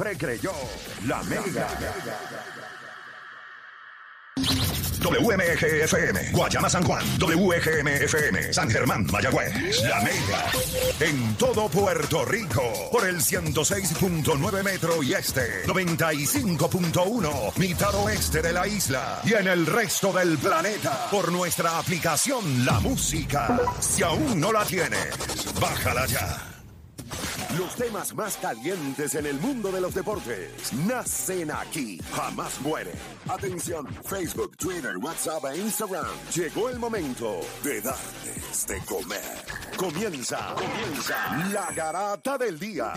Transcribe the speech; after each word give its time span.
siempre 0.00 0.16
creyó 0.16 0.52
la 1.06 1.22
Mega. 1.24 1.68
WMGFM, 5.02 6.32
Guayama 6.32 6.68
San 6.68 6.84
Juan, 6.84 7.02
WGMFM, 7.18 8.52
San 8.52 8.70
Germán, 8.70 9.06
Mayagüez, 9.06 9.82
La 9.82 10.00
Mega. 10.00 10.44
En 11.00 11.34
todo 11.36 11.68
Puerto 11.68 12.24
Rico, 12.24 12.62
por 12.92 13.08
el 13.08 13.16
106.9 13.16 14.62
metro 14.62 15.02
y 15.02 15.14
este, 15.14 15.64
95.1, 15.66 17.56
mitad 17.56 17.94
oeste 17.94 18.42
de 18.42 18.52
la 18.52 18.66
isla. 18.66 19.20
Y 19.24 19.34
en 19.34 19.48
el 19.48 19.66
resto 19.66 20.12
del 20.12 20.38
planeta, 20.38 21.08
por 21.10 21.32
nuestra 21.32 21.78
aplicación 21.78 22.64
La 22.64 22.78
Música. 22.80 23.58
Si 23.80 24.02
aún 24.02 24.38
no 24.38 24.52
la 24.52 24.64
tienes, 24.64 25.14
bájala 25.60 26.06
ya. 26.06 26.59
Los 27.58 27.74
temas 27.74 28.14
más 28.14 28.36
calientes 28.36 29.14
en 29.14 29.26
el 29.26 29.38
mundo 29.40 29.70
de 29.72 29.80
los 29.80 29.94
deportes 29.94 30.72
nacen 30.86 31.50
aquí, 31.50 32.00
jamás 32.12 32.60
mueren. 32.60 32.94
Atención, 33.28 33.86
Facebook, 34.04 34.56
Twitter, 34.56 34.96
WhatsApp 34.98 35.44
e 35.52 35.58
Instagram. 35.58 36.06
Llegó 36.34 36.68
el 36.68 36.78
momento 36.78 37.40
de 37.62 37.80
darles 37.80 38.66
de 38.66 38.78
comer. 38.86 39.20
Comienza, 39.76 40.54
comienza 40.54 41.48
la 41.52 41.72
garata 41.72 42.38
del 42.38 42.58
día. 42.58 42.92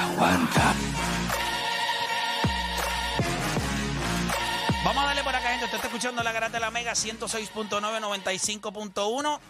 Aguanta. 0.00 0.74
Vamos 4.84 5.02
a 5.02 5.06
darle 5.06 5.22
por 5.22 5.34
acá, 5.34 5.48
gente. 5.50 5.64
Usted 5.66 5.76
está 5.76 5.88
escuchando 5.88 6.22
la 6.22 6.32
Garata 6.32 6.54
de 6.54 6.60
la 6.60 6.70
Mega 6.70 6.92
106.9, 6.92 7.78
95.1. 7.80 9.40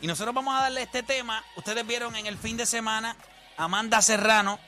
Y 0.00 0.06
nosotros 0.06 0.34
vamos 0.34 0.54
a 0.56 0.62
darle 0.62 0.82
este 0.82 1.02
tema. 1.02 1.42
Ustedes 1.56 1.86
vieron 1.86 2.14
en 2.16 2.26
el 2.26 2.38
fin 2.38 2.56
de 2.56 2.66
semana 2.66 3.16
Amanda 3.56 4.00
Serrano, 4.00 4.60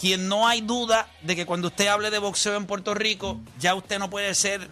quien 0.00 0.28
no 0.28 0.48
hay 0.48 0.60
duda 0.60 1.08
de 1.22 1.36
que 1.36 1.46
cuando 1.46 1.68
usted 1.68 1.86
hable 1.86 2.10
de 2.10 2.18
boxeo 2.18 2.56
en 2.56 2.66
Puerto 2.66 2.94
Rico, 2.94 3.38
ya 3.58 3.74
usted 3.74 3.98
no 3.98 4.10
puede 4.10 4.34
ser 4.34 4.68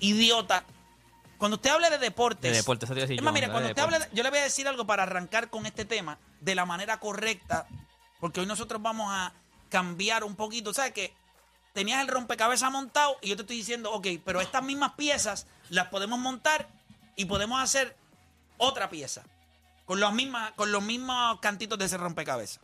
idiota. 0.00 0.64
Cuando 1.38 1.56
usted 1.56 1.70
hable 1.70 1.90
de 1.90 1.98
deportes. 1.98 2.50
De 2.50 2.56
deportes, 2.58 2.88
eso 2.88 2.94
te 2.94 3.00
iba 3.00 3.04
a 3.04 3.06
decir 3.08 3.14
Es 3.14 3.20
yo, 3.20 3.24
más, 3.24 3.34
mira, 3.34 3.46
de 3.48 3.52
cuando 3.52 3.68
usted 3.68 4.08
de- 4.10 4.16
yo 4.16 4.22
le 4.22 4.30
voy 4.30 4.38
a 4.38 4.42
decir 4.44 4.68
algo 4.68 4.86
para 4.86 5.02
arrancar 5.02 5.50
con 5.50 5.66
este 5.66 5.84
tema 5.84 6.18
de 6.40 6.54
la 6.54 6.64
manera 6.64 7.00
correcta, 7.00 7.66
porque 8.20 8.40
hoy 8.40 8.46
nosotros 8.46 8.80
vamos 8.80 9.08
a 9.10 9.32
cambiar 9.68 10.24
un 10.24 10.36
poquito. 10.36 10.72
¿Sabes 10.72 10.92
qué? 10.92 11.14
Tenías 11.72 12.00
el 12.00 12.08
rompecabezas 12.08 12.70
montado 12.70 13.16
y 13.20 13.30
yo 13.30 13.36
te 13.36 13.42
estoy 13.42 13.56
diciendo, 13.56 13.92
ok, 13.92 14.06
pero 14.24 14.40
estas 14.40 14.62
mismas 14.62 14.92
piezas 14.92 15.46
las 15.70 15.88
podemos 15.88 16.18
montar 16.18 16.68
y 17.16 17.24
podemos 17.24 17.60
hacer 17.60 17.96
otra 18.56 18.88
pieza 18.90 19.24
con 19.84 19.98
los, 20.00 20.12
mismas, 20.12 20.52
con 20.52 20.70
los 20.70 20.82
mismos 20.82 21.40
cantitos 21.40 21.78
de 21.78 21.86
ese 21.86 21.96
rompecabezas. 21.96 22.60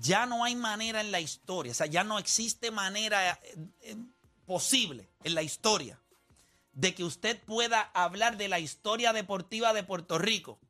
Ya 0.00 0.26
no 0.26 0.44
hay 0.44 0.54
manera 0.54 1.00
en 1.00 1.10
la 1.12 1.20
historia, 1.20 1.72
o 1.72 1.74
sea, 1.74 1.86
ya 1.86 2.04
no 2.04 2.18
existe 2.18 2.70
manera 2.70 3.30
eh, 3.32 3.56
eh, 3.82 3.96
posible 4.46 5.08
en 5.24 5.34
la 5.34 5.42
historia 5.42 5.98
de 6.78 6.94
que 6.94 7.02
usted 7.02 7.42
pueda 7.42 7.90
hablar 7.92 8.36
de 8.36 8.46
la 8.46 8.60
historia 8.60 9.12
deportiva 9.12 9.72
de 9.72 9.82
Puerto 9.82 10.16
Rico 10.16 10.60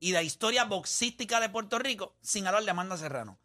y 0.00 0.10
la 0.10 0.22
historia 0.22 0.64
boxística 0.64 1.38
de 1.38 1.48
Puerto 1.48 1.78
Rico 1.78 2.16
sin 2.22 2.48
hablar 2.48 2.64
de 2.64 2.72
Amanda 2.72 2.96
Serrano. 2.96 3.38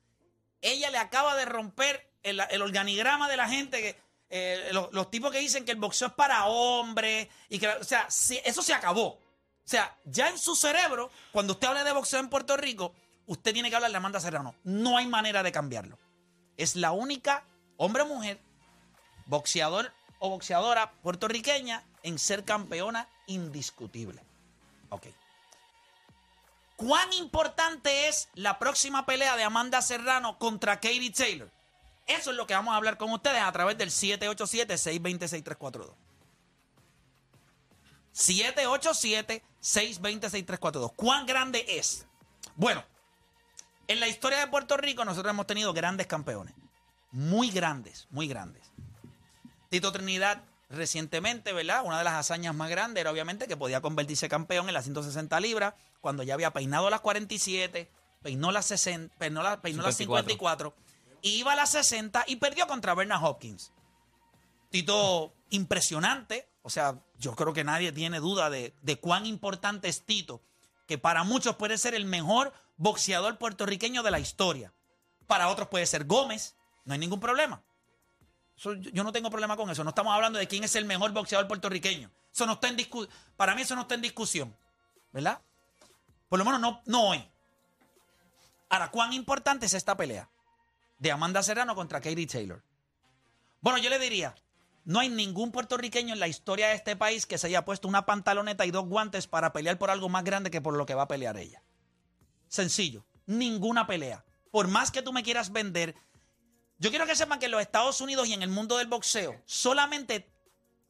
Ella 0.60 0.90
le 0.90 0.98
acaba 0.98 1.36
de 1.36 1.46
romper 1.46 2.12
el, 2.24 2.40
organigrama 2.64 3.30
de 3.30 3.38
la 3.38 3.48
gente 3.48 3.80
que 3.80 3.96
eh, 4.32 4.72
los, 4.74 5.12
tipos 5.12 5.32
que 5.32 5.38
dicen 5.38 5.66
que 5.66 5.72
el 5.72 5.78
boxeo 5.78 6.08
es 6.08 6.14
para 6.16 6.48
hombres 6.48 7.28
y 7.48 7.60
que, 7.60 7.68
o 7.68 7.84
sea, 7.84 8.08
eso 8.08 8.64
se 8.64 8.74
acabó. 8.74 9.10
O 9.10 9.20
sea, 9.66 9.96
ya 10.04 10.30
en 10.30 10.40
su 10.40 10.56
cerebro, 10.56 11.12
cuando 11.32 11.54
usted 11.54 11.68
habla 11.68 11.84
de 11.84 11.92
boxeo 11.92 12.20
en 12.22 12.30
Puerto 12.30 12.58
Rico, 12.58 12.96
usted 13.28 13.54
tiene 13.54 13.70
que 13.70 13.76
hablar 13.76 13.92
de 13.92 13.98
Amanda 13.98 14.20
Serrano. 14.20 14.56
No 14.64 14.98
hay 14.98 15.06
manera 15.06 15.44
de 15.44 15.52
cambiarlo. 15.52 16.00
Es 16.58 16.76
la 16.76 16.92
única 16.92 17.46
hombre 17.78 18.02
o 18.02 18.08
mujer 18.08 18.40
boxeador 19.28 19.94
o 20.20 20.30
boxeadora 20.30 20.92
puertorriqueña 21.04 21.84
en 22.04 22.20
ser 22.20 22.46
campeona 22.46 23.10
indiscutible. 23.28 24.22
Ok. 24.90 25.08
¿Cuán 26.76 27.14
importante 27.14 28.08
es 28.08 28.30
la 28.36 28.60
próxima 28.60 29.06
pelea 29.06 29.36
de 29.36 29.44
Amanda 29.44 29.82
Serrano 29.82 30.38
contra 30.38 30.76
Katie 30.76 31.12
Taylor? 31.12 31.52
Eso 32.06 32.32
es 32.32 32.38
lo 32.38 32.48
que 32.48 32.54
vamos 32.54 32.74
a 32.74 32.78
hablar 32.78 32.98
con 32.98 33.12
ustedes 33.12 33.42
a 33.42 33.52
través 33.52 33.78
del 33.78 33.90
787-620-6342. 33.90 35.92
787-620-6342. 38.14 40.94
¿Cuán 40.96 41.26
grande 41.26 41.66
es? 41.68 42.06
Bueno, 42.56 42.86
en 43.88 44.00
la 44.00 44.08
historia 44.08 44.40
de 44.40 44.48
Puerto 44.48 44.78
Rico 44.78 45.04
nosotros 45.04 45.32
hemos 45.32 45.48
tenido 45.48 45.74
grandes 45.74 46.08
campeones. 46.08 46.56
Muy 47.12 47.52
grandes, 47.52 48.08
muy 48.10 48.28
grandes. 48.28 48.72
Tito 49.70 49.92
Trinidad 49.92 50.44
recientemente, 50.70 51.54
¿verdad? 51.54 51.82
Una 51.86 51.98
de 51.98 52.04
las 52.04 52.14
hazañas 52.14 52.54
más 52.56 52.70
grandes 52.70 53.02
era 53.02 53.12
obviamente 53.12 53.48
que 53.48 53.56
podía 53.58 53.82
convertirse 53.82 54.28
campeón 54.30 54.68
en 54.68 54.74
las 54.74 54.84
160 54.84 55.40
libras 55.40 55.74
cuando 56.02 56.24
ya 56.24 56.34
había 56.34 56.52
peinado 56.52 56.90
las 56.90 57.02
47, 57.02 57.90
peinó 58.22 58.52
las 58.52 58.66
60, 58.66 59.16
peinó, 59.18 59.44
la- 59.44 59.62
peinó 59.62 59.84
las 59.84 59.96
54, 59.98 60.74
iba 61.22 61.54
a 61.54 61.56
las 61.56 61.72
60 61.72 62.26
y 62.28 62.36
perdió 62.38 62.68
contra 62.68 62.94
Bernard 62.96 63.24
Hopkins. 63.24 63.72
Tito 64.70 65.34
impresionante, 65.50 66.48
o 66.62 66.70
sea, 66.70 67.00
yo 67.18 67.34
creo 67.36 67.54
que 67.54 67.64
nadie 67.64 67.92
tiene 67.94 68.20
duda 68.20 68.50
de, 68.50 68.74
de 68.82 69.00
cuán 69.00 69.26
importante 69.26 69.88
es 69.88 70.04
Tito, 70.04 70.42
que 70.88 70.98
para 70.98 71.24
muchos 71.24 71.56
puede 71.56 71.78
ser 71.78 71.96
el 71.96 72.06
mejor 72.06 72.54
boxeador 72.76 73.38
puertorriqueño 73.38 74.04
de 74.04 74.12
la 74.12 74.20
historia. 74.20 74.74
Para 75.26 75.48
otros 75.48 75.70
puede 75.70 75.86
ser 75.86 76.06
Gómez, 76.06 76.56
no 76.86 76.94
hay 76.94 77.00
ningún 77.00 77.20
problema. 77.22 77.62
Yo 78.58 79.04
no 79.04 79.12
tengo 79.12 79.30
problema 79.30 79.56
con 79.56 79.70
eso. 79.70 79.84
No 79.84 79.90
estamos 79.92 80.14
hablando 80.14 80.40
de 80.40 80.48
quién 80.48 80.64
es 80.64 80.76
el 80.76 80.86
mejor 80.86 81.12
boxeador 81.12 81.48
puertorriqueño. 81.48 82.10
Eso 82.34 82.46
no 82.46 82.54
está 82.54 82.68
en 82.68 82.78
discusión. 82.78 83.14
Para 83.36 83.54
mí 83.54 83.62
eso 83.62 83.76
no 83.76 83.82
está 83.82 83.96
en 83.96 84.02
discusión. 84.02 84.56
¿Verdad? 85.12 85.42
Por 86.28 86.40
lo 86.40 86.46
menos 86.46 86.60
no, 86.60 86.82
no 86.86 87.10
hoy. 87.10 87.30
Ahora, 88.70 88.90
¿cuán 88.90 89.14
importante 89.14 89.68
es 89.68 89.74
esta 89.74 89.96
pelea? 89.96 90.30
De 91.00 91.12
Amanda 91.12 91.44
Serrano 91.44 91.76
contra 91.76 92.02
Katie 92.02 92.28
Taylor. 92.28 92.64
Bueno, 93.62 93.78
yo 93.78 93.90
le 93.90 94.00
diría, 94.00 94.36
no 94.86 95.00
hay 95.00 95.10
ningún 95.10 95.52
puertorriqueño 95.52 96.14
en 96.14 96.20
la 96.20 96.28
historia 96.28 96.70
de 96.70 96.76
este 96.76 96.96
país 96.96 97.26
que 97.26 97.38
se 97.38 97.48
haya 97.48 97.66
puesto 97.66 97.88
una 97.88 98.06
pantaloneta 98.06 98.66
y 98.66 98.72
dos 98.72 98.86
guantes 98.88 99.28
para 99.28 99.54
pelear 99.54 99.78
por 99.78 99.90
algo 99.90 100.10
más 100.10 100.24
grande 100.24 100.52
que 100.52 100.62
por 100.62 100.76
lo 100.76 100.86
que 100.86 100.96
va 100.96 101.04
a 101.04 101.08
pelear 101.08 101.38
ella. 101.38 101.62
Sencillo. 102.48 103.06
Ninguna 103.26 103.86
pelea. 103.86 104.26
Por 104.52 104.68
más 104.68 104.92
que 104.92 105.02
tú 105.02 105.14
me 105.14 105.24
quieras 105.24 105.52
vender, 105.52 105.96
yo 106.80 106.90
quiero 106.90 107.06
que 107.06 107.16
sepan 107.16 107.40
que 107.40 107.46
en 107.46 107.52
los 107.52 107.62
Estados 107.62 108.02
Unidos 108.02 108.28
y 108.28 108.34
en 108.34 108.44
el 108.44 108.50
mundo 108.50 108.78
del 108.78 108.88
boxeo 108.88 109.40
solamente 109.46 110.28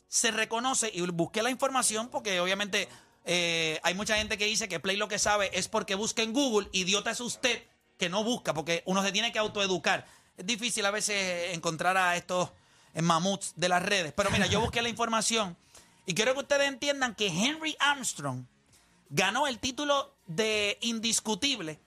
se 0.08 0.32
reconoce, 0.32 0.92
y 0.94 1.02
busqué 1.02 1.42
la 1.44 1.50
información 1.50 2.10
porque 2.10 2.40
obviamente 2.40 2.88
eh, 3.26 3.80
hay 3.84 3.94
mucha 3.94 4.16
gente 4.16 4.38
que 4.38 4.46
dice 4.46 4.70
que 4.70 4.80
Play 4.80 4.98
lo 4.98 5.08
que 5.08 5.20
sabe 5.20 5.50
es 5.54 5.68
porque 5.68 5.96
busca 5.96 6.22
en 6.22 6.34
Google, 6.34 6.70
idiota 6.72 7.12
es 7.12 7.20
usted 7.20 7.64
que 7.98 8.10
no 8.10 8.24
busca, 8.24 8.54
porque 8.54 8.84
uno 8.86 9.04
se 9.04 9.12
tiene 9.12 9.32
que 9.32 9.40
autoeducar. 9.40 10.06
Es 10.38 10.46
difícil 10.46 10.86
a 10.86 10.92
veces 10.92 11.54
encontrar 11.54 11.98
a 11.98 12.16
estos 12.16 12.52
mamuts 12.94 13.54
de 13.56 13.70
las 13.70 13.84
redes, 13.84 14.14
pero 14.16 14.30
mira, 14.32 14.48
yo 14.48 14.62
busqué 14.62 14.82
la 14.82 14.90
información 14.90 15.58
y 16.06 16.14
quiero 16.14 16.34
que 16.34 16.40
ustedes 16.40 16.68
entiendan 16.68 17.16
que 17.16 17.28
Henry 17.28 17.76
Armstrong 17.80 18.46
ganó 19.10 19.48
el 19.48 19.60
título 19.60 20.16
de 20.26 20.78
indiscutible 20.82 21.80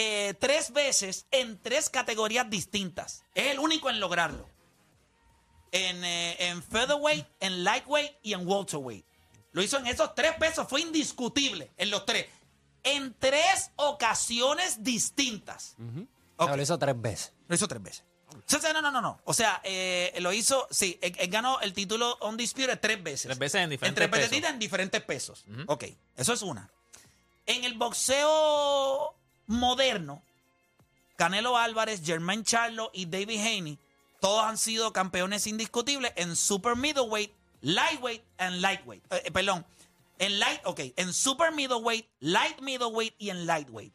eh, 0.00 0.34
tres 0.38 0.72
veces 0.72 1.26
en 1.32 1.60
tres 1.60 1.90
categorías 1.90 2.48
distintas. 2.48 3.24
Es 3.34 3.48
el 3.48 3.58
único 3.58 3.90
en 3.90 3.98
lograrlo. 3.98 4.48
En, 5.72 6.04
eh, 6.04 6.36
en 6.50 6.62
featherweight, 6.62 7.26
en 7.40 7.64
lightweight 7.64 8.12
y 8.22 8.32
en 8.32 8.46
welterweight. 8.46 9.04
Lo 9.50 9.60
hizo 9.60 9.76
en 9.76 9.88
esos 9.88 10.14
tres 10.14 10.34
pesos, 10.36 10.68
fue 10.68 10.82
indiscutible 10.82 11.72
en 11.76 11.90
los 11.90 12.06
tres. 12.06 12.26
En 12.84 13.12
tres 13.18 13.72
ocasiones 13.74 14.84
distintas. 14.84 15.74
Ok. 16.36 16.54
Lo 16.54 16.62
hizo 16.62 16.78
tres 16.78 17.00
veces. 17.00 17.32
Lo 17.48 17.56
hizo 17.56 17.66
tres 17.66 17.82
veces. 17.82 18.04
O 18.54 18.60
sea, 18.60 18.72
no, 18.72 18.80
no, 18.80 18.92
no, 18.92 19.00
no. 19.02 19.20
O 19.24 19.34
sea, 19.34 19.60
eh, 19.64 20.14
lo 20.20 20.32
hizo, 20.32 20.68
sí, 20.70 20.96
él, 21.02 21.12
él 21.18 21.28
ganó 21.28 21.60
el 21.60 21.72
título 21.72 22.16
Undisputed 22.20 22.78
tres 22.78 23.02
veces. 23.02 23.22
Tres 23.24 23.38
veces 23.38 23.62
en 23.62 23.70
diferentes 23.70 23.96
tres 23.96 24.10
veces 24.12 24.28
pesos. 24.30 24.50
en 24.50 24.58
diferentes 24.60 25.02
pesos. 25.02 25.44
Ok, 25.66 25.86
eso 26.16 26.32
es 26.32 26.42
una. 26.42 26.70
En 27.46 27.64
el 27.64 27.74
boxeo 27.74 29.17
moderno, 29.48 30.22
Canelo 31.16 31.58
Álvarez, 31.58 32.02
Jermaine 32.04 32.44
Charlo 32.44 32.90
y 32.94 33.06
David 33.06 33.40
Haney, 33.40 33.78
todos 34.20 34.44
han 34.44 34.56
sido 34.56 34.92
campeones 34.92 35.46
indiscutibles 35.46 36.12
en 36.16 36.36
super 36.36 36.76
middleweight, 36.76 37.32
lightweight 37.60 38.22
and 38.38 38.60
lightweight. 38.60 39.02
Eh, 39.12 39.22
eh, 39.24 39.30
perdón, 39.32 39.66
en 40.18 40.38
light, 40.38 40.60
ok, 40.64 40.80
en 40.96 41.12
super 41.12 41.52
middleweight, 41.52 42.06
light 42.20 42.60
middleweight 42.60 43.14
y 43.18 43.30
en 43.30 43.46
lightweight. 43.46 43.92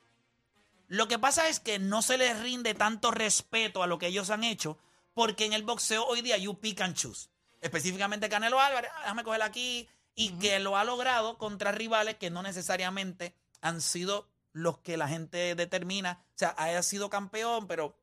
Lo 0.87 1.07
que 1.07 1.19
pasa 1.19 1.47
es 1.47 1.59
que 1.59 1.79
no 1.79 2.01
se 2.01 2.17
les 2.17 2.39
rinde 2.41 2.73
tanto 2.73 3.11
respeto 3.11 3.83
a 3.83 3.87
lo 3.87 3.97
que 3.97 4.07
ellos 4.07 4.29
han 4.29 4.43
hecho, 4.43 4.77
porque 5.13 5.45
en 5.45 5.53
el 5.53 5.63
boxeo 5.63 6.05
hoy 6.05 6.21
día 6.21 6.37
you 6.37 6.59
pick 6.59 6.81
and 6.81 6.95
choose. 6.95 7.29
Específicamente 7.61 8.29
Canelo 8.29 8.59
Álvarez, 8.59 8.91
ah, 8.95 8.99
déjame 9.01 9.23
coger 9.23 9.41
aquí, 9.41 9.87
y 10.15 10.31
que 10.39 10.59
lo 10.59 10.77
ha 10.77 10.83
logrado 10.83 11.37
contra 11.37 11.71
rivales 11.71 12.15
que 12.15 12.29
no 12.29 12.43
necesariamente 12.43 13.33
han 13.61 13.81
sido 13.81 14.27
los 14.53 14.77
que 14.79 14.97
la 14.97 15.07
gente 15.07 15.55
determina. 15.55 16.23
O 16.29 16.37
sea, 16.37 16.55
haya 16.57 16.81
sido 16.83 17.09
campeón, 17.09 17.67
pero 17.67 17.97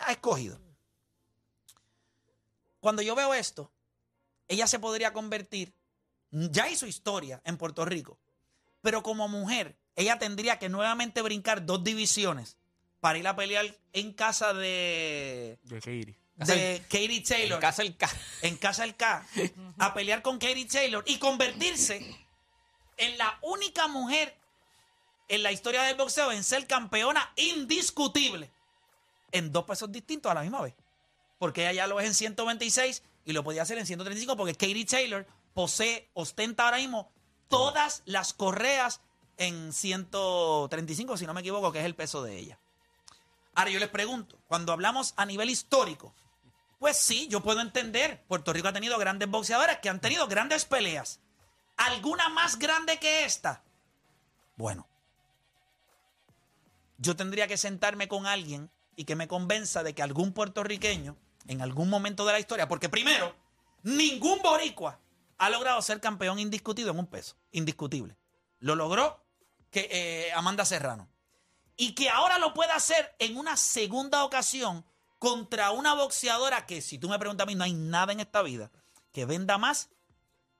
ha 0.00 0.12
escogido. 0.12 0.58
Cuando 2.80 3.02
yo 3.02 3.14
veo 3.14 3.32
esto, 3.34 3.72
ella 4.48 4.66
se 4.66 4.78
podría 4.78 5.12
convertir, 5.12 5.72
ya 6.30 6.68
hizo 6.68 6.86
historia 6.86 7.40
en 7.44 7.56
Puerto 7.56 7.84
Rico, 7.84 8.18
pero 8.82 9.02
como 9.02 9.26
mujer, 9.28 9.76
ella 9.96 10.18
tendría 10.18 10.58
que 10.58 10.68
nuevamente 10.68 11.22
brincar 11.22 11.64
dos 11.64 11.82
divisiones 11.82 12.56
para 13.00 13.18
ir 13.18 13.26
a 13.26 13.36
pelear 13.36 13.66
en 13.92 14.12
casa 14.12 14.52
de, 14.52 15.58
De 15.62 15.76
Katie. 15.80 16.16
de 16.36 16.82
Katie 16.88 17.20
Taylor 17.22 17.56
En 17.56 17.60
casa 17.60 17.82
el 17.82 17.96
ca- 17.96 18.10
en 18.42 18.56
casa 18.56 18.82
del 18.82 18.96
K 18.96 19.26
a 19.78 19.94
pelear 19.94 20.20
con 20.22 20.38
Katie 20.38 20.66
Taylor 20.66 21.04
y 21.06 21.18
convertirse 21.18 21.98
en 22.96 23.18
la 23.18 23.38
única 23.42 23.88
mujer 23.88 24.36
en 25.28 25.42
la 25.42 25.52
historia 25.52 25.82
del 25.82 25.96
boxeo 25.96 26.32
en 26.32 26.44
ser 26.44 26.66
campeona 26.66 27.32
indiscutible 27.36 28.50
en 29.32 29.52
dos 29.52 29.64
pesos 29.64 29.90
distintos 29.90 30.30
a 30.30 30.34
la 30.34 30.42
misma 30.42 30.62
vez. 30.62 30.74
Porque 31.38 31.62
ella 31.62 31.72
ya 31.72 31.86
lo 31.86 32.00
es 32.00 32.06
en 32.06 32.14
126 32.14 33.02
y 33.24 33.32
lo 33.32 33.42
podía 33.42 33.62
hacer 33.62 33.78
en 33.78 33.86
135 33.86 34.36
porque 34.36 34.54
Katie 34.54 34.84
Taylor 34.84 35.26
posee, 35.54 36.08
ostenta 36.14 36.64
ahora 36.64 36.78
mismo 36.78 37.10
todas 37.48 38.02
las 38.06 38.32
correas 38.32 39.00
en 39.36 39.72
135, 39.72 41.16
si 41.16 41.26
no 41.26 41.34
me 41.34 41.40
equivoco, 41.40 41.72
que 41.72 41.80
es 41.80 41.84
el 41.84 41.94
peso 41.94 42.22
de 42.22 42.38
ella. 42.38 42.58
Ahora 43.54 43.70
yo 43.70 43.78
les 43.78 43.88
pregunto, 43.88 44.38
cuando 44.46 44.72
hablamos 44.72 45.14
a 45.16 45.26
nivel 45.26 45.50
histórico, 45.50 46.14
pues 46.78 46.96
sí, 46.96 47.28
yo 47.28 47.40
puedo 47.40 47.60
entender. 47.60 48.22
Puerto 48.28 48.52
Rico 48.52 48.68
ha 48.68 48.72
tenido 48.72 48.98
grandes 48.98 49.28
boxeadores 49.28 49.78
que 49.78 49.88
han 49.88 50.00
tenido 50.00 50.26
grandes 50.26 50.64
peleas. 50.64 51.20
¿Alguna 51.76 52.28
más 52.28 52.58
grande 52.58 52.98
que 52.98 53.24
esta? 53.24 53.62
Bueno, 54.56 54.86
yo 56.98 57.16
tendría 57.16 57.46
que 57.46 57.56
sentarme 57.56 58.08
con 58.08 58.26
alguien 58.26 58.70
y 58.96 59.04
que 59.04 59.16
me 59.16 59.28
convenza 59.28 59.82
de 59.82 59.94
que 59.94 60.02
algún 60.02 60.32
puertorriqueño, 60.32 61.16
en 61.48 61.60
algún 61.60 61.90
momento 61.90 62.24
de 62.24 62.32
la 62.32 62.40
historia, 62.40 62.68
porque 62.68 62.88
primero, 62.88 63.34
ningún 63.82 64.40
boricua 64.42 65.00
ha 65.38 65.50
logrado 65.50 65.82
ser 65.82 66.00
campeón 66.00 66.38
indiscutido 66.38 66.90
en 66.90 66.98
un 66.98 67.06
peso. 67.06 67.36
Indiscutible. 67.52 68.16
Lo 68.60 68.74
logró 68.76 69.24
que, 69.70 69.88
eh, 69.90 70.32
Amanda 70.32 70.64
Serrano. 70.64 71.08
Y 71.76 71.94
que 71.94 72.08
ahora 72.08 72.38
lo 72.38 72.54
pueda 72.54 72.76
hacer 72.76 73.14
en 73.18 73.36
una 73.36 73.56
segunda 73.56 74.24
ocasión 74.24 74.84
contra 75.18 75.70
una 75.72 75.94
boxeadora 75.94 76.66
que, 76.66 76.80
si 76.80 76.98
tú 76.98 77.08
me 77.08 77.18
preguntas 77.18 77.44
a 77.44 77.46
mí, 77.46 77.54
no 77.54 77.64
hay 77.64 77.74
nada 77.74 78.12
en 78.12 78.20
esta 78.20 78.42
vida 78.42 78.70
que 79.12 79.24
venda 79.24 79.58
más. 79.58 79.90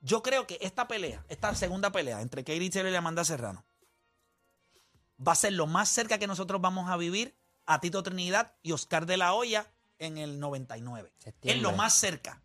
Yo 0.01 0.21
creo 0.21 0.45
que 0.45 0.57
esta 0.61 0.87
pelea, 0.87 1.25
esta 1.29 1.55
segunda 1.55 1.91
pelea 1.91 2.21
entre 2.21 2.43
Katie 2.43 2.69
Taylor 2.69 2.91
y 2.91 2.95
Amanda 2.95 3.23
Serrano, 3.23 3.65
va 5.19 5.31
a 5.31 5.35
ser 5.35 5.53
lo 5.53 5.67
más 5.67 5.89
cerca 5.89 6.17
que 6.17 6.27
nosotros 6.27 6.61
vamos 6.61 6.89
a 6.89 6.97
vivir 6.97 7.35
a 7.65 7.79
Tito 7.79 8.03
Trinidad 8.03 8.55
y 8.61 8.71
Oscar 8.71 9.05
de 9.05 9.17
la 9.17 9.33
Hoya 9.33 9.71
en 9.99 10.17
el 10.17 10.39
99. 10.39 11.13
Es 11.41 11.61
lo 11.61 11.71
más 11.71 11.93
cerca. 11.93 12.41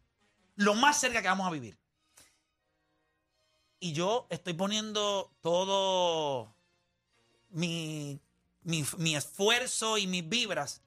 Lo 0.55 0.75
más 0.75 1.01
cerca 1.01 1.23
que 1.23 1.29
vamos 1.29 1.47
a 1.47 1.51
vivir. 1.51 1.79
Y 3.79 3.93
yo 3.93 4.27
estoy 4.31 4.53
poniendo 4.53 5.33
todo 5.41 6.55
mi, 7.49 8.21
mi, 8.63 8.85
mi 8.99 9.17
esfuerzo 9.17 9.97
y 9.97 10.07
mis 10.07 10.29
vibras 10.29 10.83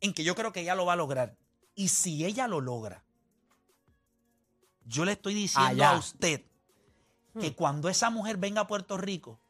en 0.00 0.12
que 0.12 0.24
yo 0.24 0.34
creo 0.34 0.52
que 0.52 0.60
ella 0.60 0.74
lo 0.74 0.84
va 0.84 0.92
a 0.92 0.96
lograr. 0.96 1.36
Y 1.74 1.88
si 1.88 2.24
ella 2.24 2.48
lo 2.48 2.60
logra, 2.60 3.02
yo 4.84 5.04
le 5.04 5.12
estoy 5.12 5.34
diciendo 5.34 5.70
Allá. 5.70 5.92
a 5.92 5.98
usted 5.98 6.44
que 7.40 7.54
cuando 7.54 7.88
esa 7.88 8.10
mujer 8.10 8.36
venga 8.36 8.62
a 8.62 8.66
Puerto 8.66 8.98
Rico, 8.98 9.40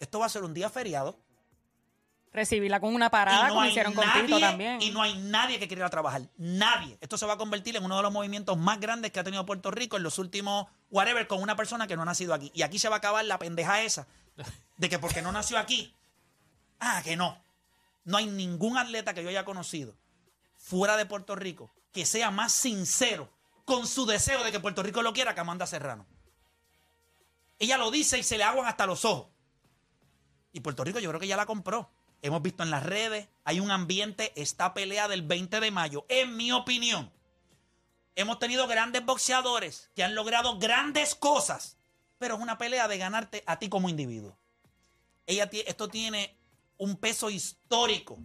esto 0.00 0.18
va 0.18 0.26
a 0.26 0.30
ser 0.30 0.42
un 0.42 0.52
día 0.54 0.68
feriado. 0.68 1.18
Recibirla 2.32 2.78
con 2.80 2.94
una 2.94 3.10
parada, 3.10 3.48
como 3.48 3.60
hay 3.60 3.70
hicieron 3.70 3.92
con 3.92 4.04
Tito 4.12 4.38
nadie- 4.38 4.40
también. 4.40 4.80
Y 4.82 4.90
no 4.90 5.02
hay 5.02 5.18
nadie 5.18 5.58
que 5.58 5.66
quiera 5.66 5.90
trabajar. 5.90 6.22
Nadie. 6.36 6.96
Esto 7.00 7.18
se 7.18 7.26
va 7.26 7.32
a 7.32 7.36
convertir 7.36 7.74
en 7.76 7.84
uno 7.84 7.96
de 7.96 8.02
los 8.02 8.12
movimientos 8.12 8.56
más 8.56 8.78
grandes 8.78 9.10
que 9.10 9.18
ha 9.18 9.24
tenido 9.24 9.44
Puerto 9.44 9.70
Rico 9.72 9.96
en 9.96 10.04
los 10.04 10.18
últimos, 10.18 10.66
whatever, 10.90 11.26
con 11.26 11.42
una 11.42 11.56
persona 11.56 11.88
que 11.88 11.96
no 11.96 12.02
ha 12.02 12.04
nacido 12.04 12.32
aquí. 12.32 12.52
Y 12.54 12.62
aquí 12.62 12.78
se 12.78 12.88
va 12.88 12.96
a 12.96 12.98
acabar 12.98 13.24
la 13.24 13.38
pendeja 13.38 13.82
esa 13.82 14.06
de 14.76 14.88
que 14.88 14.98
porque 15.00 15.22
no 15.22 15.32
nació 15.32 15.58
aquí, 15.58 15.92
ah, 16.78 17.00
que 17.04 17.16
no. 17.16 17.36
No 18.04 18.16
hay 18.16 18.26
ningún 18.26 18.78
atleta 18.78 19.12
que 19.12 19.24
yo 19.24 19.28
haya 19.28 19.44
conocido 19.44 19.96
fuera 20.56 20.96
de 20.96 21.06
Puerto 21.06 21.34
Rico 21.34 21.72
que 21.92 22.06
sea 22.06 22.30
más 22.30 22.52
sincero 22.52 23.28
con 23.64 23.88
su 23.88 24.06
deseo 24.06 24.44
de 24.44 24.52
que 24.52 24.60
Puerto 24.60 24.82
Rico 24.84 25.02
lo 25.02 25.12
quiera 25.12 25.34
que 25.34 25.40
Amanda 25.40 25.66
Serrano. 25.66 26.06
Ella 27.58 27.76
lo 27.76 27.90
dice 27.90 28.18
y 28.18 28.22
se 28.22 28.38
le 28.38 28.44
aguan 28.44 28.66
hasta 28.68 28.86
los 28.86 29.04
ojos. 29.04 29.26
Y 30.52 30.60
Puerto 30.60 30.84
Rico 30.84 30.98
yo 30.98 31.08
creo 31.10 31.20
que 31.20 31.26
ya 31.26 31.36
la 31.36 31.46
compró. 31.46 31.90
Hemos 32.22 32.42
visto 32.42 32.62
en 32.62 32.70
las 32.70 32.84
redes, 32.84 33.28
hay 33.44 33.60
un 33.60 33.70
ambiente, 33.70 34.32
esta 34.36 34.74
pelea 34.74 35.08
del 35.08 35.22
20 35.22 35.60
de 35.60 35.70
mayo, 35.70 36.04
en 36.08 36.36
mi 36.36 36.52
opinión. 36.52 37.10
Hemos 38.14 38.38
tenido 38.38 38.66
grandes 38.66 39.04
boxeadores 39.04 39.90
que 39.94 40.04
han 40.04 40.14
logrado 40.14 40.58
grandes 40.58 41.14
cosas, 41.14 41.76
pero 42.18 42.34
es 42.34 42.40
una 42.40 42.58
pelea 42.58 42.88
de 42.88 42.98
ganarte 42.98 43.42
a 43.46 43.58
ti 43.58 43.68
como 43.70 43.88
individuo. 43.88 44.36
Ella, 45.26 45.48
esto 45.66 45.88
tiene 45.88 46.36
un 46.76 46.96
peso 46.96 47.30
histórico, 47.30 48.18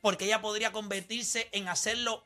porque 0.00 0.26
ella 0.26 0.40
podría 0.40 0.70
convertirse 0.70 1.48
en 1.52 1.66
hacerlo 1.68 2.22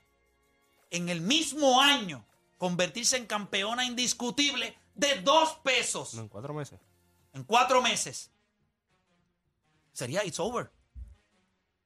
en 0.90 1.08
el 1.08 1.20
mismo 1.22 1.80
año, 1.80 2.26
convertirse 2.58 3.16
en 3.16 3.26
campeona 3.26 3.84
indiscutible 3.86 4.76
de 4.94 5.22
dos 5.22 5.54
pesos 5.62 6.14
No, 6.14 6.22
en 6.22 6.28
cuatro 6.28 6.52
meses. 6.52 6.78
en 7.32 7.44
cuatro 7.44 7.80
meses, 7.82 8.30
sería 9.94 10.22
it's 10.24 10.38
over. 10.38 10.70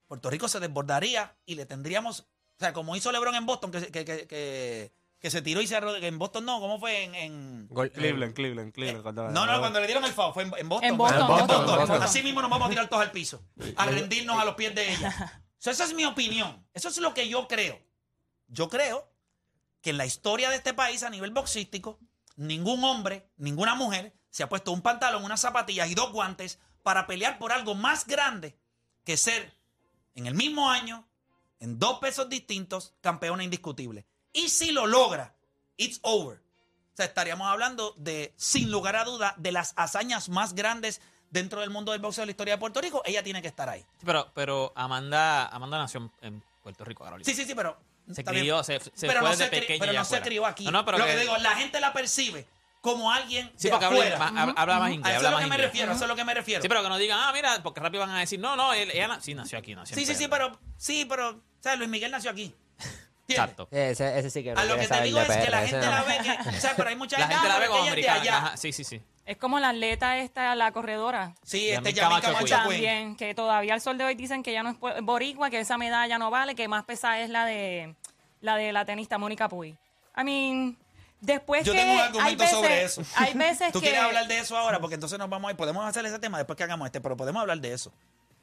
Puerto 0.09 0.31
Rico 0.31 0.49
se 0.49 0.59
desbordaría 0.61 1.37
y 1.47 1.55
le 1.55 1.67
tendríamos, 1.67 2.21
o 2.21 2.27
sea, 2.59 2.73
como 2.73 2.97
hizo 2.97 3.13
LeBron 3.13 3.35
en 3.35 3.47
Boston, 3.47 3.71
que, 3.71 3.81
se- 3.81 3.93
que, 3.93 4.05
que, 4.05 4.27
que- 4.27 4.93
que 5.21 5.31
se 5.33 5.43
tiró 5.43 5.61
y 5.61 5.67
se 5.67 5.77
en 5.77 6.17
Boston 6.19 6.45
no, 6.45 6.61
¿cómo 6.61 6.79
fue? 6.79 7.03
En, 7.03 7.15
en- 7.17 7.69
Cleveland, 7.93 8.35
Cleveland, 8.35 8.73
Cleveland. 8.73 9.03
cuando- 9.03 9.29
no, 9.31 9.47
no, 9.47 9.59
cuando 9.59 9.81
le 9.81 9.87
dieron 9.87 10.05
el 10.05 10.13
foul, 10.13 10.33
fue 10.33 10.45
en, 10.45 10.53
en 10.57 10.69
Boston. 10.69 10.97
Boston, 10.97 11.21
En 11.21 11.27
Boston, 11.29 11.47
Boston, 11.67 11.77
Boston. 11.79 12.03
Así 12.03 12.23
mismo 12.23 12.41
nos 12.41 12.51
vamos 12.51 12.67
a 12.67 12.71
tirar 12.71 12.89
todos 12.89 13.03
al 13.03 13.11
piso, 13.11 13.43
a 13.77 13.87
rendirnos 13.87 14.41
a 14.41 14.45
los 14.45 14.55
pies 14.55 14.75
de 14.75 14.93
ella. 14.95 15.43
O 15.59 15.61
sea, 15.61 15.73
esa 15.73 15.83
es 15.87 15.93
mi 15.93 16.05
opinión. 16.05 16.65
Eso 16.73 16.89
es 16.89 16.99
lo 16.99 17.15
que 17.15 17.29
yo 17.29 17.49
creo. 17.49 17.81
Yo 18.47 18.69
creo 18.69 19.13
que 19.81 19.91
en 19.91 19.97
la 19.97 20.07
historia 20.07 20.51
de 20.51 20.55
este 20.57 20.73
país 20.73 21.03
a 21.03 21.11
nivel 21.11 21.33
boxístico, 21.33 21.99
ningún 22.37 22.85
hombre, 22.85 23.29
ninguna 23.39 23.75
mujer 23.75 24.15
se 24.31 24.45
ha 24.45 24.49
puesto 24.49 24.71
un 24.71 24.83
pantalón, 24.83 25.25
unas 25.25 25.41
zapatillas 25.41 25.91
y 25.91 25.97
dos 25.97 26.13
guantes 26.13 26.61
para 26.83 27.07
pelear 27.07 27.39
por 27.39 27.53
algo 27.53 27.75
más 27.75 28.07
grande 28.07 28.57
que 29.05 29.17
ser 29.17 29.53
en 30.15 30.27
el 30.27 30.35
mismo 30.35 30.71
año, 30.71 31.07
en 31.61 31.79
dos 31.79 31.99
pesos 31.99 32.29
distintos, 32.29 32.95
campeona 33.01 33.45
indiscutible. 33.45 34.05
Y 34.33 34.49
si 34.49 34.73
lo 34.73 34.87
logra, 34.87 35.35
it's 35.77 35.99
over. 36.03 36.39
O 36.39 36.97
sea, 36.99 37.07
estaríamos 37.07 37.47
hablando 37.49 37.95
de, 37.97 38.33
sin 38.37 38.71
lugar 38.71 38.97
a 38.97 39.05
duda, 39.05 39.35
de 39.39 39.53
las 39.53 39.73
hazañas 39.77 40.29
más 40.29 40.55
grandes 40.55 41.01
dentro 41.31 41.61
del 41.61 41.71
mundo 41.71 41.93
del 41.93 42.01
boxeo 42.01 42.23
de 42.23 42.27
la 42.27 42.31
historia 42.33 42.55
de 42.55 42.59
Puerto 42.59 42.81
Rico. 42.81 43.03
Ella 43.05 43.23
tiene 43.23 43.41
que 43.43 43.49
estar 43.49 43.69
ahí. 43.69 43.81
Sí, 43.81 44.05
pero, 44.05 44.31
pero 44.35 44.73
Amanda, 44.75 45.47
Amanda 45.47 45.79
nació 45.79 46.11
en, 46.21 46.43
Puerto 46.63 46.85
Rico, 46.85 47.05
Carolina. 47.05 47.25
Sí, 47.25 47.35
sí, 47.35 47.45
sí, 47.45 47.55
pero. 47.55 47.79
Se 48.13 48.25
crió, 48.25 48.65
se, 48.65 48.81
se 48.81 49.07
pero 49.07 49.21
fue 49.21 49.31
no, 49.31 49.37
desde 49.37 49.45
se, 49.45 49.51
cri- 49.51 49.61
pequeña 49.61 49.81
pero 49.81 49.93
no 49.93 50.05
se 50.05 50.21
crió 50.23 50.47
aquí. 50.47 50.65
No, 50.65 50.71
no, 50.71 50.85
pero 50.85 50.99
lo 50.99 51.05
que- 51.05 51.13
que 51.13 51.19
digo, 51.21 51.37
la 51.39 51.55
gente 51.57 51.79
la 51.81 51.93
percibe 51.93 52.47
como 52.81 53.11
alguien 53.13 53.51
Sí, 53.57 53.69
de 53.69 53.71
porque 53.71 53.85
habla, 53.87 53.99
afuera. 54.01 54.19
más- 54.19 54.55
habla 54.57 54.79
más 54.79 54.89
A 54.89 54.93
inglés, 54.93 55.17
eso 55.17 55.27
habla 55.27 55.29
es 55.29 55.33
lo 55.35 55.41
que 55.51 55.57
me 55.59 55.63
refiero, 55.65 55.93
a 55.93 55.95
eso 55.95 56.05
es 56.05 56.09
lo 56.09 56.17
que 56.17 56.25
me 56.25 56.35
refiero. 56.35 56.63
Sí, 56.63 56.69
pero 56.69 56.83
que 56.83 56.89
no 56.89 56.97
digan, 56.99 57.19
ah, 57.21 57.33
mira, 57.33 57.61
porque 57.63 57.81
rápido 57.81 58.01
van 58.07 58.11
a 58.17 58.21
decir, 58.21 58.39
no, 58.41 58.57
no, 58.57 58.73
él- 58.73 58.91
ella 58.93 59.19
sí 59.21 59.35
nació 59.35 59.59
aquí, 59.59 59.75
nació 59.75 59.97
sí, 59.97 60.07
sí, 60.07 60.15
sí, 60.15 60.29
pero, 60.29 60.59
sí, 60.77 61.05
pero, 61.09 61.41
¿sabes? 61.61 61.79
Luis 61.79 61.91
Miguel 61.91 62.11
nació 62.11 62.31
aquí. 62.31 62.55
Exacto. 63.31 63.69
Ese, 63.71 64.19
ese 64.19 64.31
sí 64.31 64.43
que 64.43 64.55
no 64.55 64.61
A 64.61 64.65
lo 64.65 64.77
que 64.79 64.89
te 64.89 65.03
digo 65.03 65.21
es 65.21 65.29
que 65.29 65.51
la 65.51 65.61
gente 65.67 65.85
no. 65.85 65.93
la 65.93 66.03
ve 66.03 66.19
que, 66.23 66.49
o 66.57 66.61
sea, 66.61 66.75
pero 66.77 66.89
hay 66.89 66.97
mucha 66.97 67.19
La 67.19 67.27
gente, 67.29 67.47
la 67.49 67.59
ve 67.59 67.67
como 67.67 67.83
americana. 67.83 68.21
allá. 68.23 68.37
Ajá, 68.39 68.57
sí, 68.57 68.73
sí, 68.73 68.85
sí. 68.85 69.03
Es 69.27 69.37
como 69.37 69.59
la 69.61 69.69
atleta 69.69 70.17
esta, 70.17 70.55
la 70.55 70.73
corredora. 70.73 71.35
Sí, 71.43 71.69
este 71.69 71.93
Camacho 71.93 72.33
Queen. 72.39 72.49
También, 72.49 73.17
que 73.17 73.35
todavía 73.35 73.75
al 73.75 73.83
sol 73.83 73.99
de 73.99 74.05
hoy 74.05 74.15
dicen 74.15 74.43
que 74.43 74.53
ya 74.55 74.63
no 74.63 74.71
es 74.71 74.77
boricua, 75.03 75.51
que 75.51 75.61
esa 75.61 75.77
medalla 75.77 76.17
no 76.17 76.31
vale, 76.31 76.55
que 76.55 76.67
más 76.69 76.85
pesada 76.85 77.21
es 77.21 77.29
la 77.29 77.45
de 77.45 77.95
la 78.41 78.57
de 78.57 78.73
la 78.73 78.87
tenista 78.87 79.19
Mónica 79.19 79.47
Puy. 79.47 79.77
I 80.17 80.25
mean, 80.25 80.79
después 81.21 81.65
Yo 81.65 81.73
que 81.73 81.79
tengo 81.79 81.93
un 81.93 81.99
hay 81.99 82.07
argumento 82.07 82.45
veces, 82.45 82.57
sobre 82.57 82.83
eso. 82.85 83.03
Hay 83.17 83.35
veces 83.35 83.73
¿Tú 83.73 83.81
que 83.81 83.87
quieres 83.89 84.03
hablar 84.05 84.27
de 84.29 84.39
eso 84.39 84.57
ahora? 84.57 84.81
Porque 84.81 84.95
entonces 84.95 85.19
nos 85.19 85.29
vamos 85.29 85.49
a 85.49 85.53
ir. 85.53 85.57
Podemos 85.57 85.85
hacer 85.85 86.05
ese 86.07 86.19
tema 86.19 86.39
después 86.39 86.57
que 86.57 86.65
hagamos 86.65 86.87
este, 86.87 87.01
pero 87.01 87.17
podemos 87.17 87.41
hablar 87.41 87.61
de 87.61 87.73
eso. 87.73 87.93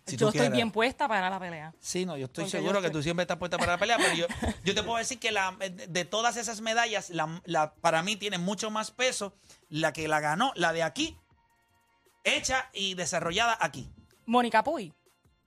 Si 0.07 0.17
yo 0.17 0.27
estoy 0.27 0.41
quieres. 0.41 0.51
bien 0.55 0.69
puesta 0.71 1.07
para 1.07 1.29
la 1.31 1.39
pelea. 1.39 1.73
Sí, 1.79 2.05
no, 2.05 2.15
yo 2.15 2.25
estoy 2.25 2.43
Porque 2.43 2.57
seguro 2.57 2.75
yo 2.75 2.81
que 2.83 2.89
tú 2.91 3.01
siempre 3.01 3.23
estás 3.23 3.37
puesta 3.37 3.57
para 3.57 3.71
la 3.71 3.77
pelea, 3.79 3.97
pero 3.97 4.13
yo, 4.13 4.27
yo 4.63 4.75
te 4.75 4.83
puedo 4.83 4.97
decir 4.97 5.17
que 5.17 5.31
la, 5.31 5.55
de 5.57 6.05
todas 6.05 6.37
esas 6.37 6.61
medallas, 6.61 7.09
la, 7.09 7.41
la- 7.45 7.73
para 7.73 8.03
mí 8.03 8.15
tiene 8.15 8.37
mucho 8.37 8.69
más 8.69 8.91
peso 8.91 9.33
la 9.67 9.93
que 9.93 10.07
la 10.07 10.19
ganó, 10.19 10.51
la 10.55 10.73
de 10.73 10.83
aquí, 10.83 11.17
hecha 12.23 12.69
y 12.73 12.93
desarrollada 12.93 13.57
aquí. 13.59 13.89
Mónica 14.27 14.63
Puy. 14.63 14.93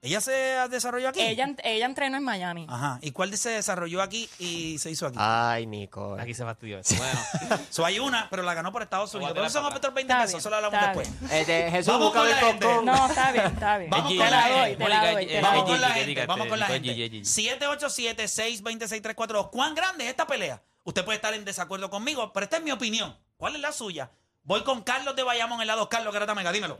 ¿Ella 0.01 0.21
se 0.21 0.31
desarrolló 0.69 1.09
aquí? 1.09 1.19
Ella, 1.19 1.53
ella 1.61 1.85
entrenó 1.85 2.15
en 2.15 2.23
Miami. 2.23 2.65
Ajá. 2.69 2.99
¿Y 3.01 3.11
cuál 3.11 3.37
se 3.37 3.49
desarrolló 3.49 4.01
aquí 4.01 4.29
y 4.39 4.77
se 4.77 4.89
hizo 4.89 5.05
aquí? 5.07 5.17
Ay, 5.19 5.65
Nicole. 5.67 6.21
Aquí 6.21 6.33
se 6.33 6.45
fastidió 6.45 6.79
eso. 6.79 6.95
Bueno, 6.95 7.19
So, 7.69 7.83
hay 7.85 7.99
una, 7.99 8.29
pero 8.29 8.41
la 8.43 8.53
ganó 8.53 8.71
por 8.71 8.81
Estados 8.81 9.13
Unidos. 9.13 9.33
Pero 9.35 9.49
son 9.49 9.65
otros 9.65 9.93
20 9.93 10.13
Está 10.13 10.23
pesos, 10.23 10.31
bien, 10.35 10.39
eso 10.39 10.49
lo 10.49 10.55
hablamos 10.55 10.79
está 10.79 10.93
después. 10.93 11.31
Este, 11.33 11.69
Jesús, 11.71 11.93
Vamos 11.93 12.13
con 12.13 12.23
el 12.25 12.31
la 12.31 12.37
gente. 12.37 12.65
No, 12.83 13.07
está 13.07 13.31
bien, 13.33 13.45
está 13.47 13.77
bien. 13.77 13.89
Vamos 13.89 14.13
con 14.13 14.29
la 14.29 14.41
gente. 14.41 15.37
eh, 15.37 15.41
Vamos 15.41 15.63
con 15.65 15.81
la 15.81 15.89
gente, 15.89 16.25
vamos 16.25 16.47
con 16.47 16.59
la 16.59 16.65
gente. 16.67 16.93
Gigi. 16.93 17.21
787-620-6342. 17.21 19.49
¿Cuán 19.49 19.75
grande 19.75 20.05
es 20.05 20.09
esta 20.11 20.27
pelea? 20.27 20.61
Usted 20.83 21.03
puede 21.03 21.17
estar 21.17 21.33
en 21.33 21.45
desacuerdo 21.45 21.89
conmigo, 21.89 22.31
pero 22.33 22.45
esta 22.45 22.57
es 22.57 22.63
mi 22.63 22.71
opinión. 22.71 23.15
¿Cuál 23.37 23.55
es 23.55 23.61
la 23.61 23.71
suya? 23.71 24.11
Voy 24.43 24.63
con 24.63 24.81
Carlos 24.81 25.15
de 25.15 25.23
Bayamón 25.23 25.61
en 25.61 25.67
la 25.67 25.75
2. 25.75 25.87
Carlos 25.89 26.13
Garata 26.13 26.33
Mega, 26.33 26.51
dímelo. 26.51 26.79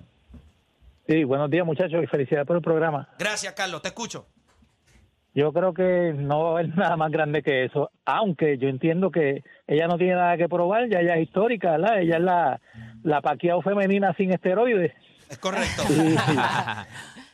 Sí, 1.09 1.23
buenos 1.23 1.49
días 1.49 1.65
muchachos 1.65 2.03
y 2.03 2.07
felicidades 2.07 2.45
por 2.45 2.55
el 2.57 2.61
programa. 2.61 3.09
Gracias, 3.17 3.53
Carlos, 3.53 3.81
te 3.81 3.87
escucho. 3.87 4.27
Yo 5.33 5.51
creo 5.53 5.73
que 5.73 6.13
no 6.15 6.43
va 6.43 6.49
a 6.49 6.51
haber 6.59 6.67
nada 6.77 6.95
más 6.97 7.11
grande 7.11 7.41
que 7.41 7.65
eso, 7.65 7.89
aunque 8.05 8.57
yo 8.59 8.69
entiendo 8.69 9.09
que 9.09 9.43
ella 9.67 9.87
no 9.87 9.97
tiene 9.97 10.13
nada 10.13 10.37
que 10.37 10.47
probar, 10.47 10.87
ya 10.87 10.99
ella 10.99 11.15
es 11.15 11.23
histórica, 11.23 11.71
¿verdad? 11.71 11.99
Ella 12.01 12.17
es 12.17 12.21
la, 12.21 12.61
la 13.03 13.21
Pacquiao 13.21 13.61
femenina 13.63 14.13
sin 14.17 14.31
esteroides. 14.31 14.93
Es 15.29 15.37
correcto. 15.39 15.83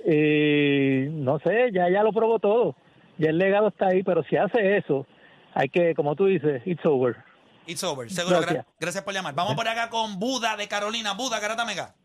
Y 0.08 1.10
no 1.10 1.40
sé, 1.40 1.72
ya 1.74 1.90
ya 1.90 2.04
lo 2.04 2.14
probó 2.14 2.38
todo. 2.38 2.76
Ya 3.18 3.30
el 3.32 3.40
legado 3.40 3.70
está 3.70 3.88
ahí, 3.88 4.04
pero 4.04 4.22
si 4.24 4.38
hace 4.38 4.78
eso, 4.78 5.08
hay 5.56 5.68
que, 5.70 5.96
como 5.96 6.16
tú 6.16 6.26
dices, 6.28 6.62
it's 6.68 6.86
over. 6.86 7.16
It's 7.66 7.84
over. 7.84 8.08
Seguro. 8.12 8.38
gra- 8.38 8.42
Gracias. 8.46 8.66
gracias 8.80 9.04
por 9.04 9.16
llamar. 9.16 9.34
Vamos 9.34 9.56
por 9.56 9.68
acá 9.68 9.90
con 9.90 10.20
Buda 10.20 10.58
de 10.58 10.68
Carolina. 10.68 11.14
Buda, 11.14 11.40
Garata 11.40 11.66
Mega. 11.66 11.96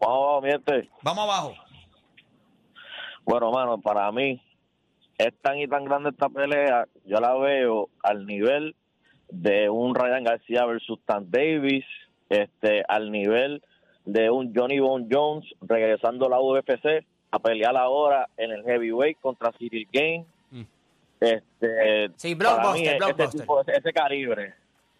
Vamos, 0.00 0.42
miente. 0.42 0.88
Vamos 1.02 1.24
abajo. 1.24 1.54
Bueno, 3.24 3.50
mano, 3.50 3.78
para 3.80 4.10
mí 4.12 4.40
es 5.18 5.32
tan 5.42 5.58
y 5.58 5.66
tan 5.66 5.84
grande 5.84 6.10
esta 6.10 6.28
pelea, 6.28 6.86
yo 7.04 7.18
la 7.18 7.34
veo 7.34 7.88
al 8.02 8.26
nivel 8.26 8.74
de 9.30 9.68
un 9.68 9.94
Ryan 9.94 10.22
García 10.24 10.64
versus 10.66 10.98
Stan 11.00 11.28
Davis, 11.30 11.84
este, 12.28 12.84
al 12.88 13.10
nivel 13.10 13.62
de 14.04 14.30
un 14.30 14.54
Johnny 14.54 14.78
Bone 14.78 15.08
Jones 15.10 15.44
regresando 15.62 16.26
a 16.26 16.30
la 16.30 16.40
UFC 16.40 17.04
a 17.32 17.38
pelear 17.40 17.76
ahora 17.76 18.28
en 18.36 18.52
el 18.52 18.62
heavyweight 18.64 19.18
contra 19.20 19.50
Cyril 19.52 19.88
Game. 19.92 20.24
Este, 21.18 22.10
Sí, 22.16 22.36
para 22.36 22.50
mí 22.72 22.84
blockbuster, 22.84 22.92
es- 22.92 22.98
blockbuster. 22.98 23.40
Tipo, 23.40 23.60
ese 23.62 23.92
calibre. 23.92 24.54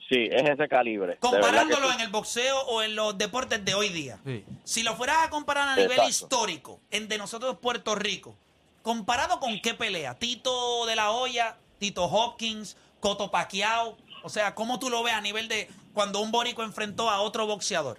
Sí, 0.09 0.29
es 0.31 0.49
ese 0.49 0.69
calibre. 0.69 1.17
Comparándolo 1.19 1.93
en 1.93 2.01
el 2.01 2.09
boxeo 2.09 2.61
o 2.67 2.83
en 2.83 2.95
los 2.95 3.19
deportes 3.19 3.65
de 3.65 3.75
hoy 3.75 3.89
día. 3.89 4.19
Sí. 4.25 4.45
Si 4.63 4.83
lo 4.85 4.95
fueras 4.95 5.27
a 5.27 5.31
comparar 5.31 5.69
a 5.69 5.77
nivel 5.77 5.99
histórico, 6.09 6.79
en 6.91 7.09
de 7.09 7.19
nosotros 7.19 7.59
Puerto 7.59 7.97
Rico, 7.97 8.37
¿comparado 8.83 9.41
con 9.41 9.61
qué 9.61 9.75
pelea? 9.75 10.15
¿Tito 10.15 10.87
de 10.87 10.95
la 10.95 11.11
Hoya, 11.11 11.57
Tito 11.79 12.05
Hopkins, 12.05 12.77
Coto 13.01 13.33
Paquiao? 13.33 13.97
O 14.23 14.29
sea, 14.29 14.55
¿cómo 14.55 14.79
tú 14.79 14.91
lo 14.91 15.03
ves 15.03 15.15
a 15.15 15.21
nivel 15.21 15.49
de 15.49 15.69
cuando 15.93 16.21
un 16.21 16.31
bórico 16.31 16.63
enfrentó 16.63 17.11
a 17.11 17.21
otro 17.21 17.47
boxeador? 17.47 17.99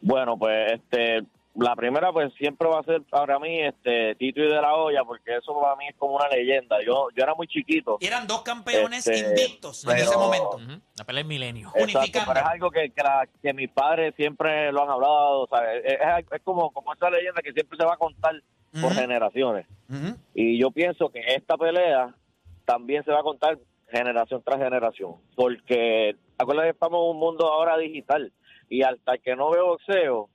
Bueno, 0.00 0.36
pues 0.36 0.72
este 0.72 1.24
la 1.58 1.74
primera 1.74 2.12
pues 2.12 2.32
siempre 2.34 2.68
va 2.68 2.80
a 2.80 2.82
ser 2.82 3.02
para 3.10 3.38
mí 3.38 3.60
este 3.60 4.14
Tito 4.16 4.40
y 4.40 4.48
de 4.48 4.60
la 4.60 4.74
Hoya 4.74 5.02
porque 5.04 5.36
eso 5.36 5.58
para 5.60 5.74
mí 5.76 5.86
es 5.88 5.96
como 5.96 6.16
una 6.16 6.28
leyenda. 6.28 6.76
Yo 6.84 7.08
yo 7.16 7.22
era 7.22 7.34
muy 7.34 7.46
chiquito. 7.46 7.96
Y 8.00 8.06
eran 8.06 8.26
dos 8.26 8.42
campeones 8.42 9.06
Este, 9.06 9.28
invictos 9.28 9.84
en 9.84 9.96
ese 9.96 10.16
momento. 10.16 10.58
La 10.98 11.04
pelea 11.04 11.22
es 11.22 11.26
milenio. 11.26 11.68
Exacto, 11.74 11.98
unificando. 11.98 12.32
pero 12.34 12.46
es 12.46 12.52
algo 12.52 12.70
que, 12.70 12.90
que, 12.90 13.02
la- 13.02 13.28
que 13.42 13.52
mis 13.52 13.70
padres 13.70 14.14
siempre 14.16 14.70
lo 14.72 14.82
han 14.82 14.90
hablado, 14.90 15.40
o 15.42 15.46
sea, 15.48 15.74
es, 15.74 15.84
es- 15.84 16.32
es 16.32 16.42
como, 16.42 16.70
como 16.72 16.92
esa 16.92 17.08
leyenda 17.10 17.40
que 17.42 17.52
siempre 17.52 17.78
se 17.78 17.84
va 17.84 17.94
a 17.94 17.98
contar 17.98 18.34
por 18.80 18.92
generaciones. 18.92 19.66
Y 20.34 20.58
yo 20.58 20.70
pienso 20.70 21.08
que 21.08 21.20
esta 21.34 21.56
pelea 21.56 22.14
también 22.66 23.02
se 23.04 23.12
va 23.12 23.20
a 23.20 23.22
contar 23.22 23.58
generación 23.90 24.42
tras 24.44 24.58
generación, 24.58 25.14
porque 25.34 26.16
acuérdate 26.36 26.66
que 26.68 26.72
estamos 26.74 26.98
en 27.04 27.10
un 27.12 27.18
mundo 27.18 27.46
ahora 27.50 27.78
digital 27.78 28.32
y 28.68 28.82
hasta 28.82 29.16
que 29.18 29.36
no 29.36 29.50
veo 29.50 29.66
boxeo, 29.68 30.28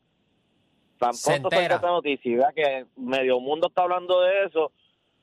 tan 1.02 1.14
Se 1.16 1.32
pronto 1.32 1.48
entera. 1.48 1.62
salga 1.64 1.76
esta 1.78 1.88
noticia 1.88 2.38
vea 2.38 2.52
que 2.54 2.86
medio 2.96 3.40
mundo 3.40 3.68
está 3.70 3.82
hablando 3.82 4.22
de 4.22 4.46
eso, 4.46 4.72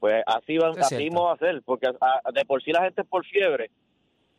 pues 0.00 0.22
así, 0.26 0.58
va, 0.58 0.70
Eso 0.70 0.80
es 0.80 0.86
así 0.86 0.96
mismo 0.96 1.24
va 1.24 1.34
a 1.34 1.36
ser, 1.38 1.62
porque 1.64 1.86
a- 1.86 2.30
de 2.32 2.44
por 2.44 2.60
sí 2.62 2.72
la 2.72 2.82
gente 2.82 3.02
es 3.02 3.06
por 3.08 3.24
fiebre. 3.24 3.70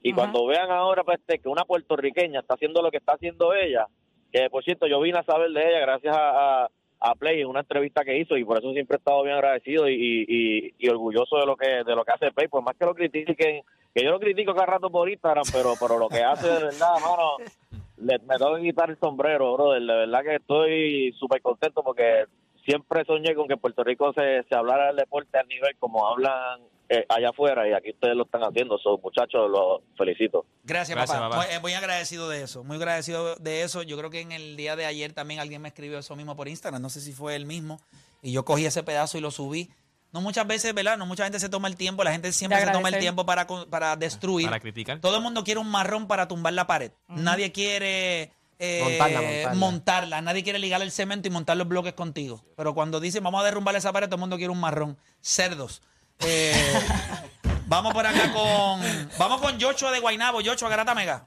Y 0.03 0.11
Ajá. 0.11 0.15
cuando 0.21 0.45
vean 0.47 0.69
ahora 0.71 1.03
pues, 1.03 1.19
este, 1.19 1.39
que 1.39 1.47
una 1.49 1.63
puertorriqueña 1.63 2.41
está 2.41 2.55
haciendo 2.55 2.81
lo 2.81 2.91
que 2.91 2.97
está 2.97 3.13
haciendo 3.13 3.53
ella, 3.53 3.87
que 4.33 4.49
por 4.49 4.63
cierto 4.65 4.85
yo 4.87 4.99
vine 4.99 5.19
a 5.19 5.23
saber 5.23 5.49
de 5.51 5.61
ella 5.69 5.79
gracias 5.79 6.15
a, 6.15 6.63
a, 6.65 6.69
a 7.01 7.15
Play 7.15 7.39
en 7.41 7.47
una 7.47 7.61
entrevista 7.61 8.03
que 8.03 8.17
hizo 8.17 8.35
y 8.37 8.43
por 8.43 8.59
eso 8.59 8.71
siempre 8.73 8.95
he 8.95 8.99
estado 8.99 9.23
bien 9.23 9.35
agradecido 9.35 9.87
y, 9.89 9.93
y, 9.95 10.25
y- 10.27 10.73
y 10.77 10.89
orgulloso 10.89 11.37
de 11.37 11.45
lo 11.45 11.55
que 11.55 11.69
de 11.85 11.95
lo 11.95 12.03
que 12.03 12.11
hace 12.11 12.31
Play, 12.31 12.47
por 12.49 12.61
más 12.63 12.75
que 12.77 12.85
lo 12.85 12.93
critiquen, 12.93 13.63
que 13.95 14.03
yo 14.03 14.11
lo 14.11 14.19
critico 14.19 14.53
cada 14.53 14.65
rato 14.67 14.89
por 14.89 15.09
Instagram, 15.09 15.43
pero 15.51 15.73
pero 15.79 15.97
lo 15.97 16.09
que 16.09 16.21
hace 16.23 16.47
de 16.47 16.63
verdad, 16.65 16.93
mano, 17.01 17.37
le, 18.01 18.19
me 18.19 18.37
tengo 18.37 18.55
que 18.55 18.63
quitar 18.63 18.89
el 18.89 18.99
sombrero, 18.99 19.53
brother, 19.53 19.81
de 19.81 19.93
verdad 19.93 20.23
que 20.23 20.35
estoy 20.35 21.13
súper 21.19 21.41
contento 21.41 21.83
porque 21.83 22.25
siempre 22.65 23.03
soñé 23.05 23.35
con 23.35 23.47
que 23.47 23.53
en 23.53 23.59
Puerto 23.59 23.83
Rico 23.83 24.13
se, 24.13 24.43
se 24.43 24.55
hablara 24.55 24.87
del 24.87 24.97
deporte 24.97 25.37
al 25.37 25.47
nivel 25.47 25.75
como 25.79 26.07
hablan 26.07 26.61
eh, 26.91 27.05
allá 27.07 27.29
afuera 27.29 27.67
y 27.67 27.73
aquí 27.73 27.91
ustedes 27.91 28.15
lo 28.15 28.23
están 28.23 28.41
haciendo, 28.41 28.77
so, 28.79 28.97
muchachos, 28.97 29.49
los 29.49 29.81
felicito. 29.97 30.45
Gracias, 30.63 30.95
Gracias, 30.95 31.17
papá. 31.17 31.29
papá. 31.29 31.45
Muy, 31.45 31.55
eh, 31.55 31.59
muy 31.59 31.73
agradecido 31.73 32.29
de 32.29 32.41
eso, 32.41 32.63
muy 32.63 32.77
agradecido 32.77 33.35
de 33.35 33.61
eso. 33.61 33.83
Yo 33.83 33.97
creo 33.97 34.09
que 34.09 34.21
en 34.21 34.31
el 34.31 34.57
día 34.57 34.75
de 34.75 34.85
ayer 34.85 35.13
también 35.13 35.39
alguien 35.39 35.61
me 35.61 35.67
escribió 35.67 35.99
eso 35.99 36.15
mismo 36.15 36.35
por 36.35 36.47
Instagram, 36.47 36.81
no 36.81 36.89
sé 36.89 37.01
si 37.01 37.11
fue 37.13 37.35
él 37.35 37.45
mismo, 37.45 37.79
y 38.21 38.31
yo 38.31 38.43
cogí 38.43 38.65
ese 38.65 38.83
pedazo 38.83 39.17
y 39.17 39.21
lo 39.21 39.31
subí. 39.31 39.69
No 40.11 40.21
muchas 40.21 40.47
veces, 40.47 40.73
¿verdad? 40.73 40.97
No 40.97 41.05
mucha 41.05 41.23
gente 41.23 41.39
se 41.39 41.49
toma 41.49 41.67
el 41.67 41.75
tiempo, 41.75 42.03
la 42.03 42.11
gente 42.11 42.31
siempre 42.31 42.59
se 42.59 42.71
toma 42.71 42.89
el 42.89 42.97
tiempo 42.99 43.25
para, 43.25 43.45
para 43.45 43.95
destruir. 43.95 44.47
Para 44.47 44.59
criticar. 44.59 44.99
Todo 44.99 45.17
el 45.17 45.21
mundo 45.21 45.43
quiere 45.43 45.59
un 45.59 45.69
marrón 45.69 46.07
para 46.07 46.27
tumbar 46.27 46.53
la 46.53 46.65
pared. 46.65 46.91
Nadie 47.07 47.51
quiere 47.51 48.31
eh, 48.57 48.81
Montarla, 48.83 49.21
montarla. 49.21 49.53
montarla. 49.55 50.21
Nadie 50.21 50.43
quiere 50.43 50.57
ligar 50.59 50.81
el 50.81 50.91
cemento 50.91 51.27
y 51.27 51.31
montar 51.31 51.57
los 51.57 51.67
bloques 51.67 51.93
contigo. 51.93 52.43
Pero 52.57 52.73
cuando 52.73 52.99
dicen 52.99 53.23
vamos 53.23 53.41
a 53.41 53.45
derrumbar 53.45 53.75
esa 53.75 53.93
pared, 53.93 54.07
todo 54.07 54.15
el 54.15 54.21
mundo 54.21 54.37
quiere 54.37 54.51
un 54.51 54.59
marrón. 54.59 54.97
Cerdos. 55.21 55.81
Eh, 56.19 56.73
vamos 57.67 57.93
por 57.93 58.05
acá 58.07 58.33
con. 58.33 58.81
Vamos 59.19 59.41
con 59.41 59.59
Yochoa 59.59 59.91
de 59.91 59.99
Guainabo. 59.99 60.41
Yochoa 60.41 60.69
Garata 60.69 60.95
Mega. 60.95 61.25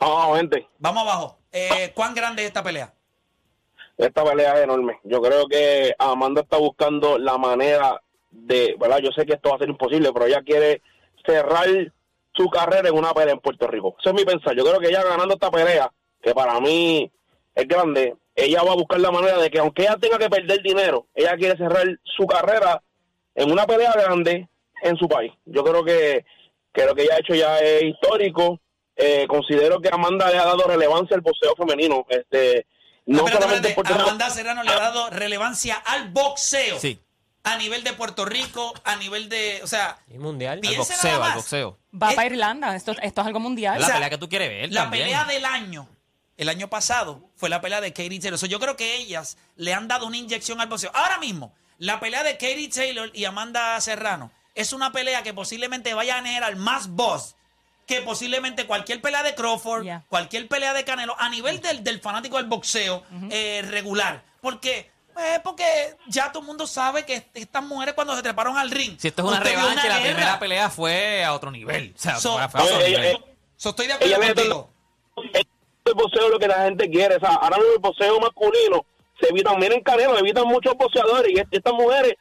No, 0.00 0.34
gente, 0.36 0.66
Vamos 0.78 1.02
abajo. 1.02 1.38
Eh, 1.52 1.92
¿Cuán 1.94 2.14
grande 2.14 2.42
es 2.42 2.48
esta 2.48 2.62
pelea? 2.62 2.94
Esta 3.96 4.24
pelea 4.24 4.56
es 4.56 4.64
enorme. 4.64 4.98
Yo 5.04 5.20
creo 5.20 5.46
que 5.46 5.94
Amanda 5.98 6.42
está 6.42 6.58
buscando 6.58 7.18
la 7.18 7.38
manera 7.38 8.00
de, 8.30 8.74
¿verdad? 8.78 8.98
Yo 8.98 9.10
sé 9.12 9.26
que 9.26 9.34
esto 9.34 9.50
va 9.50 9.56
a 9.56 9.58
ser 9.58 9.68
imposible, 9.68 10.12
pero 10.12 10.26
ella 10.26 10.42
quiere 10.42 10.82
cerrar 11.24 11.68
su 12.34 12.48
carrera 12.48 12.88
en 12.88 12.96
una 12.96 13.12
pelea 13.12 13.34
en 13.34 13.40
Puerto 13.40 13.66
Rico. 13.66 13.96
Eso 14.00 14.10
es 14.10 14.14
mi 14.14 14.24
pensar. 14.24 14.56
Yo 14.56 14.64
creo 14.64 14.80
que 14.80 14.88
ella 14.88 15.02
ganando 15.02 15.34
esta 15.34 15.50
pelea, 15.50 15.92
que 16.22 16.34
para 16.34 16.58
mí 16.60 17.10
es 17.54 17.68
grande, 17.68 18.16
ella 18.34 18.62
va 18.62 18.72
a 18.72 18.76
buscar 18.76 19.00
la 19.00 19.10
manera 19.10 19.38
de 19.38 19.50
que 19.50 19.58
aunque 19.58 19.82
ella 19.82 19.96
tenga 20.00 20.18
que 20.18 20.30
perder 20.30 20.62
dinero, 20.62 21.06
ella 21.14 21.36
quiere 21.36 21.56
cerrar 21.56 21.86
su 22.04 22.26
carrera 22.26 22.82
en 23.34 23.50
una 23.50 23.66
pelea 23.66 23.92
grande 23.92 24.48
en 24.82 24.96
su 24.96 25.08
país. 25.08 25.32
Yo 25.44 25.62
creo 25.62 25.84
que, 25.84 26.24
que 26.72 26.86
lo 26.86 26.94
que 26.94 27.02
ella 27.02 27.14
ha 27.14 27.20
hecho 27.20 27.34
ya 27.34 27.58
es 27.58 27.82
histórico. 27.84 28.58
Eh, 28.96 29.26
considero 29.26 29.80
que 29.80 29.88
Amanda 29.90 30.30
le 30.30 30.38
ha 30.38 30.44
dado 30.44 30.64
relevancia 30.66 31.16
al 31.16 31.22
boxeo 31.22 31.54
femenino. 31.56 32.06
Este, 32.08 32.66
no 33.06 33.18
Espérate, 33.18 33.42
solamente 33.42 33.68
en 33.68 33.70
espérate. 33.70 33.74
Puerto 33.74 33.94
Rico. 33.94 34.08
Amanda 34.08 34.30
Serrano 34.30 34.62
le 34.62 34.70
ha 34.72 34.78
dado 34.78 35.10
relevancia 35.10 35.76
al 35.76 36.10
boxeo. 36.10 36.78
Sí. 36.78 37.00
A 37.44 37.56
nivel 37.56 37.82
de 37.82 37.92
Puerto 37.92 38.24
Rico, 38.24 38.72
a 38.84 38.94
nivel 38.96 39.28
de. 39.28 39.60
O 39.64 39.66
sea, 39.66 39.98
Y 40.08 40.18
mundial. 40.18 40.60
Al 40.64 40.76
boxeo, 40.76 41.14
al 41.14 41.20
más. 41.20 41.34
boxeo. 41.34 41.78
Va 41.92 42.12
para 42.12 42.26
Irlanda. 42.26 42.76
Esto, 42.76 42.92
esto 43.02 43.20
es 43.20 43.26
algo 43.26 43.40
mundial. 43.40 43.80
La 43.80 43.86
sea, 43.86 43.94
pelea 43.96 44.10
que 44.10 44.18
tú 44.18 44.28
quieres 44.28 44.48
ver 44.48 44.72
la 44.72 44.82
también. 44.82 45.04
pelea 45.04 45.24
del 45.24 45.44
año, 45.44 45.88
el 46.36 46.48
año 46.48 46.68
pasado, 46.70 47.30
fue 47.34 47.48
la 47.48 47.60
pelea 47.60 47.80
de 47.80 47.92
Katie 47.92 48.20
Taylor. 48.20 48.38
So, 48.38 48.46
yo 48.46 48.60
creo 48.60 48.76
que 48.76 48.94
ellas 48.96 49.36
le 49.56 49.74
han 49.74 49.88
dado 49.88 50.06
una 50.06 50.16
inyección 50.16 50.60
al 50.60 50.68
boxeo. 50.68 50.92
Ahora 50.94 51.18
mismo, 51.18 51.52
la 51.78 51.98
pelea 51.98 52.22
de 52.22 52.34
Katie 52.34 52.68
Taylor 52.68 53.10
y 53.12 53.24
Amanda 53.24 53.80
Serrano 53.80 54.30
es 54.54 54.72
una 54.72 54.92
pelea 54.92 55.24
que 55.24 55.34
posiblemente 55.34 55.94
vaya 55.94 56.18
a 56.18 56.22
generar 56.22 56.54
más 56.54 56.86
voz 56.88 57.34
que 57.96 58.02
posiblemente 58.02 58.66
cualquier 58.66 59.00
pelea 59.00 59.22
de 59.22 59.34
Crawford, 59.34 59.86
cualquier 60.08 60.48
pelea 60.48 60.72
de 60.72 60.84
Canelo, 60.84 61.14
a 61.18 61.28
nivel 61.28 61.60
del, 61.60 61.82
del 61.84 62.00
fanático 62.00 62.36
del 62.38 62.46
boxeo 62.46 63.02
eh, 63.30 63.62
regular. 63.68 64.22
Porque, 64.40 64.90
eh, 65.18 65.40
porque 65.44 65.64
ya 66.08 66.32
todo 66.32 66.40
el 66.40 66.46
mundo 66.46 66.66
sabe 66.66 67.04
que 67.04 67.14
est- 67.14 67.28
estas 67.36 67.62
mujeres 67.62 67.94
cuando 67.94 68.16
se 68.16 68.22
treparon 68.22 68.56
al 68.56 68.70
ring. 68.70 68.96
Si 68.98 69.08
esto 69.08 69.22
es 69.22 69.28
una 69.28 69.40
revancha, 69.40 69.88
la 69.88 69.98
guerra. 69.98 70.14
primera 70.14 70.38
pelea 70.38 70.70
fue 70.70 71.24
a 71.24 71.34
otro 71.34 71.50
nivel. 71.50 71.92
O 71.96 71.98
sea, 72.00 72.16
So- 72.16 72.32
fue 72.48 72.60
a- 72.60 72.64
otro 72.64 72.78
nivel. 72.78 73.04
eh, 73.04 73.20
So, 73.56 73.70
estoy 73.70 73.86
de 73.86 73.92
acuerdo 73.92 74.16
contigo. 74.34 74.70
el 75.84 75.94
boxeo 75.94 76.26
es 76.26 76.30
lo 76.32 76.38
que 76.38 76.48
la 76.48 76.64
gente 76.64 76.88
quiere. 76.90 77.16
O 77.16 77.20
sea, 77.20 77.30
ahora 77.34 77.56
mismo 77.58 77.72
el 77.74 77.78
boxeo 77.80 78.20
masculino 78.20 78.84
se 79.20 79.28
evitan, 79.28 79.58
miren 79.58 79.82
Canelo, 79.82 80.18
evitan 80.18 80.46
muchos 80.46 80.74
boxeadores 80.76 81.30
y 81.32 81.38
est- 81.38 81.48
estas 81.52 81.72
mujeres, 81.74 82.14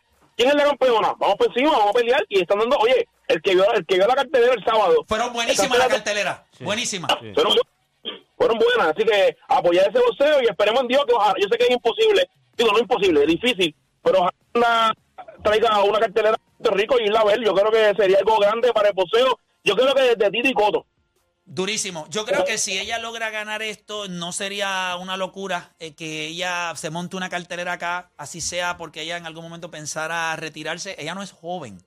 ¿quién 0.43 0.49
es 0.49 0.55
la 0.55 0.63
campeona? 0.65 1.13
Vamos 1.19 1.35
por 1.37 1.47
encima, 1.47 1.71
vamos 1.71 1.89
a 1.89 1.93
pelear 1.93 2.23
y 2.29 2.41
están 2.41 2.59
dando, 2.59 2.77
oye, 2.77 3.07
el 3.27 3.41
que 3.41 3.55
vio, 3.55 3.71
el 3.73 3.85
que 3.85 3.95
vio 3.95 4.07
la 4.07 4.15
cartelera 4.15 4.53
el 4.53 4.63
sábado. 4.63 5.03
Fueron 5.07 5.33
buenísimas 5.33 5.77
la 5.77 5.87
cartelera. 5.87 6.45
Buenísima. 6.59 7.07
Fueron, 7.33 7.53
bu- 7.53 8.17
fueron 8.37 8.57
buenas, 8.57 8.93
así 8.95 9.05
que 9.05 9.37
apoyar 9.47 9.89
ese 9.89 9.99
boxeo 9.99 10.41
y 10.41 10.45
esperemos 10.45 10.81
en 10.81 10.87
Dios 10.87 11.05
que 11.05 11.13
ojalá, 11.13 11.35
yo 11.39 11.47
sé 11.49 11.57
que 11.57 11.63
es 11.65 11.71
imposible, 11.71 12.29
digo, 12.57 12.71
no 12.71 12.79
imposible, 12.79 13.21
es 13.21 13.27
difícil, 13.27 13.75
pero 14.03 14.19
ojalá 14.53 14.93
traiga 15.43 15.83
una 15.83 15.99
cartelera 15.99 16.31
de 16.31 16.37
Puerto 16.57 16.77
Rico 16.77 16.95
y 16.99 17.03
irla 17.05 17.19
a 17.21 17.25
ver, 17.25 17.39
yo 17.43 17.53
creo 17.53 17.71
que 17.71 17.93
sería 18.01 18.17
algo 18.19 18.37
grande 18.37 18.73
para 18.73 18.89
el 18.89 18.93
boxeo, 18.95 19.39
yo 19.63 19.75
creo 19.75 19.93
que 19.93 20.15
de 20.15 20.29
Tito 20.31 20.47
y 20.49 20.53
Coto. 20.53 20.85
Durísimo. 21.45 22.07
Yo 22.09 22.25
creo 22.25 22.45
que 22.45 22.57
si 22.57 22.77
ella 22.77 22.99
logra 22.99 23.29
ganar 23.29 23.61
esto, 23.61 24.07
no 24.07 24.31
sería 24.31 24.95
una 24.99 25.17
locura 25.17 25.75
eh, 25.79 25.93
que 25.95 26.27
ella 26.27 26.73
se 26.75 26.89
monte 26.89 27.17
una 27.17 27.29
cartelera 27.29 27.73
acá, 27.73 28.11
así 28.15 28.41
sea 28.41 28.77
porque 28.77 29.01
ella 29.01 29.17
en 29.17 29.25
algún 29.25 29.43
momento 29.43 29.69
pensara 29.71 30.35
retirarse. 30.35 30.95
Ella 30.97 31.15
no 31.15 31.23
es 31.23 31.31
joven. 31.31 31.83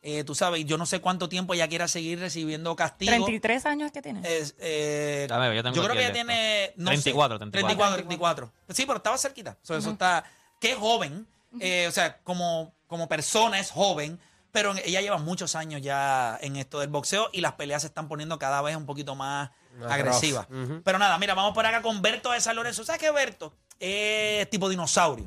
Eh, 0.00 0.22
tú 0.22 0.34
sabes, 0.36 0.64
yo 0.64 0.78
no 0.78 0.86
sé 0.86 1.00
cuánto 1.00 1.28
tiempo 1.28 1.54
ella 1.54 1.66
quiera 1.66 1.88
seguir 1.88 2.20
recibiendo 2.20 2.76
castigo. 2.76 3.10
33 3.10 3.66
años 3.66 3.90
que 3.90 4.00
tiene. 4.00 4.20
Es, 4.24 4.54
eh, 4.58 5.26
Dame, 5.28 5.54
yo 5.56 5.62
tengo 5.64 5.74
creo 5.74 5.88
que 5.88 5.98
el 5.98 6.04
ella 6.04 6.12
tiene 6.12 6.72
no 6.76 6.90
34, 6.90 7.38
sé, 7.38 7.50
34. 7.50 7.96
34. 7.96 8.52
Sí, 8.68 8.84
pero 8.86 8.98
estaba 8.98 9.18
cerquita. 9.18 9.58
So, 9.62 9.76
Eso 9.76 9.90
está. 9.90 10.24
Qué 10.60 10.74
joven. 10.74 11.26
eh, 11.60 11.86
o 11.88 11.90
sea, 11.92 12.18
como, 12.18 12.72
como 12.86 13.08
persona 13.08 13.58
es 13.58 13.70
joven. 13.72 14.20
Pero 14.58 14.74
ella 14.84 15.00
lleva 15.00 15.18
muchos 15.18 15.54
años 15.54 15.80
ya 15.82 16.36
en 16.42 16.56
esto 16.56 16.80
del 16.80 16.88
boxeo 16.88 17.30
y 17.32 17.40
las 17.40 17.52
peleas 17.52 17.82
se 17.82 17.86
están 17.88 18.08
poniendo 18.08 18.38
cada 18.40 18.60
vez 18.60 18.74
un 18.76 18.86
poquito 18.86 19.14
más 19.14 19.50
agresivas. 19.88 20.46
Pero 20.84 20.98
nada, 20.98 21.16
mira, 21.18 21.34
vamos 21.34 21.54
por 21.54 21.64
acá 21.64 21.80
con 21.80 22.02
Berto 22.02 22.32
de 22.32 22.40
San 22.40 22.56
Lorenzo. 22.56 22.84
¿Sabes 22.84 23.00
qué 23.00 23.10
Berto? 23.12 23.54
Es 23.80 24.50
tipo 24.50 24.68
dinosaurio. 24.68 25.24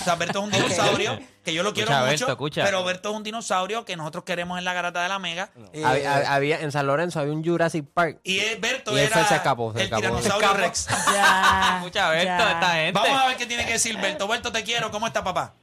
O 0.00 0.04
sea, 0.04 0.14
Berto 0.14 0.38
es 0.38 0.44
un 0.44 0.50
dinosaurio 0.52 1.18
que 1.44 1.52
yo 1.52 1.64
lo 1.64 1.74
quiero 1.74 1.90
Escucha, 1.90 2.06
mucho. 2.12 2.26
Berto, 2.26 2.32
escucha. 2.32 2.64
Pero 2.64 2.84
Berto 2.84 3.10
es 3.10 3.16
un 3.16 3.24
dinosaurio 3.24 3.84
que 3.84 3.96
nosotros 3.96 4.22
queremos 4.22 4.56
en 4.58 4.64
la 4.64 4.72
garata 4.72 5.02
de 5.02 5.08
la 5.08 5.18
Mega. 5.18 5.50
Eh, 5.72 5.84
Había, 5.84 6.32
había- 6.32 6.60
en 6.60 6.70
San 6.70 6.86
Lorenzo 6.86 7.18
había 7.18 7.32
un 7.32 7.44
Jurassic 7.44 7.84
Park. 7.92 8.20
y 8.22 8.38
es- 8.38 8.60
Berto 8.60 8.96
Y 8.96 9.00
era 9.00 9.26
se 9.26 9.34
escapó, 9.34 9.72
se 9.72 9.78
el 9.80 9.84
escapó. 9.86 10.00
tiranosaurio. 10.02 10.54
Rex. 10.54 10.86
Ya. 11.12 11.78
Escucha, 11.78 12.08
Berto, 12.10 12.24
ya. 12.26 12.52
esta 12.52 12.70
gente. 12.74 12.92
Vamos 13.00 13.20
a 13.20 13.26
ver 13.26 13.36
qué 13.36 13.46
tiene 13.46 13.66
que 13.66 13.72
decir 13.72 13.96
Berto. 14.00 14.28
Berto, 14.28 14.52
te 14.52 14.62
quiero. 14.62 14.92
¿Cómo 14.92 15.08
está, 15.08 15.24
papá? 15.24 15.54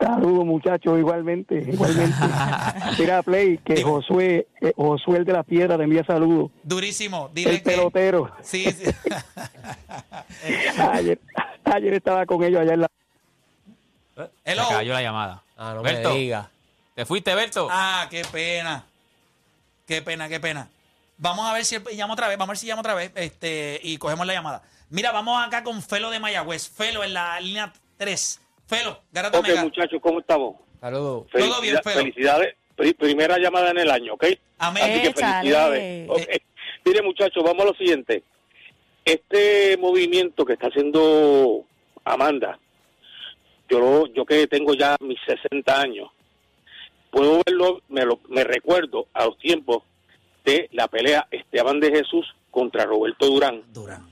Saludos 0.00 0.44
muchachos, 0.44 0.98
igualmente, 0.98 1.56
igualmente. 1.56 2.16
Mira, 2.98 3.22
Play, 3.22 3.58
que 3.58 3.82
Josué, 3.82 4.46
eh, 4.60 4.72
Josué 4.76 5.18
el 5.18 5.24
de 5.24 5.32
la 5.32 5.42
piedra 5.42 5.76
te 5.76 5.84
envía 5.84 6.04
saludos. 6.04 6.50
Durísimo. 6.62 7.30
Dile 7.32 7.50
El 7.50 7.62
que... 7.62 7.70
pelotero. 7.70 8.30
Sí, 8.42 8.64
sí. 8.70 8.84
Ayer, 10.78 11.18
ayer 11.64 11.94
estaba 11.94 12.24
con 12.26 12.42
ellos 12.42 12.60
allá 12.60 12.74
en 12.74 12.80
la... 12.82 12.88
Se 14.14 14.30
Hello. 14.44 14.68
cayó 14.68 14.92
la 14.92 15.02
llamada. 15.02 15.42
Ah, 15.56 15.72
no 15.74 15.82
Berto, 15.82 16.10
me 16.10 16.18
diga. 16.18 16.50
¿te 16.94 17.04
fuiste, 17.04 17.34
Berto? 17.34 17.68
Ah, 17.70 18.06
qué 18.10 18.22
pena. 18.30 18.84
Qué 19.86 20.02
pena, 20.02 20.28
qué 20.28 20.38
pena. 20.38 20.68
Vamos 21.18 21.48
a 21.48 21.52
ver 21.52 21.64
si 21.64 21.78
llama 21.96 22.14
otra 22.14 22.28
vez. 22.28 22.38
Vamos 22.38 22.50
a 22.50 22.52
ver 22.52 22.58
si 22.58 22.66
llama 22.66 22.80
otra 22.80 22.94
vez. 22.94 23.10
Este, 23.14 23.80
y 23.82 23.98
cogemos 23.98 24.26
la 24.26 24.34
llamada. 24.34 24.62
Mira, 24.90 25.12
vamos 25.12 25.44
acá 25.44 25.62
con 25.64 25.82
Felo 25.82 26.10
de 26.10 26.20
Mayagüez. 26.20 26.68
Felo 26.68 27.02
en 27.04 27.14
la 27.14 27.40
línea 27.40 27.72
3. 27.96 28.40
Felo, 28.68 29.00
Garata 29.10 29.38
Ok, 29.40 29.48
Mega. 29.48 29.62
muchachos, 29.64 29.98
¿cómo 30.02 30.20
estamos? 30.20 30.56
Saludos. 30.80 31.26
Todo 31.32 31.60
bien, 31.60 31.76
Felo. 31.82 32.00
Felicidades. 32.00 32.54
Pri- 32.76 32.94
primera 32.94 33.38
llamada 33.38 33.70
en 33.72 33.78
el 33.78 33.90
año, 33.90 34.14
¿ok? 34.14 34.24
Amén. 34.58 34.84
Así 34.84 35.02
que 35.02 35.12
felicidades. 35.14 36.08
Ok. 36.08 36.20
Mire, 36.84 37.02
muchachos, 37.02 37.42
vamos 37.42 37.62
a 37.62 37.68
lo 37.70 37.74
siguiente. 37.74 38.22
Este 39.04 39.76
movimiento 39.78 40.44
que 40.44 40.52
está 40.52 40.68
haciendo 40.68 41.64
Amanda, 42.04 42.58
yo, 43.68 43.80
lo- 43.80 44.06
yo 44.08 44.24
que 44.24 44.46
tengo 44.46 44.74
ya 44.74 44.96
mis 45.00 45.18
60 45.26 45.80
años, 45.80 46.08
puedo 47.10 47.40
verlo, 47.44 47.80
me, 47.88 48.04
lo, 48.04 48.20
me 48.28 48.44
recuerdo 48.44 49.08
a 49.14 49.24
los 49.24 49.38
tiempos 49.38 49.82
de 50.44 50.68
la 50.72 50.88
pelea 50.88 51.26
Esteban 51.30 51.80
de 51.80 51.90
Jesús 51.90 52.26
contra 52.50 52.84
Roberto 52.84 53.26
Durán, 53.26 53.62
Durán. 53.72 54.06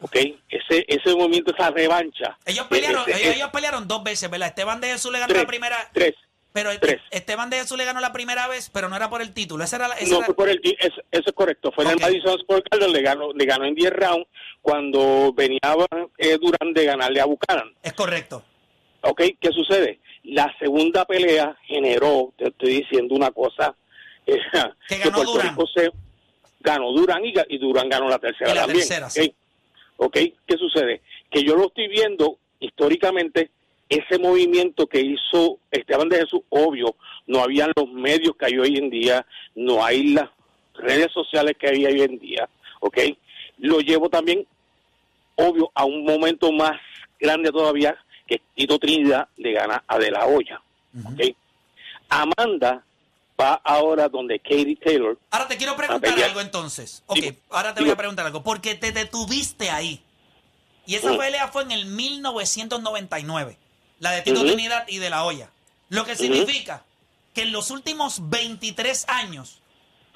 ¿Ok? 0.00 0.16
Ese, 0.48 0.84
ese 0.88 1.14
movimiento, 1.14 1.52
esa 1.54 1.70
revancha. 1.70 2.36
Ellos 2.46 2.66
pelearon, 2.68 3.02
Ese- 3.08 3.22
ellos, 3.22 3.36
ellos 3.36 3.50
pelearon 3.50 3.88
dos 3.88 4.02
veces, 4.04 4.30
¿verdad? 4.30 4.48
Esteban 4.48 4.80
de 4.80 4.88
Jesús 4.92 5.10
le 5.12 5.18
ganó 5.18 5.28
tres, 5.28 5.42
la 5.42 5.48
primera. 5.48 5.76
tres. 5.92 6.14
Pero 6.52 6.70
tres. 6.80 7.00
Esteban 7.10 7.50
de 7.50 7.58
Jesús 7.58 7.76
le 7.76 7.84
ganó 7.84 8.00
la 8.00 8.12
primera 8.12 8.48
vez, 8.48 8.70
pero 8.72 8.88
no 8.88 8.96
era 8.96 9.10
por 9.10 9.20
el 9.22 9.32
título. 9.34 9.62
Esa 9.62 9.76
era 9.76 9.88
la. 9.88 9.94
esa 9.96 10.10
No 10.10 10.16
era- 10.18 10.26
fue 10.26 10.34
por 10.34 10.48
el 10.48 10.60
eso, 10.80 11.00
eso 11.10 11.22
es 11.26 11.32
correcto. 11.32 11.70
Fue 11.72 11.84
en 11.84 11.90
el 11.90 12.00
Madison 12.00 12.38
Square 12.40 12.62
Garden, 12.70 12.92
le 12.92 13.02
ganó, 13.02 13.32
le 13.32 13.44
ganó 13.44 13.64
en 13.66 13.74
10 13.74 13.92
rounds 13.92 14.26
cuando 14.62 15.32
venía 15.34 15.58
eh, 16.16 16.38
Durán 16.40 16.72
de 16.74 16.84
ganarle 16.84 17.20
a 17.20 17.26
Buchanan. 17.26 17.72
Es 17.82 17.92
correcto. 17.92 18.42
¿Ok? 19.02 19.20
¿Qué 19.40 19.50
sucede? 19.52 20.00
La 20.24 20.52
segunda 20.58 21.04
pelea 21.04 21.56
generó, 21.66 22.32
te 22.36 22.48
estoy 22.48 22.80
diciendo 22.80 23.14
una 23.14 23.30
cosa, 23.30 23.74
eh, 24.26 24.36
Que 24.88 24.98
ganó 24.98 25.12
Puerto 25.16 25.32
Durán. 25.32 25.48
Rico 25.50 25.66
se 25.72 25.90
ganó 26.60 26.90
Durán 26.92 27.22
y, 27.24 27.58
Durán 27.58 27.88
ganó 27.88 28.08
la 28.08 28.18
tercera 28.18 28.50
Y 28.50 28.54
la 28.54 28.60
también. 28.62 28.86
¿Ok? 29.98 30.16
¿Qué 30.46 30.56
sucede? 30.56 31.02
Que 31.30 31.42
yo 31.44 31.54
lo 31.54 31.66
estoy 31.66 31.88
viendo 31.88 32.38
históricamente, 32.60 33.50
ese 33.88 34.18
movimiento 34.18 34.86
que 34.86 35.00
hizo 35.00 35.58
Esteban 35.70 36.08
de 36.08 36.20
Jesús, 36.20 36.40
obvio, 36.50 36.96
no 37.26 37.40
habían 37.40 37.72
los 37.74 37.90
medios 37.90 38.36
que 38.36 38.46
hay 38.46 38.58
hoy 38.58 38.76
en 38.76 38.90
día, 38.90 39.26
no 39.54 39.84
hay 39.84 40.08
las 40.08 40.28
redes 40.74 41.10
sociales 41.12 41.56
que 41.58 41.68
hay 41.68 41.86
hoy 41.86 42.02
en 42.02 42.18
día, 42.18 42.48
¿ok? 42.80 42.98
Lo 43.58 43.80
llevo 43.80 44.08
también, 44.08 44.46
obvio, 45.36 45.70
a 45.74 45.84
un 45.84 46.04
momento 46.04 46.52
más 46.52 46.78
grande 47.18 47.50
todavía, 47.50 47.96
que 48.26 48.40
Tito 48.54 48.78
Trinidad 48.78 49.28
le 49.36 49.52
gana 49.52 49.82
a 49.86 49.98
De 49.98 50.10
La 50.10 50.26
Hoya, 50.26 50.60
¿ok? 51.06 51.34
Amanda 52.10 52.84
va 53.40 53.60
ahora 53.64 54.08
donde 54.08 54.38
Katie 54.40 54.76
Taylor, 54.76 55.18
Ahora 55.30 55.48
te 55.48 55.56
quiero 55.56 55.76
preguntar 55.76 56.18
algo 56.22 56.40
entonces. 56.40 57.02
Ok, 57.06 57.18
ahora 57.50 57.74
te 57.74 57.80
voy 57.82 57.90
a 57.90 57.96
preguntar 57.96 58.26
algo. 58.26 58.42
Porque 58.42 58.74
te 58.74 58.92
detuviste 58.92 59.70
ahí. 59.70 60.02
Y 60.86 60.94
esa 60.96 61.12
Mm. 61.12 61.18
pelea 61.18 61.48
fue 61.48 61.62
en 61.62 61.72
el 61.72 61.86
1999. 61.86 63.58
La 64.00 64.12
de 64.12 64.22
Tito 64.22 64.38
Ujú. 64.40 64.46
Trinidad 64.48 64.86
y 64.88 64.98
de 64.98 65.10
La 65.10 65.24
Hoya. 65.24 65.50
Lo 65.88 66.04
que 66.04 66.16
significa 66.16 66.84
que 67.34 67.42
en 67.42 67.52
los 67.52 67.70
últimos 67.70 68.28
23 68.30 69.04
años, 69.08 69.60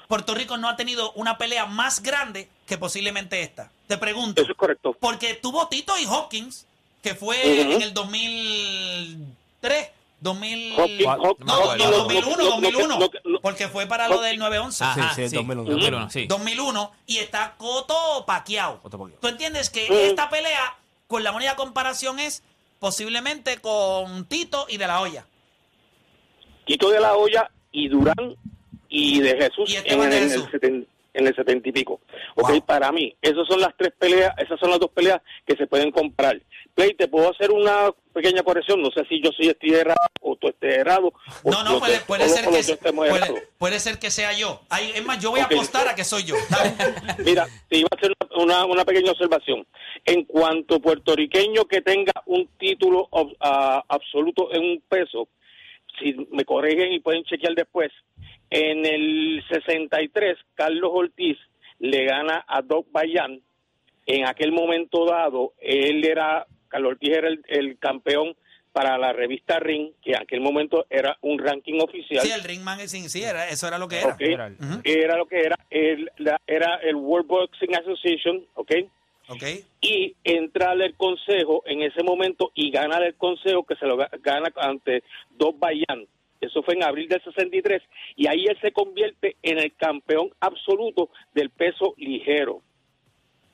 Puerto 0.07 0.33
Rico 0.35 0.57
no 0.57 0.67
ha 0.69 0.75
tenido 0.75 1.11
una 1.13 1.37
pelea 1.37 1.65
más 1.65 2.01
grande 2.01 2.49
que 2.65 2.77
posiblemente 2.77 3.41
esta. 3.41 3.71
Te 3.87 3.97
pregunto. 3.97 4.41
eso 4.41 4.51
es 4.51 4.57
correcto. 4.57 4.95
Porque 4.99 5.33
tuvo 5.35 5.67
Tito 5.67 5.97
y 5.97 6.05
Hawkins, 6.05 6.65
que 7.01 7.15
fue 7.15 7.37
Ujú. 7.37 7.71
en 7.73 7.81
el 7.81 7.93
2003, 7.93 9.89
2000... 10.23 10.75
Hopkins- 10.77 11.17
Hop- 11.19 11.37
no, 11.39 11.75
no, 11.75 11.75
no- 11.75 11.91
2001, 12.07 12.37
no- 12.37 12.37
no- 12.37 12.49
2001, 12.61 12.87
no- 12.99 13.09
no- 13.25 13.39
porque 13.41 13.67
fue 13.67 13.85
para 13.85 14.07
lo 14.07 14.21
del 14.21 14.39
911. 14.39 14.83
Ajá, 14.83 15.13
sí, 15.13 15.27
sí, 15.29 15.35
2001. 15.35 15.69
2001, 15.69 16.09
sí. 16.09 16.25
2001 16.27 16.91
y 17.05 17.17
está 17.17 17.55
Coto 17.57 18.23
paqueado. 18.25 18.81
¿Tú 19.21 19.27
entiendes 19.27 19.69
que 19.69 19.87
Mm. 19.89 19.93
esta 20.09 20.29
pelea, 20.29 20.75
con 21.07 21.23
la 21.23 21.31
única 21.33 21.55
comparación 21.55 22.19
es 22.19 22.41
posiblemente 22.79 23.57
con 23.57 24.25
Tito 24.25 24.65
y 24.69 24.77
De 24.77 24.87
La 24.87 25.01
Hoya? 25.01 25.25
Tito 26.65 26.89
de 26.89 26.99
la 26.99 27.15
Hoya 27.15 27.49
y 27.71 27.87
Durán 27.89 28.35
y 28.89 29.19
de 29.19 29.35
Jesús 29.37 29.69
Y 29.69 29.75
en, 29.75 29.83
de 29.83 29.89
el- 29.93 30.13
en 30.13 30.29
Jesús. 30.29 30.47
en 31.15 31.27
el 31.27 31.35
setenta 31.35 31.69
y 31.69 31.71
pico. 31.71 31.99
Ok, 32.35 32.49
Wow. 32.49 32.65
para 32.65 32.91
mí, 32.91 33.15
esas 33.21 33.45
son 33.47 33.59
las 33.59 33.73
tres 33.77 33.93
peleas, 33.99 34.33
esas 34.37 34.59
son 34.59 34.69
las 34.71 34.79
dos 34.79 34.89
peleas 34.91 35.21
que 35.45 35.55
se 35.55 35.67
pueden 35.67 35.91
comparar. 35.91 36.41
Play, 36.75 36.95
te 36.95 37.07
puedo 37.07 37.29
hacer 37.31 37.51
una 37.51 37.91
pequeña 38.13 38.41
corrección, 38.41 38.81
no 38.81 38.89
sé 38.91 39.05
si 39.07 39.21
yo 39.21 39.29
sí 39.39 39.47
estoy 39.47 39.75
errado 39.75 39.99
o 40.21 40.35
tú 40.35 40.47
estés 40.47 40.77
errado. 40.79 41.13
No, 41.45 41.63
no, 41.63 41.79
puede, 41.79 41.97
ser 42.27 42.79
que 42.79 42.91
puede, 42.93 43.43
puede 43.59 43.79
ser 43.79 43.99
que 43.99 44.09
sea 44.09 44.33
yo. 44.33 44.61
Ay, 44.69 44.91
es 44.95 45.05
más, 45.05 45.21
yo 45.21 45.29
voy 45.31 45.41
a 45.41 45.43
apostar 45.45 45.87
a 45.87 45.93
que 45.95 46.03
soy 46.03 46.23
yo. 46.23 46.35
Mira, 47.25 47.45
te 47.69 47.77
iba 47.77 47.87
a 47.91 47.95
hacer 47.95 48.11
una, 48.37 48.65
una 48.65 48.85
pequeña 48.85 49.11
observación. 49.11 49.65
En 50.05 50.23
cuanto 50.25 50.79
puertorriqueño 50.79 51.65
que 51.65 51.81
tenga 51.81 52.13
un 52.25 52.47
título 52.57 53.07
ob- 53.11 53.35
absoluto 53.87 54.51
en 54.53 54.63
un 54.63 54.83
peso, 54.89 55.27
si 55.99 56.13
me 56.31 56.43
corrigen 56.43 56.91
y 56.91 56.99
pueden 57.01 57.23
chequear 57.23 57.53
después, 57.53 57.91
en 58.49 58.85
el 58.85 59.43
63, 59.49 60.37
Carlos 60.55 60.89
Ortiz 60.93 61.37
le 61.79 62.05
gana 62.05 62.43
a 62.47 62.61
Doc 62.63 62.87
Bayan. 62.91 63.41
En 64.05 64.27
aquel 64.27 64.51
momento 64.51 65.05
dado, 65.05 65.53
él 65.59 66.03
era, 66.05 66.45
Carlos 66.73 66.93
Ortiz 66.93 67.09
era 67.15 67.27
el, 67.27 67.41
el 67.47 67.77
campeón 67.77 68.35
para 68.71 68.97
la 68.97 69.13
revista 69.13 69.59
Ring, 69.59 69.91
que 70.01 70.13
en 70.13 70.21
aquel 70.23 70.41
momento 70.41 70.87
era 70.89 71.15
un 71.21 71.37
ranking 71.37 71.79
oficial. 71.79 72.25
Sí, 72.25 72.31
el 72.31 72.43
Ring 72.43 72.61
Magazine, 72.63 73.07
sí, 73.07 73.21
era, 73.21 73.47
eso 73.47 73.67
era 73.67 73.77
lo 73.77 73.87
que 73.87 73.99
era. 73.99 74.17
Era 74.83 75.15
lo 75.17 75.27
que 75.27 75.41
era, 75.41 75.55
el, 75.69 76.09
la- 76.17 76.41
era 76.47 76.77
el 76.77 76.95
World 76.95 77.27
Boxing 77.27 77.75
Association, 77.75 78.43
¿ok? 78.55 78.71
Ok. 79.29 79.43
Y 79.81 80.15
entrar 80.23 80.71
al 80.81 80.95
consejo 80.95 81.61
en 81.67 81.83
ese 81.83 82.01
momento 82.03 82.51
y 82.55 82.71
ganar 82.71 83.03
el 83.03 83.13
consejo 83.13 83.63
que 83.63 83.75
se 83.75 83.85
lo 83.85 83.95
ga- 83.95 84.09
gana 84.23 84.51
ante 84.55 85.03
dos 85.37 85.53
Bayan. 85.59 86.07
Eso 86.41 86.61
fue 86.63 86.73
en 86.73 86.83
abril 86.83 87.07
del 87.07 87.23
63 87.23 87.81
y 88.17 88.27
ahí 88.27 88.45
él 88.49 88.57
se 88.59 88.71
convierte 88.73 89.37
en 89.43 89.59
el 89.59 89.73
campeón 89.75 90.31
absoluto 90.41 91.09
del 91.35 91.51
peso 91.51 91.93
ligero. 91.97 92.61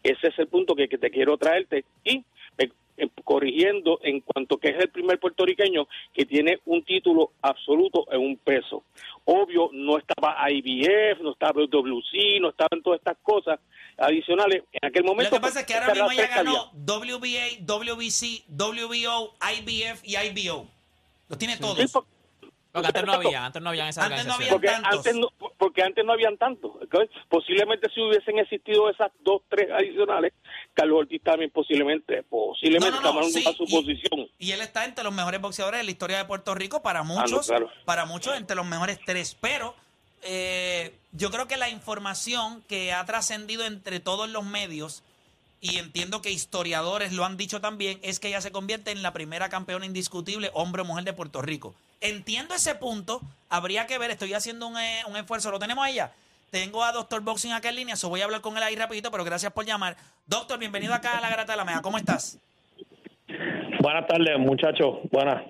Ese 0.02 0.28
es 0.30 0.40
el 0.40 0.48
punto 0.48 0.76
que, 0.76 0.88
que 0.88 0.98
te 0.98 1.12
quiero 1.12 1.38
traerte 1.38 1.84
y 2.06 2.24
corrigiendo 3.24 4.00
en 4.04 4.22
cuanto 4.22 4.58
que 4.58 4.70
es 4.70 4.80
el 4.80 4.90
primer 4.90 5.20
puertorriqueño 5.20 5.88
que 6.14 6.26
tiene 6.26 6.60
un 6.66 6.84
título 6.84 7.32
absoluto 7.42 8.06
en 8.12 8.22
un 8.22 8.38
peso. 8.38 8.84
Obvio, 9.26 9.70
no 9.74 9.98
estaba 9.98 10.36
IBF, 10.50 11.22
no 11.22 11.32
estaba 11.32 11.62
WC, 11.62 12.40
no 12.40 12.50
estaban 12.50 12.82
todas 12.82 13.00
estas 13.00 13.18
cosas 13.22 13.60
adicionales. 13.98 14.64
En 14.72 14.90
aquel 14.90 15.04
Lo 15.04 15.10
momento... 15.10 15.36
que 15.36 15.42
pasa 15.42 15.62
es 15.62 15.66
que 15.66 15.74
ahora 15.74 15.94
estas 15.94 16.08
mismo 16.08 16.24
tres 16.24 16.36
ganó 16.36 16.72
WBA, 16.74 17.66
WBC, 17.66 18.46
WBO, 18.50 19.34
IBF 19.58 20.04
y 20.04 20.18
IBO. 20.18 20.68
Los 21.28 21.38
tiene 21.38 21.58
todos. 21.58 21.78
Sí, 21.78 22.00
Porque 22.82 23.00
antes 23.00 23.06
no 23.06 23.14
había, 23.14 23.46
antes 23.46 23.62
no 23.62 23.70
habían 23.70 23.88
esas 23.88 24.06
Antes 24.06 24.26
no 24.26 24.36
porque 24.50 24.68
tantos. 24.68 24.98
antes 24.98 25.16
no 25.16 25.28
porque 25.58 25.84
antes 25.84 26.06
no 26.06 26.14
habían 26.14 26.38
tantos 26.38 26.72
posiblemente 27.28 27.90
si 27.94 28.02
hubiesen 28.02 28.40
existido 28.40 28.90
esas 28.90 29.12
dos 29.22 29.42
tres 29.50 29.70
adicionales 29.72 30.34
Carlos 30.74 31.00
Ortiz 31.00 31.22
también 31.24 31.52
posiblemente 31.52 32.24
posiblemente 32.24 32.92
No, 32.92 33.02
no, 33.02 33.02
no, 33.02 33.22
estamos 33.22 33.28
en 33.28 33.34
sí, 33.34 33.48
una 33.48 33.58
suposición 33.58 34.28
Y 34.40 34.52
él 34.52 34.62
está 34.62 34.86
entre 34.86 35.04
los 35.04 35.14
mejores 35.14 35.42
boxeadores 35.42 35.80
de 35.80 35.84
la 35.84 35.92
historia 35.92 36.18
de 36.18 36.26
Puerto 36.26 36.56
Rico 36.56 36.82
para 36.82 37.04
muchos, 37.04 37.48
claro. 37.48 37.70
para 37.86 38.06
muchos 38.06 38.36
entre 38.38 38.56
los 38.56 38.66
mejores 38.66 39.00
tres. 39.06 39.36
Pero 39.40 39.76
eh, 40.24 40.94
yo 41.12 41.32
creo 41.32 41.48
que 41.48 41.58
la 41.58 41.70
información 41.70 42.64
que 42.68 42.94
ha 42.94 43.06
trascendido 43.06 43.66
entre 43.66 44.00
todos 44.00 44.30
los 44.30 44.46
medios 44.46 45.04
y 45.62 45.78
entiendo 45.78 46.22
que 46.22 46.32
historiadores 46.32 47.12
lo 47.12 47.26
han 47.26 47.38
dicho 47.38 47.60
también 47.62 48.00
es 48.02 48.20
que 48.20 48.30
ella 48.30 48.42
se 48.42 48.52
convierte 48.52 48.92
en 48.92 49.02
la 49.02 49.14
primera 49.14 49.50
campeona 49.50 49.86
indiscutible 49.86 50.52
hombre 50.54 50.82
o 50.84 50.86
mujer 50.86 51.04
de 51.04 51.14
Puerto 51.14 51.42
Rico. 51.42 51.76
Entiendo 52.02 52.56
ese 52.56 52.76
punto, 52.76 53.22
habría 53.50 53.86
que 53.86 53.98
ver, 53.98 54.12
estoy 54.12 54.34
haciendo 54.34 54.68
un, 54.68 54.78
eh, 54.78 55.02
un 55.08 55.18
esfuerzo, 55.18 55.52
lo 55.52 55.60
tenemos 55.60 55.86
allá. 55.86 56.12
Tengo 56.52 56.84
a 56.84 56.92
Doctor 56.92 57.22
Boxing 57.22 57.52
acá 57.52 57.70
en 57.70 57.76
línea, 57.76 57.96
so 57.96 58.10
voy 58.10 58.22
a 58.22 58.26
hablar 58.26 58.42
con 58.42 58.58
él 58.58 58.64
ahí 58.64 58.76
rapidito, 58.76 59.12
pero 59.12 59.24
gracias 59.24 59.52
por 59.52 59.66
llamar. 59.66 59.98
Doctor, 60.26 60.58
bienvenido 60.58 60.94
acá 60.94 61.18
a 61.18 61.22
la 61.22 61.30
Grata 61.30 61.54
de 61.54 61.58
la 61.58 61.66
Mega, 61.66 61.82
¿cómo 61.82 61.98
estás? 61.98 62.40
Buenas 63.82 64.08
tardes, 64.08 64.40
muchachos. 64.40 64.98
Buenas. 65.12 65.44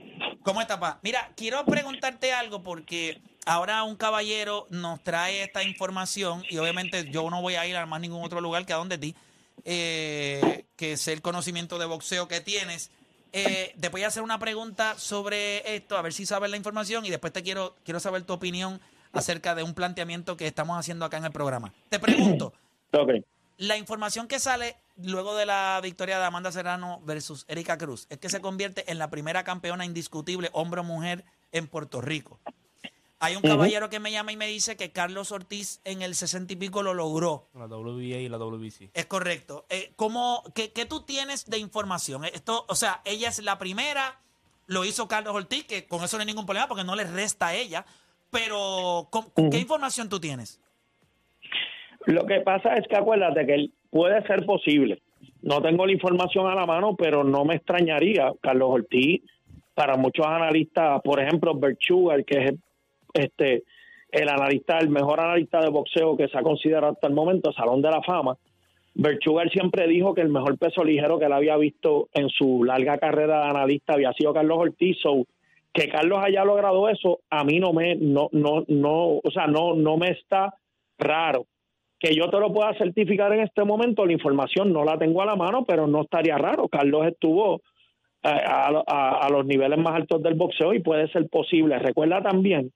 ¿Cómo 0.44 0.62
está, 0.62 0.80
pa? 0.80 1.00
Mira, 1.02 1.32
quiero 1.36 1.64
preguntarte 1.66 2.34
algo 2.34 2.62
porque 2.62 3.22
ahora 3.46 3.84
un 3.84 3.96
caballero 3.96 4.68
nos 4.70 5.02
trae 5.02 5.44
esta 5.44 5.64
información 5.64 6.44
y 6.50 6.58
obviamente 6.58 7.10
yo 7.10 7.30
no 7.30 7.42
voy 7.42 7.56
a 7.56 7.66
ir 7.66 7.76
a 7.76 7.86
más 7.86 8.02
ningún 8.02 8.24
otro 8.24 8.42
lugar 8.42 8.66
que 8.66 8.74
a 8.74 8.78
donde 8.78 8.98
ti, 8.98 9.16
eh, 9.66 10.66
que 10.76 10.94
es 10.94 11.08
el 11.08 11.22
conocimiento 11.22 11.78
de 11.80 11.86
boxeo 11.86 12.28
que 12.28 12.42
tienes. 12.42 12.92
Eh, 13.32 13.76
te 13.80 13.90
voy 13.90 14.04
a 14.04 14.08
hacer 14.08 14.24
una 14.24 14.40
pregunta 14.40 14.98
sobre 14.98 15.76
esto, 15.76 15.98
a 15.98 16.02
ver 16.02 16.14
si 16.14 16.26
sabes 16.26 16.50
la 16.50 16.58
información 16.58 17.06
y 17.06 17.10
después 17.10 17.32
te 17.32 17.44
quiero, 17.44 17.76
quiero 17.84 18.00
saber 18.00 18.24
tu 18.24 18.34
opinión 18.34 18.82
acerca 19.12 19.56
de 19.56 19.64
un 19.64 19.74
planteamiento 19.74 20.36
que 20.36 20.48
estamos 20.48 20.78
haciendo 20.78 21.06
acá 21.06 21.18
en 21.18 21.26
el 21.26 21.32
programa. 21.32 21.74
Te 21.90 22.00
pregunto, 22.00 22.54
la 23.58 23.78
información 23.78 24.28
que 24.28 24.40
sale 24.40 24.78
luego 24.98 25.36
de 25.36 25.46
la 25.46 25.80
victoria 25.84 26.18
de 26.20 26.26
Amanda 26.26 26.52
Serrano 26.52 27.02
versus 27.06 27.46
Erika 27.48 27.78
Cruz 27.78 28.08
es 28.10 28.18
que 28.18 28.30
se 28.30 28.42
convierte 28.42 28.92
en 28.92 28.98
la 28.98 29.10
primera 29.10 29.44
campeona 29.44 29.86
indiscutible 29.86 30.50
hombre 30.54 30.82
o 30.82 30.84
mujer 30.84 31.24
en 31.52 31.68
Puerto 31.68 32.02
Rico. 32.02 32.40
Hay 33.22 33.36
un 33.36 33.42
caballero 33.42 33.90
que 33.90 34.00
me 34.00 34.12
llama 34.12 34.32
y 34.32 34.38
me 34.38 34.48
dice 34.48 34.78
que 34.78 34.92
Carlos 34.92 35.32
Ortiz 35.34 35.82
en 35.84 36.02
el 36.02 36.16
sesenta 36.16 36.54
y 36.54 36.56
pico 36.56 36.84
lo 36.84 36.94
logró. 36.94 37.50
La 37.54 37.66
WBA 37.66 38.02
y 38.20 38.30
la 38.30 38.38
WBC. 38.38 38.92
Es 38.94 39.06
correcto. 39.08 39.66
Eh, 39.70 39.92
¿cómo, 39.98 40.42
qué, 40.56 40.72
qué 40.72 40.86
tú 40.86 41.02
tienes 41.02 41.46
de 41.50 41.58
información? 41.58 42.24
Esto, 42.24 42.66
o 42.70 42.76
sea, 42.76 43.02
ella 43.04 43.28
es 43.28 43.44
la 43.44 43.58
primera, 43.60 44.20
lo 44.68 44.86
hizo 44.86 45.10
Carlos 45.10 45.36
Ortiz, 45.36 45.66
que 45.66 45.86
con 45.86 46.02
eso 46.04 46.16
no 46.16 46.22
hay 46.22 46.28
ningún 46.28 46.46
problema 46.46 46.68
porque 46.70 46.86
no 46.86 46.96
le 46.96 47.04
resta 47.04 47.48
a 47.48 47.56
ella. 47.56 47.86
Pero, 48.32 49.08
¿con- 49.10 49.32
¿qué 49.50 49.58
información 49.58 50.08
tú 50.08 50.20
tienes? 50.22 50.62
Lo 52.06 52.26
que 52.26 52.40
pasa 52.42 52.74
es 52.76 52.88
que 52.88 52.96
acuérdate 52.96 53.46
que 53.46 53.70
puede 53.92 54.26
ser 54.28 54.46
posible. 54.46 55.02
No 55.42 55.62
tengo 55.62 55.86
la 55.86 55.92
información 55.92 56.48
a 56.48 56.56
la 56.56 56.66
mano, 56.66 56.96
pero 56.96 57.24
no 57.24 57.44
me 57.44 57.56
extrañaría. 57.56 58.32
Carlos 58.42 58.70
Ortiz, 58.72 59.22
para 59.74 59.98
muchos 59.98 60.26
analistas, 60.26 61.02
por 61.04 61.20
ejemplo, 61.20 61.54
Bert 61.56 61.80
Sugar, 61.82 62.24
que 62.24 62.46
es 62.46 62.54
este 63.14 63.64
el 64.12 64.28
analista, 64.28 64.80
el 64.80 64.90
mejor 64.90 65.20
analista 65.20 65.62
de 65.62 65.70
boxeo 65.70 66.18
que 66.18 66.28
se 66.28 66.38
ha 66.38 66.42
considerado 66.42 66.94
hasta 66.94 67.08
el 67.08 67.14
momento, 67.14 67.54
Salón 67.54 67.82
de 67.82 67.92
la 67.92 68.02
Fama. 68.02 68.38
Bert 68.96 69.22
Sugar 69.24 69.50
siempre 69.52 69.88
dijo 69.88 70.14
que 70.14 70.22
el 70.22 70.30
mejor 70.30 70.58
peso 70.58 70.84
ligero 70.84 71.20
que 71.20 71.26
él 71.26 71.34
había 71.34 71.56
visto 71.58 72.10
en 72.14 72.28
su 72.30 72.64
larga 72.64 72.98
carrera 72.98 73.44
de 73.44 73.50
analista 73.50 73.94
había 73.94 74.12
sido 74.14 74.34
Carlos 74.34 74.58
Ortiz. 74.60 74.98
So, 75.02 75.26
que 75.72 75.88
Carlos 75.88 76.20
haya 76.24 76.44
logrado 76.44 76.90
eso, 76.90 77.20
a 77.30 77.44
mí 77.44 77.60
no 77.60 77.72
me, 77.72 77.96
no, 77.96 78.30
no, 78.32 78.66
no, 78.68 79.20
o 79.24 79.32
sea, 79.32 79.46
no, 79.46 79.76
no 79.76 79.98
me 79.98 80.10
está 80.10 80.56
raro 80.98 81.46
que 82.00 82.16
yo 82.16 82.30
te 82.30 82.40
lo 82.40 82.52
pueda 82.52 82.74
certificar 82.76 83.32
en 83.34 83.42
este 83.42 83.64
momento, 83.66 84.06
la 84.06 84.14
información 84.14 84.72
no 84.72 84.86
la 84.86 84.98
tengo 84.98 85.22
a 85.22 85.26
la 85.26 85.36
mano, 85.36 85.66
pero 85.66 85.86
no 85.86 86.02
estaría 86.04 86.38
raro. 86.38 86.70
Carlos 86.70 87.06
estuvo 87.08 87.62
eh, 88.24 88.30
a 88.48 89.28
los 89.30 89.46
niveles 89.46 89.78
más 89.78 89.96
altos 89.96 90.24
del 90.24 90.36
boxeo 90.36 90.74
y 90.74 90.80
puede 90.80 91.10
ser 91.12 91.28
posible. 91.28 91.78
Recuerda 91.78 92.22
también 92.22 92.72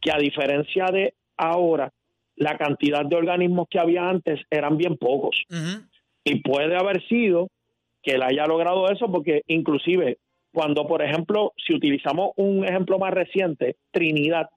que 0.00 0.12
a 0.12 0.18
diferencia 0.18 0.86
de 0.86 1.14
ahora, 1.36 1.92
la 2.36 2.56
cantidad 2.56 3.04
de 3.04 3.16
organismos 3.16 3.66
que 3.68 3.78
había 3.78 4.08
antes 4.08 4.40
eran 4.50 4.76
bien 4.76 4.96
pocos. 4.96 5.42
Y 6.24 6.40
puede 6.40 6.76
haber 6.76 7.06
sido 7.08 7.48
que 8.02 8.12
él 8.12 8.22
haya 8.22 8.46
logrado 8.46 8.90
eso 8.90 9.10
porque 9.10 9.42
inclusive 9.46 10.18
cuando, 10.52 10.86
por 10.86 11.02
ejemplo, 11.02 11.52
si 11.56 11.74
utilizamos 11.74 12.30
un 12.36 12.64
ejemplo 12.64 12.98
más 12.98 13.12
reciente, 13.12 13.76
Trinidad, 13.90 14.48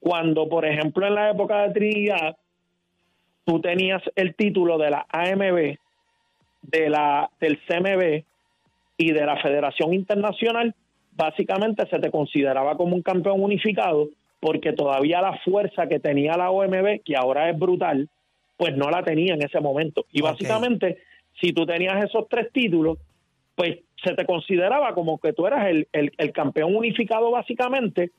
cuando, 0.00 0.48
por 0.48 0.64
ejemplo, 0.64 1.06
en 1.06 1.14
la 1.14 1.30
época 1.30 1.62
de 1.62 1.74
Trinidad, 1.74 2.36
tú 3.44 3.60
tenías 3.60 4.02
el 4.16 4.34
título 4.34 4.78
de 4.78 4.90
la 4.90 5.06
AMB, 5.10 5.76
de 6.62 6.88
la, 6.88 7.30
del 7.40 7.58
CMB 7.66 8.24
y 8.96 9.12
de 9.12 9.26
la 9.26 9.36
Federación 9.42 9.92
Internacional, 9.92 10.74
básicamente 11.12 11.86
se 11.88 11.98
te 11.98 12.10
consideraba 12.10 12.76
como 12.76 12.96
un 12.96 13.02
campeón 13.02 13.42
unificado 13.42 14.08
porque 14.44 14.74
todavía 14.74 15.22
la 15.22 15.38
fuerza 15.38 15.86
que 15.88 15.98
tenía 16.00 16.36
la 16.36 16.50
OMB, 16.50 17.00
que 17.02 17.16
ahora 17.16 17.48
es 17.48 17.58
brutal, 17.58 18.10
pues 18.58 18.76
no 18.76 18.90
la 18.90 19.02
tenía 19.02 19.32
en 19.32 19.42
ese 19.42 19.58
momento. 19.58 20.04
Y 20.12 20.20
básicamente, 20.20 20.98
si 21.40 21.54
tú 21.54 21.64
tenías 21.64 22.04
esos 22.04 22.28
tres 22.28 22.52
títulos, 22.52 22.98
pues 23.54 23.78
se 24.04 24.12
te 24.14 24.26
consideraba 24.26 24.92
como 24.92 25.16
que 25.16 25.32
tú 25.32 25.46
eras 25.46 25.66
el, 25.68 25.88
el- 25.92 26.12
el 26.18 26.32
campeón 26.32 26.76
unificado 26.76 27.30
básicamente, 27.30 28.10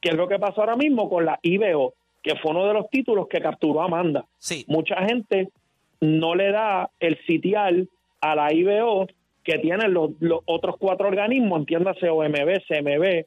que 0.00 0.08
es 0.08 0.14
lo 0.14 0.26
que 0.26 0.38
pasó 0.38 0.62
ahora 0.62 0.74
mismo 0.76 1.10
con 1.10 1.26
la 1.26 1.38
IBO, 1.42 1.92
que 2.22 2.34
fue 2.36 2.52
uno 2.52 2.66
de 2.66 2.72
los 2.72 2.88
títulos 2.88 3.28
que 3.28 3.42
capturó 3.42 3.82
Amanda. 3.82 4.24
Sí. 4.38 4.64
Mucha 4.68 4.96
gente 5.04 5.50
no 6.00 6.34
le 6.34 6.50
da 6.50 6.88
el 6.98 7.18
sitial 7.26 7.90
a 8.22 8.34
la 8.34 8.54
IBO 8.54 9.06
que 9.42 9.58
tienen 9.58 9.92
los, 9.92 10.12
los 10.20 10.40
otros 10.46 10.76
cuatro 10.78 11.08
organismos, 11.08 11.58
entiéndase 11.58 12.08
OMB, 12.08 12.62
CMB, 12.66 13.26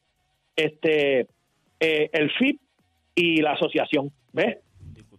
este, 0.55 1.27
eh, 1.79 2.09
el 2.13 2.31
FIP 2.31 2.59
y 3.15 3.41
la 3.41 3.53
asociación. 3.53 4.11
¿Ves? 4.33 4.57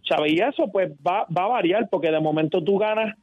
¿Sabes? 0.07 0.33
Y 0.33 0.39
eso 0.39 0.71
pues 0.71 0.91
va, 1.05 1.25
va 1.25 1.43
a 1.43 1.47
variar 1.47 1.87
porque 1.89 2.11
de 2.11 2.19
momento 2.19 2.63
tú 2.63 2.77
ganas, 2.77 3.15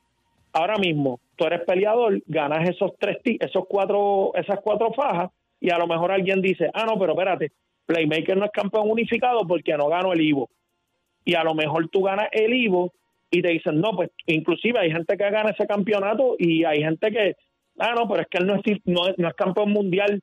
ahora 0.53 0.77
mismo, 0.77 1.21
tú 1.37 1.45
eres 1.45 1.63
peleador, 1.63 2.23
ganas 2.27 2.69
esos 2.69 2.93
tres, 2.99 3.19
esos 3.25 3.65
cuatro, 3.69 4.33
esas 4.35 4.61
cuatro 4.63 4.93
fajas 4.93 5.31
y 5.61 5.71
a 5.71 5.79
lo 5.79 5.87
mejor 5.87 6.13
alguien 6.13 6.41
dice, 6.41 6.71
ah, 6.75 6.85
no, 6.87 6.99
pero 6.99 7.13
espérate, 7.13 7.53
Playmaker 7.87 8.37
no 8.37 8.45
es 8.45 8.51
campeón 8.53 8.91
unificado 8.91 9.47
porque 9.47 9.77
no 9.77 9.89
ganó 9.89 10.13
el 10.13 10.21
Ivo. 10.21 10.51
Y 11.25 11.35
a 11.35 11.43
lo 11.43 11.55
mejor 11.55 11.89
tú 11.89 12.03
ganas 12.03 12.29
el 12.33 12.55
Ivo 12.55 12.93
y 13.31 13.43
te 13.43 13.49
dicen, 13.49 13.81
no, 13.81 13.93
pues 13.93 14.11
inclusive 14.27 14.79
hay 14.79 14.93
gente 14.93 15.17
que 15.17 15.31
gana 15.31 15.51
ese 15.51 15.67
campeonato 15.67 16.37
y 16.39 16.65
hay 16.65 16.83
gente 16.83 17.11
que, 17.11 17.35
ah, 17.79 17.95
no, 17.97 18.07
pero 18.09 18.23
es 18.23 18.29
que 18.29 18.39
él 18.39 18.47
no 18.47 18.55
es, 18.55 18.63
no 18.85 19.01
no 19.17 19.29
es 19.29 19.35
campeón 19.35 19.73
mundial 19.73 20.23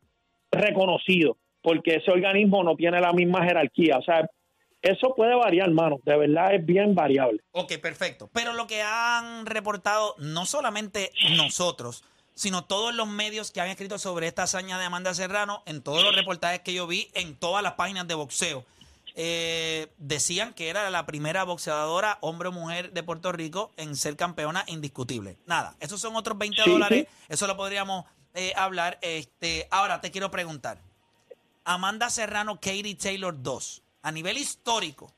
reconocido 0.51 1.37
porque 1.63 1.95
ese 1.95 2.11
organismo 2.11 2.63
no 2.63 2.75
tiene 2.75 2.99
la 3.01 3.13
misma 3.13 3.43
jerarquía. 3.43 3.97
O 3.97 4.03
sea, 4.03 4.29
eso 4.81 5.13
puede 5.15 5.33
variar, 5.33 5.69
hermano. 5.69 5.99
De 6.03 6.17
verdad 6.17 6.53
es 6.53 6.65
bien 6.65 6.93
variable. 6.93 7.39
Ok, 7.51 7.73
perfecto. 7.81 8.29
Pero 8.33 8.53
lo 8.53 8.67
que 8.67 8.81
han 8.81 9.45
reportado 9.45 10.13
no 10.19 10.45
solamente 10.45 11.11
nosotros, 11.37 12.03
sino 12.35 12.65
todos 12.65 12.93
los 12.93 13.07
medios 13.07 13.51
que 13.51 13.61
han 13.61 13.69
escrito 13.69 13.97
sobre 13.97 14.27
esta 14.27 14.43
hazaña 14.43 14.77
de 14.77 14.85
Amanda 14.85 15.13
Serrano, 15.13 15.63
en 15.65 15.81
todos 15.81 16.03
los 16.03 16.15
reportajes 16.15 16.59
que 16.59 16.73
yo 16.73 16.85
vi, 16.85 17.09
en 17.13 17.35
todas 17.35 17.63
las 17.63 17.73
páginas 17.73 18.07
de 18.07 18.15
boxeo, 18.15 18.65
eh, 19.15 19.87
decían 19.99 20.53
que 20.53 20.69
era 20.69 20.89
la 20.89 21.05
primera 21.05 21.43
boxeadora, 21.43 22.17
hombre 22.21 22.49
o 22.49 22.51
mujer 22.51 22.91
de 22.91 23.03
Puerto 23.03 23.31
Rico, 23.31 23.71
en 23.77 23.95
ser 23.95 24.15
campeona 24.15 24.63
indiscutible. 24.67 25.37
Nada, 25.45 25.75
esos 25.79 26.01
son 26.01 26.15
otros 26.15 26.37
20 26.37 26.63
Sí, 26.63 26.71
dólares, 26.71 27.05
sí. 27.07 27.25
eso 27.29 27.45
lo 27.47 27.55
podríamos 27.55 28.05
eh, 28.33 28.51
hablar. 28.55 28.97
Este, 29.01 29.67
ahora 29.69 30.01
te 30.01 30.09
quiero 30.11 30.31
preguntar. 30.31 30.79
Amanda 31.65 32.09
Serrano, 32.09 32.55
Katie 32.55 32.95
Taylor 32.95 33.41
2. 33.41 33.81
A 34.03 34.11
nivel 34.11 34.37
histórico, 34.37 35.13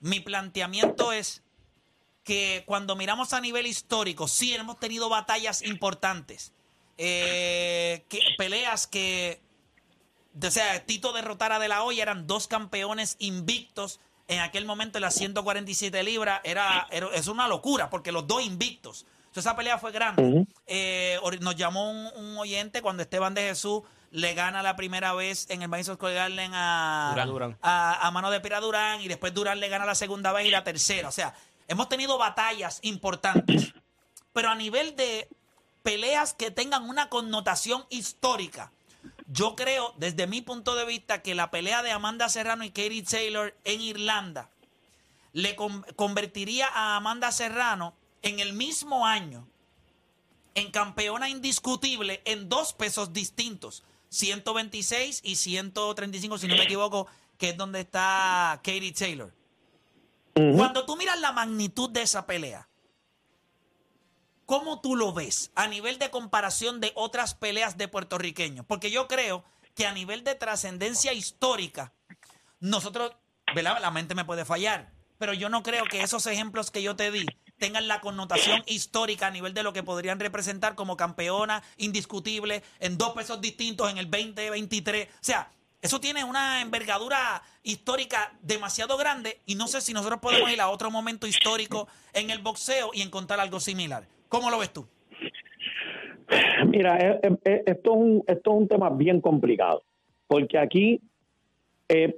mi 0.00 0.20
planteamiento 0.20 1.12
es 1.12 1.42
que 2.24 2.64
cuando 2.66 2.96
miramos 2.96 3.32
a 3.32 3.40
nivel 3.40 3.66
histórico, 3.66 4.26
sí 4.26 4.54
hemos 4.54 4.80
tenido 4.80 5.08
batallas 5.08 5.62
importantes. 5.62 6.52
Eh, 6.98 8.04
que, 8.08 8.20
peleas 8.36 8.86
que, 8.86 9.40
o 10.42 10.50
sea, 10.50 10.84
Tito 10.84 11.12
derrotar 11.12 11.52
a 11.52 11.58
De 11.60 11.68
La 11.68 11.84
Hoya, 11.84 12.02
eran 12.02 12.26
dos 12.26 12.48
campeones 12.48 13.16
invictos. 13.20 14.00
En 14.28 14.40
aquel 14.40 14.64
momento, 14.64 14.98
en 14.98 15.02
las 15.02 15.14
147 15.14 16.02
libras, 16.02 16.40
era, 16.42 16.88
era- 16.90 17.08
es 17.14 17.28
una 17.28 17.46
locura, 17.46 17.90
porque 17.90 18.10
los 18.10 18.26
dos 18.26 18.42
invictos. 18.42 19.06
Entonces, 19.26 19.44
esa 19.44 19.54
pelea 19.54 19.78
fue 19.78 19.92
grande. 19.92 20.46
Eh, 20.66 21.20
nos 21.40 21.54
llamó 21.54 21.90
un, 21.90 22.06
un 22.16 22.38
oyente 22.38 22.82
cuando 22.82 23.02
Esteban 23.04 23.34
de 23.34 23.42
Jesús 23.42 23.82
le 24.16 24.32
gana 24.32 24.62
la 24.62 24.76
primera 24.76 25.12
vez 25.12 25.44
en 25.50 25.60
el 25.60 25.68
Madison 25.68 25.96
Square 25.96 26.14
Garden 26.14 26.50
a, 26.54 27.08
Durán. 27.12 27.28
Durán. 27.28 27.58
a, 27.60 28.06
a 28.06 28.10
mano 28.12 28.30
de 28.30 28.40
Pira 28.40 28.60
Durán 28.60 29.02
y 29.02 29.08
después 29.08 29.34
Durán 29.34 29.60
le 29.60 29.68
gana 29.68 29.84
la 29.84 29.94
segunda 29.94 30.32
vez 30.32 30.46
y 30.46 30.50
la 30.50 30.64
tercera. 30.64 31.08
O 31.08 31.12
sea, 31.12 31.34
hemos 31.68 31.88
tenido 31.90 32.16
batallas 32.16 32.78
importantes. 32.82 33.74
Pero 34.32 34.48
a 34.48 34.54
nivel 34.54 34.96
de 34.96 35.28
peleas 35.82 36.32
que 36.32 36.50
tengan 36.50 36.88
una 36.88 37.10
connotación 37.10 37.84
histórica, 37.90 38.72
yo 39.26 39.54
creo, 39.54 39.92
desde 39.98 40.26
mi 40.26 40.40
punto 40.40 40.74
de 40.76 40.86
vista, 40.86 41.20
que 41.20 41.34
la 41.34 41.50
pelea 41.50 41.82
de 41.82 41.90
Amanda 41.92 42.28
Serrano 42.30 42.64
y 42.64 42.70
Katie 42.70 43.02
Taylor 43.02 43.54
en 43.64 43.80
Irlanda 43.82 44.48
le 45.34 45.56
con- 45.56 45.82
convertiría 45.94 46.68
a 46.68 46.96
Amanda 46.96 47.30
Serrano 47.32 47.94
en 48.22 48.40
el 48.40 48.54
mismo 48.54 49.06
año 49.06 49.46
en 50.54 50.70
campeona 50.70 51.28
indiscutible 51.28 52.22
en 52.24 52.48
dos 52.48 52.72
pesos 52.72 53.12
distintos, 53.12 53.82
126 54.08 55.20
y 55.24 55.36
135, 55.36 56.38
si 56.38 56.48
no 56.48 56.56
me 56.56 56.64
equivoco, 56.64 57.06
que 57.38 57.50
es 57.50 57.56
donde 57.56 57.80
está 57.80 58.60
Katie 58.62 58.92
Taylor. 58.92 59.32
Cuando 60.34 60.84
tú 60.84 60.96
miras 60.96 61.18
la 61.20 61.32
magnitud 61.32 61.88
de 61.90 62.02
esa 62.02 62.26
pelea, 62.26 62.68
¿cómo 64.44 64.80
tú 64.80 64.94
lo 64.94 65.14
ves 65.14 65.50
a 65.54 65.66
nivel 65.66 65.98
de 65.98 66.10
comparación 66.10 66.80
de 66.80 66.92
otras 66.94 67.34
peleas 67.34 67.78
de 67.78 67.88
puertorriqueños? 67.88 68.66
Porque 68.66 68.90
yo 68.90 69.08
creo 69.08 69.44
que 69.74 69.86
a 69.86 69.92
nivel 69.92 70.24
de 70.24 70.34
trascendencia 70.34 71.14
histórica, 71.14 71.94
nosotros, 72.60 73.12
¿verdad? 73.54 73.78
La 73.80 73.90
mente 73.90 74.14
me 74.14 74.26
puede 74.26 74.44
fallar, 74.44 74.92
pero 75.18 75.32
yo 75.32 75.48
no 75.48 75.62
creo 75.62 75.84
que 75.84 76.02
esos 76.02 76.26
ejemplos 76.26 76.70
que 76.70 76.82
yo 76.82 76.96
te 76.96 77.10
di 77.10 77.26
tengan 77.58 77.88
la 77.88 78.00
connotación 78.00 78.62
histórica 78.66 79.28
a 79.28 79.30
nivel 79.30 79.54
de 79.54 79.62
lo 79.62 79.72
que 79.72 79.82
podrían 79.82 80.20
representar 80.20 80.74
como 80.74 80.96
campeona 80.96 81.62
indiscutible 81.76 82.62
en 82.80 82.98
dos 82.98 83.10
pesos 83.10 83.40
distintos 83.40 83.90
en 83.90 83.98
el 83.98 84.10
2023. 84.10 85.08
O 85.08 85.10
sea, 85.20 85.50
eso 85.82 86.00
tiene 86.00 86.24
una 86.24 86.62
envergadura 86.62 87.42
histórica 87.62 88.32
demasiado 88.42 88.96
grande 88.96 89.40
y 89.46 89.54
no 89.54 89.66
sé 89.66 89.80
si 89.80 89.92
nosotros 89.92 90.20
podemos 90.20 90.50
ir 90.50 90.60
a 90.60 90.68
otro 90.68 90.90
momento 90.90 91.26
histórico 91.26 91.88
en 92.12 92.30
el 92.30 92.40
boxeo 92.40 92.90
y 92.92 93.02
encontrar 93.02 93.40
algo 93.40 93.60
similar. 93.60 94.04
¿Cómo 94.28 94.50
lo 94.50 94.58
ves 94.58 94.72
tú? 94.72 94.86
Mira, 96.66 96.98
eh, 96.98 97.20
eh, 97.22 97.36
eh, 97.44 97.62
esto, 97.66 97.92
es 97.92 97.96
un, 97.96 98.24
esto 98.26 98.50
es 98.50 98.56
un 98.56 98.68
tema 98.68 98.90
bien 98.90 99.20
complicado, 99.20 99.82
porque 100.26 100.58
aquí, 100.58 101.00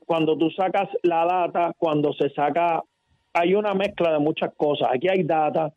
cuando 0.06 0.38
tú 0.38 0.50
sacas 0.50 0.88
la 1.02 1.26
data, 1.26 1.74
cuando 1.76 2.12
se 2.14 2.30
saca, 2.30 2.82
hay 3.32 3.54
una 3.54 3.74
mezcla 3.74 4.12
de 4.12 4.18
muchas 4.18 4.54
cosas. 4.54 4.88
Aquí 4.92 5.08
hay 5.08 5.22
data, 5.22 5.72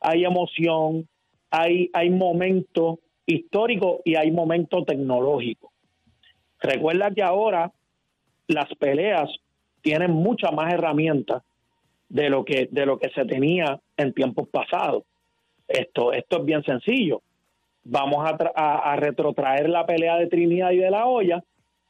hay 0.00 0.24
emoción, 0.24 1.08
hay, 1.50 1.90
hay 1.92 2.10
momento 2.10 3.00
histórico 3.26 4.00
y 4.04 4.16
hay 4.16 4.30
momento 4.30 4.84
tecnológico. 4.84 5.72
Recuerda 6.60 7.10
que 7.10 7.22
ahora 7.22 7.72
las 8.48 8.72
peleas 8.78 9.30
tienen 9.82 10.12
muchas 10.12 10.52
más 10.52 10.72
herramientas 10.72 11.42
de 12.08 12.30
lo 12.30 12.44
que, 12.44 12.68
de 12.70 12.86
lo 12.86 12.98
que 12.98 13.10
se 13.10 13.24
tenía 13.24 13.80
en 13.96 14.12
tiempos 14.12 14.48
pasados. 14.48 15.04
Esto, 15.68 16.12
esto 16.12 16.38
es 16.38 16.44
bien 16.44 16.62
sencillo 16.62 17.22
vamos 17.88 18.26
a, 18.26 18.92
a 18.92 18.96
retrotraer 18.96 19.68
la 19.68 19.86
pelea 19.86 20.16
de 20.16 20.26
Trinidad 20.26 20.72
y 20.72 20.78
de 20.78 20.90
la 20.90 21.06
olla 21.06 21.42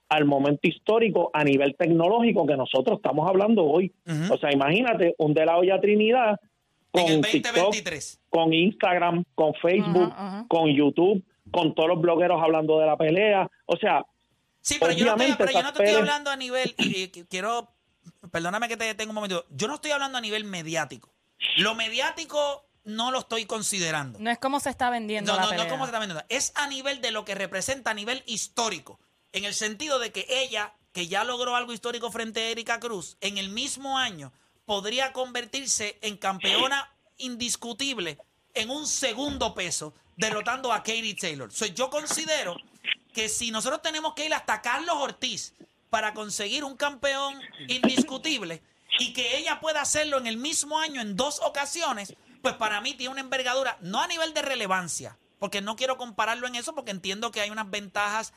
al 0.09 0.25
momento 0.25 0.69
histórico 0.69 1.31
a 1.33 1.43
nivel 1.45 1.75
tecnológico 1.77 2.47
que 2.47 2.57
nosotros 2.57 2.99
estamos 2.99 3.29
hablando 3.29 3.65
hoy. 3.65 3.93
O 4.31 4.37
sea, 4.39 4.53
imagínate 4.53 5.15
un 5.19 5.35
de 5.35 5.45
la 5.47 5.57
olla 5.57 5.81
Trinidad 5.81 6.39
con 6.91 7.03
En 7.05 7.13
el 7.13 7.21
TikTok, 7.23 7.55
2023. 7.55 8.21
con 8.31 8.53
Instagram, 8.53 9.25
con 9.35 9.53
Facebook, 9.55 10.13
con 10.49 10.69
YouTube, 10.75 11.23
con 11.51 11.75
todos 11.75 11.89
los 11.89 12.01
blogueros 12.01 12.41
hablando 12.43 12.79
de 12.79 12.87
la 12.87 12.97
pelea. 12.97 13.51
O 13.67 13.77
sea, 13.77 14.05
Sí, 14.61 14.79
pero 14.81 14.91
yo 14.91 15.05
no, 15.05 15.13
estoy, 15.13 15.27
Obviamente 15.27 15.45
pero 15.45 15.53
yo 15.53 15.63
no 15.63 15.73
te 15.73 15.85
estoy 15.85 16.01
hablando 16.01 16.29
a 16.29 16.37
nivel, 16.37 16.75
y, 16.79 17.03
y 17.05 17.09
quiero, 17.31 17.69
perdóname 18.33 18.67
que 18.67 18.77
te 18.77 18.83
detenga 18.83 19.11
un 19.11 19.15
momento, 19.15 19.47
yo 19.51 19.69
no 19.69 19.77
estoy 19.77 19.93
hablando 19.93 20.19
a 20.19 20.21
nivel 20.21 20.43
mediático. 20.43 21.09
Lo 21.59 21.77
mediático 21.77 22.65
no 22.83 23.13
lo 23.13 23.21
estoy 23.21 23.45
considerando. 23.45 24.19
No 24.19 24.29
es 24.29 24.39
como 24.39 24.59
se 24.59 24.71
está 24.71 24.91
vendiendo 24.91 25.31
No, 25.33 25.37
la 25.37 25.43
no, 25.43 25.47
no 25.47 25.51
pelea. 25.51 25.67
es 25.67 25.73
como 25.73 25.85
se 25.85 25.91
está 25.91 25.99
vendiendo. 26.01 26.25
Es 26.29 26.53
a 26.57 26.67
nivel 26.67 27.01
de 27.01 27.13
lo 27.13 27.25
que 27.25 27.37
representa 27.37 27.93
a 27.93 27.95
nivel 27.95 28.25
histórico. 28.27 28.99
En 29.33 29.45
el 29.45 29.55
sentido 29.55 29.99
de 29.99 30.13
que 30.13 30.27
ella, 30.29 30.75
que 30.93 31.09
ya 31.09 31.25
logró 31.25 31.57
algo 31.57 31.73
histórico 31.73 32.11
frente 32.11 32.41
a 32.41 32.51
Erika 32.51 32.81
Cruz, 32.81 33.17
en 33.21 33.39
el 33.39 33.51
mismo 33.51 33.99
año 33.99 34.33
podría 34.65 35.13
convertirse 35.13 35.99
en 36.03 36.17
campeona 36.17 36.91
indiscutible 37.19 38.19
en 38.55 38.71
un 38.71 38.87
segundo 38.87 39.55
peso, 39.55 39.95
derrotando 40.17 40.73
a 40.73 40.79
Katie 40.79 41.15
Taylor. 41.15 41.53
So, 41.53 41.67
yo 41.67 41.91
considero 41.91 42.57
que 43.13 43.29
si 43.29 43.51
nosotros 43.51 43.83
tenemos 43.83 44.15
que 44.15 44.27
ir 44.27 44.35
hasta 44.35 44.63
Carlos 44.63 44.97
Ortiz 44.99 45.55
para 45.91 46.15
conseguir 46.15 46.65
un 46.65 46.77
campeón 46.77 47.41
indiscutible 47.69 48.63
y 48.99 49.13
que 49.13 49.37
ella 49.37 49.61
pueda 49.61 49.83
hacerlo 49.83 50.19
en 50.19 50.27
el 50.27 50.37
mismo 50.37 50.79
año 50.79 51.01
en 51.01 51.17
dos 51.17 51.41
ocasiones, 51.43 52.15
pues 52.43 52.55
para 52.55 52.81
mí 52.81 52.95
tiene 52.95 53.13
una 53.13 53.21
envergadura, 53.21 53.79
no 53.81 54.01
a 54.01 54.07
nivel 54.07 54.33
de 54.35 54.43
relevancia, 54.43 55.19
porque 55.39 55.61
no 55.61 55.77
quiero 55.77 55.97
compararlo 55.97 56.47
en 56.47 56.55
eso, 56.55 56.75
porque 56.75 56.91
entiendo 56.91 57.31
que 57.31 57.41
hay 57.41 57.51
unas 57.51 57.71
ventajas 57.71 58.33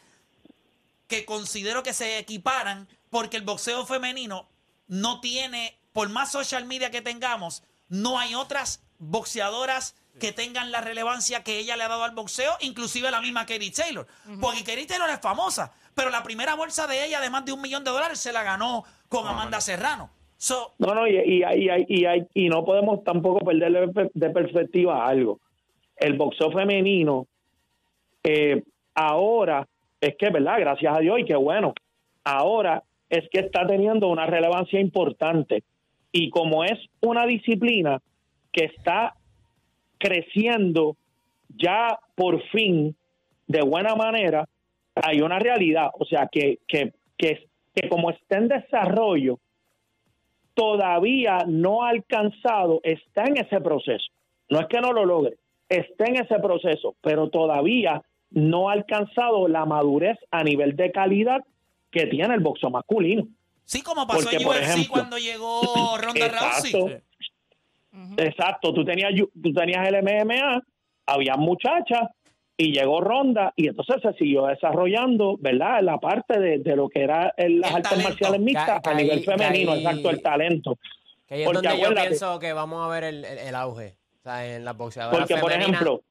que 1.10 1.26
considero 1.26 1.84
que 1.84 1.92
se 1.92 2.18
equiparan, 2.20 2.88
porque 3.10 3.36
el 3.36 3.44
boxeo 3.44 3.86
femenino 3.86 4.48
no 4.88 5.20
tiene, 5.20 5.76
por 5.92 6.08
más 6.10 6.32
social 6.32 6.66
media 6.66 6.92
que 6.92 7.02
tengamos, 7.02 7.64
no 7.90 8.18
hay 8.20 8.36
otras 8.36 8.82
boxeadoras 9.00 9.96
que 10.20 10.32
tengan 10.32 10.72
la 10.72 10.82
relevancia 10.82 11.44
que 11.44 11.58
ella 11.60 11.76
le 11.78 11.84
ha 11.84 11.88
dado 11.88 12.04
al 12.04 12.14
boxeo, 12.14 12.52
inclusive 12.62 13.10
la 13.10 13.22
misma 13.22 13.46
Katie 13.46 13.72
Taylor. 13.72 14.06
Porque 14.40 14.60
Katie 14.64 14.86
Taylor 14.86 15.10
es 15.10 15.20
famosa, 15.20 15.74
pero 15.96 16.10
la 16.10 16.22
primera 16.24 16.56
bolsa 16.56 16.86
de 16.88 17.06
ella 17.06 17.20
de 17.22 17.30
más 17.30 17.44
de 17.46 17.54
un 17.54 17.62
millón 17.62 17.84
de 17.84 17.92
dólares 17.92 18.20
se 18.20 18.32
la 18.32 18.44
ganó 18.44 18.84
con 19.08 19.28
Amanda 19.28 19.60
Serrano. 19.62 20.12
So, 20.38 20.74
No, 20.78 20.94
no, 20.94 21.08
y, 21.08 21.18
y, 21.18 21.44
y, 21.44 21.70
y, 21.70 21.86
y, 22.02 22.06
hay- 22.06 22.28
y 22.34 22.50
no 22.50 22.64
podemos 22.66 23.04
tampoco 23.04 23.40
perder 23.46 23.72
de 23.72 23.88
per- 23.90 24.12
de 24.14 24.30
perspectiva 24.30 25.06
algo. 25.08 25.40
El 25.96 26.18
boxeo 26.18 26.52
femenino, 26.52 27.28
eh, 28.24 28.64
ahora, 28.96 29.68
es 30.02 30.16
que, 30.18 30.30
¿verdad? 30.30 30.60
Gracias 30.60 30.96
a 30.96 31.00
Dios 31.00 31.20
y 31.20 31.26
qué 31.26 31.36
bueno. 31.36 31.74
Ahora 32.24 32.84
es 33.10 33.28
que 33.32 33.40
está 33.40 33.66
teniendo 33.66 34.08
una 34.08 34.26
relevancia 34.26 34.80
importante. 34.80 35.64
Y 36.12 36.30
como 36.30 36.64
es 36.64 36.80
una 37.02 37.26
disciplina 37.26 38.02
que 38.52 38.66
está 38.66 39.16
creciendo 39.98 40.96
ya 41.50 42.00
por 42.16 42.42
fin 42.50 42.96
de 43.48 43.62
buena 43.62 43.96
manera, 43.96 44.48
hay 44.96 45.22
una 45.22 45.40
realidad. 45.40 45.90
O 45.94 46.06
sea, 46.06 46.28
que, 46.32 46.60
que, 46.68 46.94
que, 47.18 47.48
que 47.76 47.90
como 47.90 48.12
está 48.12 48.38
en 48.38 48.48
desarrollo, 48.48 49.40
todavía 50.54 51.40
no 51.48 51.84
ha 51.84 51.90
alcanzado, 51.90 52.80
está 52.84 53.24
en 53.26 53.38
ese 53.38 53.62
proceso. 53.62 54.08
No 54.50 54.60
es 54.60 54.68
que 54.68 54.82
no 54.82 54.92
lo 54.92 55.06
logre, 55.06 55.36
está 55.68 56.06
en 56.06 56.18
ese 56.18 56.40
proceso, 56.40 56.96
pero 57.02 57.30
todavía 57.30 58.02
no 58.32 58.70
ha 58.70 58.74
alcanzado 58.74 59.48
la 59.48 59.66
madurez 59.66 60.18
a 60.32 60.44
nivel 60.44 60.76
de 60.76 60.92
calidad 60.92 61.44
que 61.92 62.06
tiene 62.08 62.34
el 62.36 62.40
boxeo 62.42 62.70
masculino. 62.70 63.28
sí, 63.66 63.82
como 63.82 64.06
pasó 64.08 64.22
Porque, 64.22 64.38
en 64.38 64.44
por 64.44 64.56
UFC 64.56 64.64
ejemplo, 64.64 64.92
cuando 64.94 65.18
llegó 65.18 65.98
Ronda 65.98 66.28
Rousey. 66.28 66.72
Exacto. 66.76 67.04
Exacto, 68.18 68.74
tú 68.74 68.86
tenías, 68.86 69.12
tú 69.42 69.54
tenías 69.54 69.88
el 69.88 70.02
MMA, 70.04 70.62
había 71.08 71.36
muchachas 71.36 72.10
y 72.56 72.72
llegó 72.72 73.02
Ronda 73.02 73.54
y 73.56 73.68
entonces 73.68 73.96
se 74.02 74.14
siguió 74.14 74.46
desarrollando, 74.46 75.38
¿verdad? 75.40 75.82
La 75.82 75.98
parte 75.98 76.40
de, 76.40 76.60
de 76.60 76.76
lo 76.76 76.88
que 76.90 77.02
era 77.02 77.34
el- 77.38 77.60
las 77.62 77.72
El 77.72 77.76
artes 77.78 77.90
talento. 77.92 78.10
marciales 78.10 78.42
mixtas 78.42 78.82
Que- 78.82 78.90
a 78.90 78.94
nivel 78.94 79.24
femenino, 79.24 79.74
exacto, 79.76 80.10
el 80.10 80.22
talento. 80.22 80.78
Que 81.28 81.36
ahí 81.36 81.42
es 81.42 81.48
Porque 81.48 81.68
donde 81.68 81.82
yo 81.84 81.94
pienso 81.96 82.40
que 82.40 82.54
vamos 82.54 82.86
a 82.86 82.90
ver 82.90 83.04
el, 83.06 83.26
el- 83.26 83.38
el 83.40 83.56
auge. 83.56 83.96
O 84.20 84.22
sea, 84.24 84.56
en 84.56 84.66
las 84.66 84.76
boxeadoras 84.78 85.20
Porque, 85.20 85.42
por 85.42 85.52
ejemplo, 85.52 86.02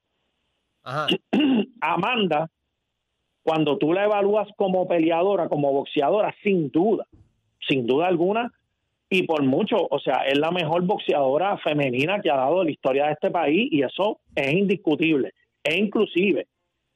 Amanda, 1.81 2.51
cuando 3.43 3.79
tú 3.79 3.93
la 3.93 4.05
evalúas 4.05 4.49
como 4.57 4.87
peleadora, 4.87 5.49
como 5.49 5.73
boxeadora, 5.73 6.35
sin 6.43 6.71
duda, 6.71 7.07
sin 7.67 7.87
duda 7.87 8.07
alguna, 8.07 8.53
y 9.11 9.23
por 9.23 9.43
mucho, 9.43 9.77
o 9.91 9.99
sea, 10.01 10.25
es 10.27 10.39
la 10.39 10.51
mejor 10.51 10.83
boxeadora 10.83 11.57
femenina 11.59 12.21
que 12.21 12.31
ha 12.31 12.37
dado 12.37 12.63
la 12.63 12.71
historia 12.71 13.07
de 13.07 13.13
este 13.13 13.31
país 13.31 13.69
y 13.73 13.83
eso 13.83 14.21
es 14.35 14.53
indiscutible. 14.53 15.33
E 15.65 15.77
inclusive, 15.77 16.47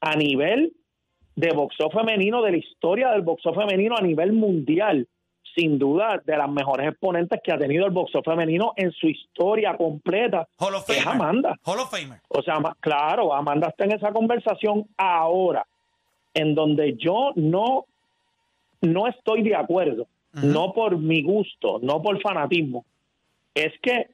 a 0.01 0.15
nivel 0.17 0.75
de 1.35 1.51
boxeo 1.55 1.91
femenino, 1.91 2.43
de 2.43 2.51
la 2.51 2.57
historia 2.59 3.11
del 3.13 3.23
boxeo 3.23 3.55
femenino 3.55 3.97
a 3.97 4.03
nivel 4.03 4.33
mundial, 4.33 5.09
sin 5.55 5.79
duda 5.79 6.21
de 6.25 6.37
las 6.37 6.51
mejores 6.51 6.89
exponentes 6.89 7.41
que 7.43 7.53
ha 7.53 7.59
tenido 7.59 7.87
el 7.87 7.93
boxeo 7.93 8.23
femenino 8.23 8.73
en 8.77 8.93
su 8.93 9.09
historia 9.09 9.77
completa, 9.77 10.49
Hall 10.59 10.75
of 10.75 10.89
es. 10.89 11.07
Amanda. 11.07 11.59
Hall 11.65 11.81
of 11.81 11.91
Famer. 11.91 12.21
O 12.29 12.43
sea, 12.43 12.59
claro, 12.81 13.35
Amanda 13.35 13.69
está 13.69 13.85
en 13.85 13.93
esa 13.93 14.13
conversación 14.13 14.87
ahora, 14.97 15.67
en 16.35 16.55
donde 16.55 16.97
yo 16.97 17.33
no, 17.37 17.87
no 18.81 19.07
estoy 19.07 19.43
de 19.43 19.57
acuerdo, 19.57 20.07
no 20.33 20.73
por 20.73 20.97
mi 20.97 21.23
gusto, 21.23 21.79
no 21.83 22.01
por 22.01 22.21
fanatismo, 22.23 22.85
es 23.55 23.73
que 23.83 24.11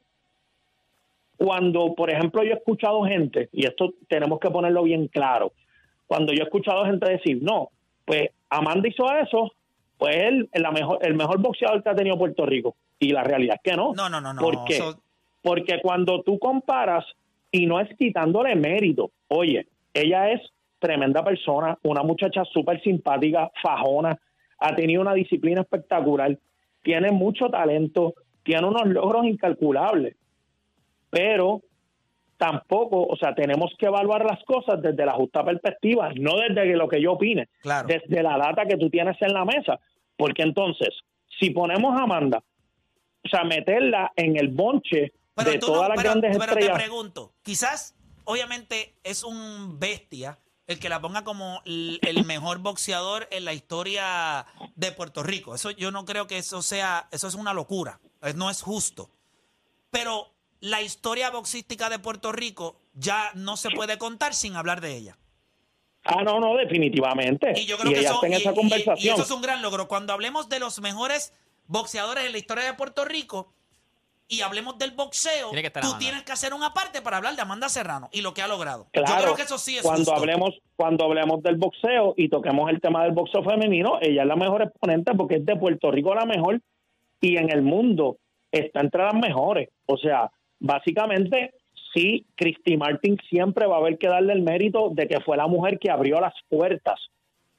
cuando, 1.37 1.95
por 1.95 2.11
ejemplo, 2.11 2.43
yo 2.43 2.51
he 2.51 2.57
escuchado 2.57 3.05
gente, 3.05 3.49
y 3.53 3.65
esto 3.65 3.95
tenemos 4.09 4.41
que 4.41 4.51
ponerlo 4.51 4.83
bien 4.83 5.07
claro, 5.07 5.53
cuando 6.09 6.33
yo 6.33 6.43
he 6.43 6.47
escuchado 6.47 6.85
gente 6.85 7.09
decir, 7.09 7.39
no, 7.41 7.71
pues 8.05 8.31
Amanda 8.51 8.89
hizo 8.89 9.05
eso, 9.15 9.53
pues 9.99 10.17
él 10.17 10.49
es 10.53 10.63
la 10.63 10.71
mejor, 10.71 10.99
el 11.03 11.15
mejor 11.15 11.41
boxeador 11.41 11.83
que 11.83 11.91
ha 11.91 11.95
tenido 11.95 12.17
Puerto 12.17 12.47
Rico. 12.47 12.77
Y 12.99 13.11
la 13.11 13.25
realidad 13.25 13.57
es 13.57 13.71
que 13.71 13.77
no. 13.77 13.93
No, 13.95 14.09
no, 14.09 14.21
no, 14.21 14.33
no. 14.33 14.41
¿Por 14.41 14.65
qué? 14.65 14.81
Porque 15.43 15.81
cuando 15.83 16.23
tú 16.23 16.39
comparas, 16.39 17.05
y 17.51 17.67
no 17.67 17.81
es 17.81 17.89
quitándole 17.97 18.55
mérito, 18.55 19.11
oye, 19.29 19.67
ella 19.93 20.31
es 20.31 20.41
tremenda 20.79 21.25
persona, 21.25 21.77
una 21.83 22.03
muchacha 22.03 22.45
súper 22.45 22.81
simpática, 22.83 23.51
fajona, 23.63 24.19
ha 24.61 24.75
tenido 24.75 25.03
una 25.03 25.15
disciplina 25.15 25.63
espectacular, 25.63 26.39
tiene 26.83 27.11
mucho 27.11 27.49
talento, 27.49 28.15
tiene 28.45 28.67
unos 28.67 28.87
logros 28.87 29.27
incalculables, 29.27 30.17
pero 31.11 31.63
tampoco, 32.39 33.05
o 33.07 33.17
sea, 33.17 33.35
tenemos 33.35 33.73
que 33.79 33.87
evaluar 33.87 34.25
las 34.25 34.43
cosas 34.45 34.81
desde 34.81 35.05
la 35.05 35.13
justa 35.13 35.45
perspectiva, 35.45 36.11
no 36.15 36.37
desde 36.39 36.65
lo 36.77 36.89
que 36.89 37.03
yo 37.03 37.13
opine, 37.13 37.49
Claro. 37.61 37.87
desde 37.89 38.23
la 38.23 38.39
data 38.39 38.65
que 38.65 38.77
tú 38.79 38.89
tienes 38.89 39.21
en 39.21 39.33
la 39.35 39.45
mesa, 39.45 39.79
porque 40.17 40.43
entonces, 40.43 40.89
si 41.39 41.51
ponemos 41.51 41.99
a 41.99 42.05
Amanda, 42.05 42.43
o 43.25 43.29
sea, 43.29 43.45
meterla 43.45 44.13
en 44.17 44.37
el 44.39 44.49
bonche 44.49 45.13
Pero 45.35 45.51
de 45.51 45.59
todas 45.59 45.83
no- 45.83 45.89
las 45.89 45.97
pero- 45.97 46.11
grandes 46.11 46.39
pero 46.39 46.53
te 46.55 46.61
estrellas. 46.61 46.79
pregunto, 46.83 47.33
quizás, 47.43 47.95
obviamente, 48.25 48.95
es 49.03 49.25
un 49.25 49.79
bestia 49.79 50.39
el 50.69 50.79
que 50.79 50.89
la 50.91 51.01
ponga 51.01 51.25
como 51.25 51.61
el, 51.65 51.99
mejor 52.27 52.59
boxeador 52.59 53.27
en 53.31 53.45
la 53.47 53.53
historia 53.55 54.45
de 54.77 54.93
Puerto 54.93 55.23
Rico. 55.23 55.55
Eso 55.55 55.71
yo 55.71 55.91
no 55.91 56.05
creo 56.05 56.27
que 56.27 56.37
eso 56.39 56.61
sea, 56.63 57.09
eso 57.11 57.27
es 57.27 57.35
una 57.35 57.55
locura, 57.55 58.01
no 58.37 58.51
es 58.51 58.61
justo. 58.63 59.11
Pero 59.91 60.27
la 60.61 60.83
historia 60.83 61.31
boxística 61.31 61.89
de 61.89 61.99
Puerto 61.99 62.33
Rico 62.33 62.81
ya 62.95 63.31
no 63.35 63.57
se 63.57 63.71
puede 63.71 63.97
contar 63.99 64.35
sin 64.35 64.57
hablar 64.57 64.81
de 64.81 64.97
ella. 64.97 65.17
Ah, 66.05 66.23
no, 66.25 66.41
no, 66.41 66.57
definitivamente. 66.57 67.53
Y 67.57 67.67
yo 67.67 67.77
creo 67.77 67.91
y 67.91 67.95
que 67.95 68.01
eso, 68.01 68.21
y- 68.27 68.33
esa 68.33 68.51
y- 68.51 68.53
y 68.53 68.57
conversación. 68.57 69.15
eso 69.15 69.23
es 69.25 69.31
un 69.31 69.43
gran 69.43 69.63
logro. 69.63 69.89
Cuando 69.89 70.13
hablemos 70.13 70.49
de 70.49 70.59
los 70.59 70.81
mejores 70.81 71.33
boxeadores 71.67 72.25
en 72.25 72.33
la 72.33 72.39
historia 72.39 72.65
de 72.65 72.75
Puerto 72.75 73.05
Rico 73.05 73.53
y 74.27 74.41
hablemos 74.41 74.79
del 74.79 74.93
boxeo, 74.93 75.51
Tiene 75.51 75.71
tú 75.71 75.79
Amanda. 75.81 75.99
tienes 75.99 76.23
que 76.23 76.33
hacer 76.33 76.55
una 76.55 76.73
parte 76.75 77.03
para 77.03 77.19
hablar 77.19 77.35
de 77.37 77.43
Amanda 77.43 77.69
Serrano 77.69 78.09
y 78.13 78.21
lo 78.23 78.33
que 78.35 78.43
ha 78.43 78.49
logrado. 78.49 78.87
yo 78.95 79.03
Claro, 79.05 79.23
creo 79.23 79.35
que 79.37 79.43
eso 79.43 79.59
sí 79.59 79.77
es 79.77 79.83
cuando 79.83 80.01
justo. 80.05 80.15
hablemos 80.15 80.59
cuando 80.77 81.05
hablemos 81.05 81.43
del 81.43 81.57
boxeo 81.57 82.15
y 82.17 82.29
toquemos 82.29 82.71
el 82.71 82.81
tema 82.81 83.03
del 83.05 83.13
boxeo 83.13 83.43
femenino, 83.43 83.99
ella 84.01 84.23
es 84.23 84.29
la 84.29 84.37
mejor 84.37 84.63
exponente 84.63 85.13
porque 85.15 85.37
es 85.37 85.47
de 85.47 85.57
Puerto 85.57 85.91
Rico 85.91 86.15
la 86.15 86.25
mejor 86.25 86.61
y 87.21 87.37
en 87.37 87.51
el 87.51 87.63
mundo 87.63 88.19
está 88.53 88.81
entre 88.81 89.03
las 89.03 89.15
mejores. 89.15 89.69
O 89.87 89.97
sea, 89.99 90.31
básicamente 90.61 91.53
sí, 91.93 92.27
Christy 92.37 92.77
Martin 92.77 93.17
siempre 93.29 93.67
va 93.67 93.77
a 93.77 93.79
haber 93.79 93.99
que 93.99 94.09
darle 94.09 94.33
el 94.33 94.43
mérito 94.43 94.91
de 94.93 95.07
que 95.07 95.21
fue 95.21 95.37
la 95.37 95.47
mujer 95.47 95.79
que 95.79 95.91
abrió 95.91 96.21
las 96.21 96.35
puertas. 96.49 97.01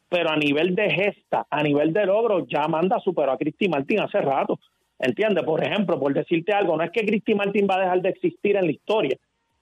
Pero 0.09 0.29
a 0.31 0.35
nivel 0.35 0.75
de 0.75 0.89
gesta, 0.89 1.45
a 1.49 1.62
nivel 1.62 1.93
de 1.93 2.05
logro, 2.05 2.45
ya 2.47 2.63
Amanda 2.63 2.99
superó 2.99 3.31
a 3.31 3.38
Christy 3.38 3.69
Martin 3.69 4.01
hace 4.01 4.19
rato. 4.21 4.59
¿Entiendes? 4.97 5.43
Por 5.43 5.63
ejemplo, 5.63 5.99
por 5.99 6.13
decirte 6.13 6.51
algo, 6.51 6.75
no 6.75 6.83
es 6.83 6.91
que 6.91 7.05
Christy 7.05 7.35
Martin 7.35 7.67
va 7.69 7.75
a 7.75 7.81
dejar 7.81 8.01
de 8.01 8.09
existir 8.09 8.57
en 8.57 8.65
la 8.65 8.71
historia. 8.71 9.17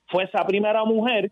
Fue 0.08 0.23
esa 0.23 0.45
primera 0.45 0.84
mujer 0.86 1.32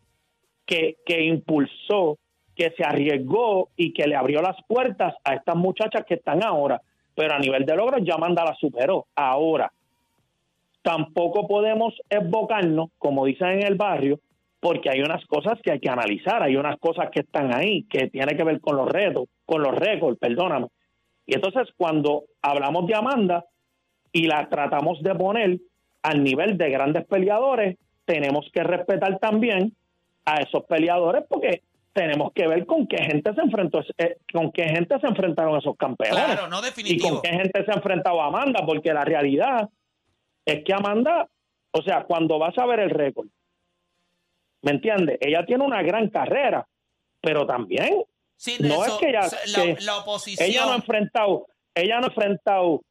que, 0.65 0.98
que 1.06 1.24
impulsó, 1.24 2.18
que 2.56 2.72
se 2.78 2.84
arriesgó 2.84 3.70
y 3.76 3.94
que 3.94 4.06
le 4.06 4.15
abrió 4.15 4.41
las 4.41 4.58
puertas 4.68 5.15
a 5.24 5.34
estas 5.34 5.56
muchachas 5.56 6.06
que 6.06 6.15
están 6.15 6.44
ahora. 6.44 6.82
Pero 7.15 7.34
a 7.34 7.39
nivel 7.39 7.65
de 7.65 7.76
logros 7.76 8.02
ya 8.04 8.15
Amanda 8.15 8.44
la 8.44 8.54
superó. 8.56 9.08
Ahora, 9.15 9.72
tampoco 10.86 11.48
podemos 11.48 11.95
esbocarnos, 12.08 12.91
como 13.00 13.26
dicen 13.26 13.48
en 13.48 13.63
el 13.63 13.74
barrio, 13.74 14.19
porque 14.60 14.91
hay 14.91 15.02
unas 15.02 15.26
cosas 15.26 15.60
que 15.63 15.71
hay 15.71 15.80
que 15.80 15.89
analizar, 15.89 16.43
hay 16.43 16.58
unas 16.58 16.78
cosas 16.80 17.10
que 17.12 17.21
están 17.21 17.56
ahí, 17.56 17.86
que 17.89 18.08
tiene 18.10 18.38
que 18.38 18.43
ver 18.43 18.62
con 18.62 18.78
los 18.78 18.88
retos, 18.88 19.24
con 19.48 19.63
los 19.63 19.74
récords, 19.74 20.19
perdóname. 20.19 20.67
Y 21.26 21.34
entonces 21.34 21.69
cuando 21.76 22.26
hablamos 22.39 22.86
de 22.86 22.93
Amanda 22.93 23.45
y 24.12 24.28
la 24.28 24.48
tratamos 24.48 25.02
de 25.02 25.15
poner 25.15 25.58
al 26.04 26.24
nivel 26.24 26.56
de 26.56 26.69
grandes 26.69 27.06
peleadores, 27.08 27.78
tenemos 28.06 28.48
que 28.54 28.62
respetar 28.62 29.17
también 29.17 29.74
a 30.24 30.36
esos 30.36 30.65
peleadores 30.65 31.24
porque 31.28 31.63
tenemos 31.93 32.32
que 32.34 32.48
ver 32.48 32.67
con 32.67 32.86
qué 32.86 32.98
gente 32.98 33.34
se 33.34 33.41
enfrentó, 33.41 33.82
eh, 33.98 34.17
con 34.32 34.52
qué 34.52 34.65
gente 34.65 35.00
se 35.00 35.08
enfrentaron 35.08 35.58
esos 35.58 35.76
campeones. 35.78 36.24
Claro, 36.24 36.48
no 36.48 36.60
y 36.60 36.65
definitivo. 36.65 37.10
con 37.10 37.21
qué 37.24 37.30
gente 37.30 37.65
se 37.65 37.71
ha 37.71 37.76
enfrentado 37.76 38.21
a 38.21 38.28
Amanda, 38.28 38.63
porque 38.67 38.93
la 38.93 39.04
realidad 39.04 39.67
es 40.46 40.64
que 40.64 40.74
Amanda, 40.74 41.28
o 41.72 41.82
sea, 41.82 42.04
cuando 42.06 42.38
vas 42.40 42.58
a 42.58 42.66
ver 42.66 42.80
el 42.80 42.90
récord, 42.90 43.28
¿me 44.62 44.72
entiendes? 44.72 45.18
Ella 45.22 45.46
tiene 45.46 45.64
una 45.64 45.82
gran 45.82 46.10
carrera, 46.10 46.68
pero 47.22 47.46
también 47.46 48.04
Sí, 48.38 48.58
no 48.62 48.84
eso- 48.84 48.96
es 48.96 49.00
que 49.00 49.10
ella, 49.10 49.22
la, 49.22 49.64
que 49.76 49.82
la 49.86 49.98
oposición. 49.98 50.50
ella 50.50 50.66
no 50.66 50.72
ha 50.74 50.76
enfrentado, 50.76 51.48
ella 51.74 52.00
no 52.00 52.06
ha 52.06 52.10
enfrentado, 52.10 52.82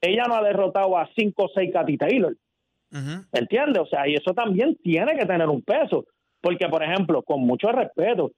ella 0.00 0.24
no 0.28 0.34
ha 0.36 0.42
derrotado 0.42 0.96
a 0.98 1.08
cinco 1.14 1.44
o 1.44 1.48
seis 1.54 1.70
Katy 1.72 1.96
Taylor. 1.96 2.36
¿Me 2.90 3.24
entiendes? 3.40 3.80
O 3.82 3.86
sea, 3.86 4.06
y 4.06 4.14
eso 4.14 4.34
también 4.34 4.76
tiene 4.82 5.16
que 5.16 5.24
tener 5.24 5.48
un 5.48 5.62
peso. 5.62 6.04
Porque, 6.42 6.68
por 6.68 6.82
ejemplo, 6.82 7.22
con 7.22 7.40
mucho 7.40 7.72
respeto, 7.72 8.32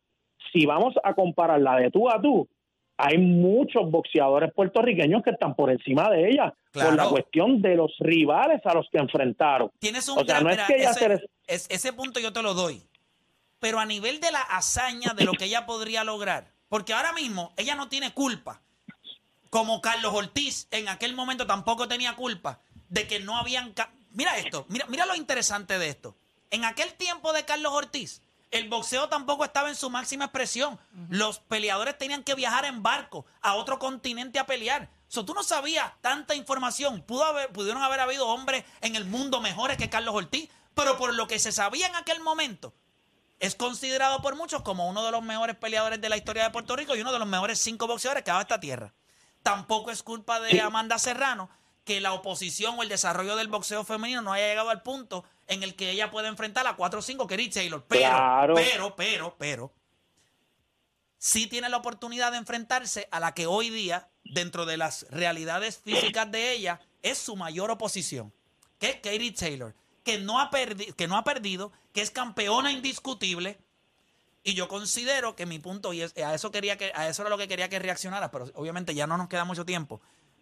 si 0.52 0.64
vamos 0.64 0.94
a 1.02 1.12
comparar 1.14 1.60
la 1.60 1.76
de 1.76 1.90
tú 1.90 2.08
a 2.08 2.20
tú, 2.22 2.48
hay 2.96 3.18
muchos 3.18 3.90
boxeadores 3.90 4.52
puertorriqueños 4.54 5.22
que 5.22 5.30
están 5.30 5.54
por 5.54 5.70
encima 5.70 6.08
de 6.10 6.28
ella 6.30 6.54
por 6.72 6.94
la 6.94 7.08
cuestión 7.08 7.60
de 7.62 7.74
los 7.76 7.92
rivales 7.98 8.60
a 8.64 8.74
los 8.74 8.88
que 8.90 8.98
enfrentaron. 8.98 9.70
Tienes 9.78 10.08
un 10.08 10.18
O 10.18 10.24
sea, 10.24 10.40
gran- 10.40 10.44
no 10.44 10.50
es 10.50 10.60
que 10.66 10.76
ella 10.76 10.90
ese, 10.90 11.08
les- 11.08 11.22
es- 11.46 11.66
ese 11.70 11.92
punto 11.92 12.20
yo 12.20 12.32
te 12.32 12.42
lo 12.42 12.54
doy. 12.54 12.82
Pero 13.58 13.78
a 13.80 13.86
nivel 13.86 14.20
de 14.20 14.30
la 14.30 14.40
hazaña 14.40 15.14
de 15.14 15.24
lo 15.24 15.32
que 15.32 15.46
ella 15.46 15.64
podría 15.66 16.04
lograr, 16.04 16.52
porque 16.68 16.92
ahora 16.92 17.12
mismo 17.12 17.52
ella 17.56 17.74
no 17.74 17.88
tiene 17.88 18.12
culpa, 18.12 18.60
como 19.50 19.80
Carlos 19.80 20.12
Ortiz 20.14 20.66
en 20.70 20.88
aquel 20.88 21.14
momento 21.14 21.46
tampoco 21.46 21.86
tenía 21.88 22.14
culpa 22.16 22.60
de 22.88 23.06
que 23.06 23.20
no 23.20 23.36
habían... 23.36 23.72
Mira 24.12 24.36
esto, 24.38 24.66
mira, 24.68 24.84
mira 24.88 25.06
lo 25.06 25.14
interesante 25.14 25.78
de 25.78 25.88
esto. 25.88 26.16
En 26.50 26.64
aquel 26.64 26.92
tiempo 26.94 27.32
de 27.32 27.44
Carlos 27.44 27.72
Ortiz, 27.72 28.22
el 28.54 28.68
boxeo 28.68 29.08
tampoco 29.08 29.44
estaba 29.44 29.68
en 29.68 29.74
su 29.74 29.90
máxima 29.90 30.26
expresión. 30.26 30.78
Los 31.10 31.40
peleadores 31.40 31.98
tenían 31.98 32.22
que 32.22 32.36
viajar 32.36 32.64
en 32.64 32.84
barco 32.84 33.26
a 33.42 33.54
otro 33.54 33.80
continente 33.80 34.38
a 34.38 34.46
pelear. 34.46 34.88
So, 35.08 35.24
tú 35.24 35.34
no 35.34 35.42
sabías 35.42 35.92
tanta 36.00 36.36
información. 36.36 37.02
Pudo 37.02 37.24
haber, 37.24 37.50
pudieron 37.50 37.82
haber 37.82 37.98
habido 37.98 38.28
hombres 38.28 38.64
en 38.80 38.94
el 38.94 39.06
mundo 39.06 39.40
mejores 39.40 39.76
que 39.76 39.90
Carlos 39.90 40.14
Ortiz, 40.14 40.48
pero 40.72 40.96
por 40.96 41.12
lo 41.14 41.26
que 41.26 41.40
se 41.40 41.50
sabía 41.50 41.88
en 41.88 41.96
aquel 41.96 42.20
momento, 42.20 42.72
es 43.40 43.56
considerado 43.56 44.22
por 44.22 44.36
muchos 44.36 44.62
como 44.62 44.88
uno 44.88 45.04
de 45.04 45.10
los 45.10 45.24
mejores 45.24 45.56
peleadores 45.56 46.00
de 46.00 46.08
la 46.08 46.16
historia 46.16 46.44
de 46.44 46.50
Puerto 46.50 46.76
Rico 46.76 46.94
y 46.94 47.00
uno 47.00 47.12
de 47.12 47.18
los 47.18 47.26
mejores 47.26 47.58
cinco 47.58 47.88
boxeadores 47.88 48.22
que 48.22 48.30
ha 48.30 48.34
dado 48.34 48.42
esta 48.42 48.60
tierra. 48.60 48.94
Tampoco 49.42 49.90
es 49.90 50.04
culpa 50.04 50.38
de 50.38 50.60
Amanda 50.60 51.00
Serrano 51.00 51.50
que 51.84 52.00
la 52.00 52.12
oposición 52.12 52.78
o 52.78 52.82
el 52.82 52.88
desarrollo 52.88 53.34
del 53.34 53.48
boxeo 53.48 53.84
femenino 53.84 54.22
no 54.22 54.32
haya 54.32 54.46
llegado 54.46 54.70
al 54.70 54.82
punto 54.82 55.24
en 55.48 55.62
el 55.62 55.74
que 55.76 55.90
ella 55.90 56.10
puede 56.10 56.28
enfrentar 56.28 56.66
a 56.66 56.76
4 56.76 56.98
o 56.98 57.02
5 57.02 57.26
que 57.26 57.48
Taylor. 57.48 57.84
Pero, 57.88 58.00
Claro. 58.00 58.54
pero, 58.54 58.96
pero, 58.96 59.36
pero, 59.38 59.72
sí 61.18 61.46
tiene 61.46 61.68
la 61.68 61.76
oportunidad 61.78 62.32
de 62.32 62.38
enfrentarse 62.38 63.08
a 63.10 63.20
la 63.20 63.34
que 63.34 63.46
hoy 63.46 63.70
día, 63.70 64.08
dentro 64.24 64.66
de 64.66 64.76
las 64.76 65.06
realidades 65.10 65.78
físicas 65.78 66.30
de 66.30 66.52
ella, 66.52 66.80
es 67.02 67.18
su 67.18 67.36
mayor 67.36 67.70
oposición, 67.70 68.32
que 68.78 68.90
es 68.90 68.96
Katie 68.96 69.32
Taylor, 69.32 69.74
que 70.02 70.18
no 70.18 70.40
ha, 70.40 70.50
perdi- 70.50 70.94
que 70.94 71.08
no 71.08 71.16
ha 71.16 71.24
perdido, 71.24 71.72
que 71.92 72.02
es 72.02 72.10
campeona 72.10 72.72
indiscutible. 72.72 73.58
Y 74.42 74.52
yo 74.54 74.68
considero 74.68 75.34
que 75.36 75.46
mi 75.46 75.58
punto, 75.58 75.92
y 75.94 76.02
es- 76.02 76.16
a 76.18 76.34
eso 76.34 76.50
quería 76.50 76.76
que, 76.76 76.92
a 76.94 77.08
eso 77.08 77.22
era 77.22 77.30
lo 77.30 77.38
que 77.38 77.48
quería 77.48 77.68
que 77.70 77.78
reaccionara, 77.78 78.30
pero 78.30 78.50
obviamente 78.54 78.94
ya 78.94 79.06
no 79.06 79.16
nos 79.16 79.28
queda 79.28 79.44
mucho 79.46 79.64
tiempo. 79.64 80.00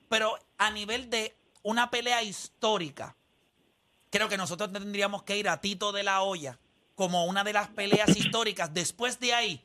Pero 0.09 0.37
a 0.59 0.71
nivel 0.71 1.09
de 1.11 1.37
una 1.63 1.91
pelea 1.91 2.23
histórica, 2.25 3.15
creo 4.13 4.29
que 4.29 4.37
nosotros 4.37 4.71
tendríamos 4.71 5.23
que 5.23 5.39
ir 5.39 5.49
a 5.49 5.61
Tito 5.61 5.91
de 5.91 6.03
la 6.03 6.23
Hoya 6.23 6.59
como 6.95 7.25
una 7.25 7.43
de 7.43 7.55
las 7.55 7.69
peleas 7.69 8.15
históricas. 8.15 8.73
Después 8.75 9.19
de 9.19 9.33
ahí, 9.33 9.61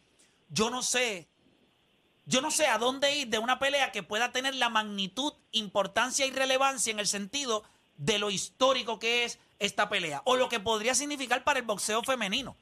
yo 0.50 0.70
no 0.70 0.82
sé, 0.82 1.28
yo 2.26 2.40
no 2.42 2.50
sé 2.50 2.66
a 2.68 2.78
dónde 2.78 3.14
ir 3.18 3.28
de 3.28 3.40
una 3.40 3.60
pelea 3.60 3.92
que 3.92 4.04
pueda 4.04 4.32
tener 4.32 4.56
la 4.56 4.70
magnitud, 4.70 5.34
importancia 5.52 6.26
y 6.26 6.32
relevancia 6.32 6.92
en 6.92 7.00
el 7.00 7.08
sentido 7.08 7.64
de 7.98 8.20
lo 8.20 8.32
histórico 8.32 9.00
que 9.00 9.26
es 9.26 9.38
esta 9.60 9.90
pelea 9.90 10.22
o 10.24 10.38
lo 10.38 10.48
que 10.48 10.62
podría 10.62 10.96
significar 10.96 11.44
para 11.44 11.60
el 11.60 11.66
boxeo 11.66 12.02
femenino. 12.04 12.56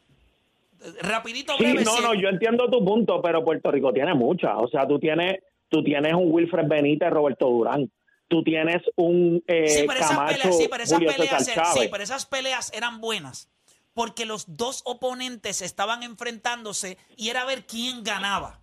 Rapidito, 1.02 1.54
Sí, 1.58 1.64
breve. 1.64 1.84
no, 1.84 2.00
no, 2.02 2.14
yo 2.16 2.30
entiendo 2.30 2.70
tu 2.70 2.84
punto, 2.84 3.22
pero 3.22 3.44
Puerto 3.46 3.70
Rico 3.72 3.94
tiene 3.94 4.14
muchas. 4.16 4.54
O 4.58 4.68
sea, 4.68 4.88
tú 4.88 4.98
tienes, 4.98 5.40
tú 5.70 5.84
tienes 5.84 6.14
un 6.14 6.32
Wilfred 6.32 6.68
Benítez, 6.68 7.12
Roberto 7.12 7.48
Durán. 7.48 7.90
Tú 8.28 8.44
tienes 8.44 8.82
un 8.96 9.44
eh, 9.48 9.70
Sí, 9.70 9.84
pero 9.88 10.00
esas 10.00 10.10
Camacho, 10.12 10.38
peleas, 10.38 10.58
sí, 10.58 10.68
pero 10.70 10.84
esas 10.84 10.98
Julio 10.98 11.14
peleas, 11.16 11.46
César 11.46 11.68
sí, 11.74 11.88
pero 11.92 12.04
esas 12.04 12.26
peleas 12.26 12.72
eran 12.74 13.00
buenas 13.02 13.50
porque 13.96 14.26
los 14.26 14.58
dos 14.58 14.82
oponentes 14.86 15.62
estaban 15.62 16.04
enfrentándose 16.04 16.98
y 17.16 17.30
era 17.30 17.46
ver 17.46 17.66
quién 17.66 18.04
ganaba. 18.04 18.60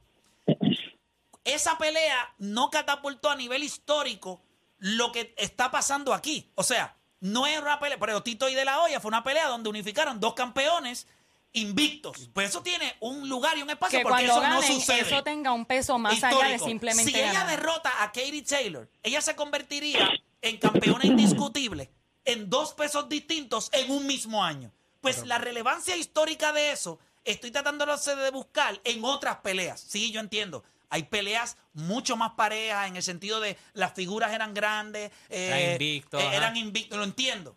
Esa 1.44 1.78
pelea 1.78 2.34
no 2.38 2.70
catapultó 2.70 3.30
a 3.30 3.36
nivel 3.36 3.62
histórico 3.62 4.42
lo 4.78 5.10
que 5.10 5.34
está 5.38 5.70
pasando 5.70 6.12
aquí. 6.12 6.52
O 6.54 6.62
sea, 6.62 6.96
no 7.20 7.46
era 7.46 7.62
una 7.62 7.80
pelea, 7.80 7.98
pero 7.98 8.22
Tito 8.22 8.48
y 8.48 8.54
De 8.54 8.66
La 8.66 8.82
Hoya 8.82 9.00
fue 9.00 9.08
una 9.08 9.24
pelea 9.24 9.48
donde 9.48 9.70
unificaron 9.70 10.20
dos 10.20 10.34
campeones 10.34 11.08
invictos. 11.52 12.30
Pues 12.32 12.50
eso 12.50 12.62
tiene 12.62 12.94
un 13.00 13.28
lugar 13.28 13.56
y 13.58 13.62
un 13.62 13.70
espacio 13.70 13.98
Que 13.98 14.04
porque 14.04 14.24
eso 14.24 14.40
no 14.40 14.62
sucede 14.62 15.00
eso 15.00 15.22
tenga 15.22 15.52
un 15.52 15.66
peso 15.66 15.98
más 15.98 16.22
allá 16.22 16.28
de 16.28 16.34
histórico. 16.34 16.66
simplemente 16.66 17.10
Si 17.12 17.18
ella 17.18 17.44
derrota 17.44 18.02
a 18.02 18.06
Katie 18.06 18.42
Taylor, 18.42 18.88
ella 19.02 19.20
se 19.20 19.36
convertiría 19.36 20.08
en 20.40 20.56
campeona 20.56 21.06
indiscutible 21.06 21.90
en 22.24 22.48
dos 22.48 22.74
pesos 22.74 23.08
distintos 23.08 23.68
en 23.72 23.90
un 23.90 24.06
mismo 24.06 24.44
año. 24.44 24.72
Pues 25.00 25.26
la 25.26 25.38
relevancia 25.38 25.96
histórica 25.96 26.52
de 26.52 26.70
eso, 26.70 26.98
estoy 27.24 27.50
tratando 27.50 27.84
de 27.84 28.30
buscar 28.30 28.80
en 28.84 29.04
otras 29.04 29.38
peleas. 29.38 29.80
Sí, 29.80 30.12
yo 30.12 30.20
entiendo. 30.20 30.62
Hay 30.88 31.04
peleas 31.04 31.56
mucho 31.72 32.16
más 32.16 32.32
parejas 32.32 32.86
en 32.86 32.96
el 32.96 33.02
sentido 33.02 33.40
de 33.40 33.56
las 33.72 33.94
figuras 33.94 34.32
eran 34.32 34.52
grandes, 34.52 35.10
eh, 35.30 35.46
Era 35.48 35.72
invicto, 35.72 36.18
eh, 36.18 36.26
ajá. 36.26 36.36
eran 36.36 36.56
invictos, 36.56 36.98
lo 36.98 37.04
entiendo. 37.04 37.56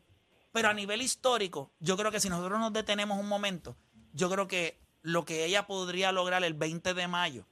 Pero 0.55 0.69
a 0.69 0.73
nivel 0.73 1.01
histórico, 1.01 1.69
yo 1.79 1.97
creo 1.97 2.11
que 2.11 2.19
si 2.21 2.29
nosotros 2.29 2.59
nos 2.59 2.71
detenemos 2.71 3.19
un 3.19 3.27
momento, 3.27 3.75
yo 4.13 4.29
creo 4.29 4.47
que 4.47 4.79
lo 5.01 5.25
que 5.25 5.43
ella 5.45 5.67
podría 5.67 6.11
lograr 6.13 6.43
el 6.45 6.53
20 6.53 6.93
de 6.93 7.07
mayo 7.07 7.45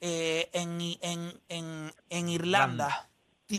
eh, 0.00 0.50
en, 0.52 0.80
en- 1.00 1.40
en- 1.48 1.94
en 2.08 2.28
Irlanda 2.28 3.08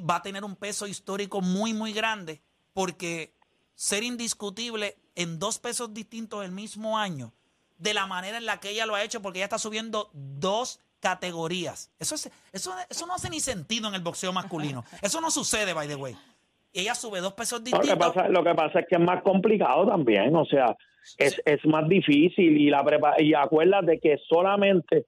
va 0.09 0.17
a 0.17 0.21
tener 0.21 0.43
un 0.43 0.55
peso 0.55 0.87
histórico 0.87 1.39
muy, 1.41 1.73
muy 1.73 1.93
grande 1.93 2.41
porque 2.73 3.33
ser 3.75 4.03
indiscutible 4.03 4.97
en 5.15 5.39
dos 5.39 5.57
pesos 5.59 5.93
distintos 5.93 6.43
el 6.45 6.51
mismo 6.51 6.97
año, 6.97 7.33
de 7.77 7.93
la 7.93 8.05
manera 8.07 8.37
en 8.37 8.45
la 8.45 8.59
que 8.59 8.69
ella 8.71 8.85
lo 8.85 8.95
ha 8.95 9.03
hecho, 9.03 9.21
porque 9.21 9.39
ella 9.39 9.45
está 9.45 9.57
subiendo 9.59 10.09
dos 10.13 10.79
categorías. 10.99 11.89
Eso, 11.99 12.15
es, 12.15 12.29
eso, 12.51 12.73
eso 12.89 13.05
no 13.07 13.15
hace 13.15 13.29
ni 13.29 13.39
sentido 13.39 13.87
en 13.87 13.95
el 13.95 14.01
boxeo 14.01 14.31
masculino. 14.33 14.85
Eso 15.01 15.19
no 15.19 15.31
sucede, 15.31 15.73
by 15.73 15.87
the 15.87 15.95
way. 15.95 16.15
Y 16.73 16.81
ella 16.81 16.95
sube 16.95 17.19
dos 17.19 17.33
pesos 17.33 17.59
Lo 17.59 17.65
que, 17.65 17.71
distintos. 17.77 18.13
pasa, 18.13 18.29
lo 18.29 18.43
que 18.43 18.55
pasa 18.55 18.79
es 18.79 18.85
que 18.87 18.95
es 18.95 19.01
más 19.01 19.21
complicado 19.23 19.85
también, 19.87 20.35
o 20.35 20.45
sea, 20.45 20.75
es, 21.17 21.41
es 21.45 21.65
más 21.65 21.87
difícil 21.87 22.57
y 22.57 22.69
la 22.69 22.83
y 23.19 23.33
acuérdate 23.33 23.99
que 23.99 24.17
solamente 24.29 25.05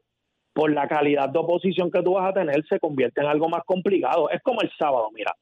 por 0.53 0.72
la 0.72 0.88
calidad 0.88 1.30
de 1.30 1.39
oposición 1.39 1.91
que 1.91 2.03
tú 2.03 2.14
vas 2.14 2.30
a 2.30 2.34
tener 2.34 2.64
se 2.68 2.80
convierte 2.80 3.22
en 3.22 3.28
algo 3.28 3.49
más 3.49 3.64
complicado. 3.66 4.30
Es 4.30 4.41
como 4.41 4.61
el 4.61 4.72
sábado, 4.78 5.09
mira, 5.14 5.34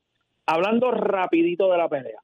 hablando 0.46 0.92
rapidito 0.92 1.72
de 1.72 1.78
la 1.78 1.90
pelea. 1.90 2.20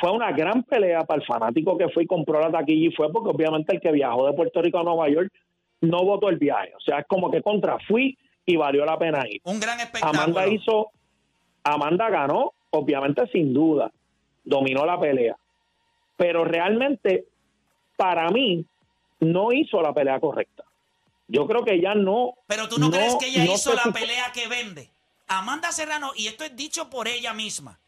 Fue 0.00 0.10
una 0.10 0.32
gran 0.32 0.62
pelea 0.64 1.02
para 1.02 1.20
el 1.20 1.26
fanático 1.26 1.76
que 1.76 1.88
fue 1.90 2.04
y 2.04 2.06
compró 2.06 2.40
la 2.40 2.50
taquilla 2.50 2.88
y 2.88 2.92
fue 2.92 3.12
porque 3.12 3.30
obviamente 3.30 3.74
el 3.74 3.80
que 3.80 3.92
viajó 3.92 4.26
de 4.26 4.32
Puerto 4.32 4.62
Rico 4.62 4.78
a 4.78 4.82
Nueva 4.82 5.08
York 5.10 5.30
no 5.82 6.02
votó 6.04 6.28
el 6.28 6.38
viaje. 6.38 6.72
O 6.74 6.80
sea, 6.80 7.00
es 7.00 7.06
como 7.06 7.30
que 7.30 7.42
contra 7.42 7.78
fui 7.86 8.16
y 8.46 8.56
valió 8.56 8.84
la 8.84 8.98
pena 8.98 9.22
ir. 9.28 9.40
Un 9.44 9.60
gran 9.60 9.78
espectáculo. 9.78 10.22
Amanda 10.22 10.48
hizo, 10.48 10.90
Amanda 11.62 12.08
ganó, 12.08 12.54
obviamente 12.72 13.26
sin 13.28 13.54
duda, 13.54 13.90
dominó 14.44 14.84
la 14.84 14.98
pelea, 15.00 15.36
pero 16.16 16.44
realmente 16.44 17.24
para 17.96 18.28
mí 18.30 18.64
no 19.20 19.52
hizo 19.52 19.80
la 19.80 19.94
pelea 19.94 20.18
correcta. 20.20 20.64
Yo 21.28 21.46
creo 21.46 21.64
que 21.64 21.74
ella 21.74 21.94
no. 21.94 22.34
Pero 22.46 22.68
tú 22.68 22.78
no, 22.78 22.90
crees 22.90 23.14
que 23.16 23.28
ella 23.28 23.44
no 23.44 23.54
hizo 23.54 23.72
la 23.72 23.84
supo- 23.84 23.92
pelea 24.00 24.32
que 24.32 24.48
vende. 24.48 24.90
Amanda 25.28 25.70
Serrano, 25.72 26.12
y 26.16 26.26
esto 26.26 26.44
es 26.44 26.54
dicho 26.56 26.90
por 26.90 27.08
ella 27.08 27.32
misma. 27.32 27.78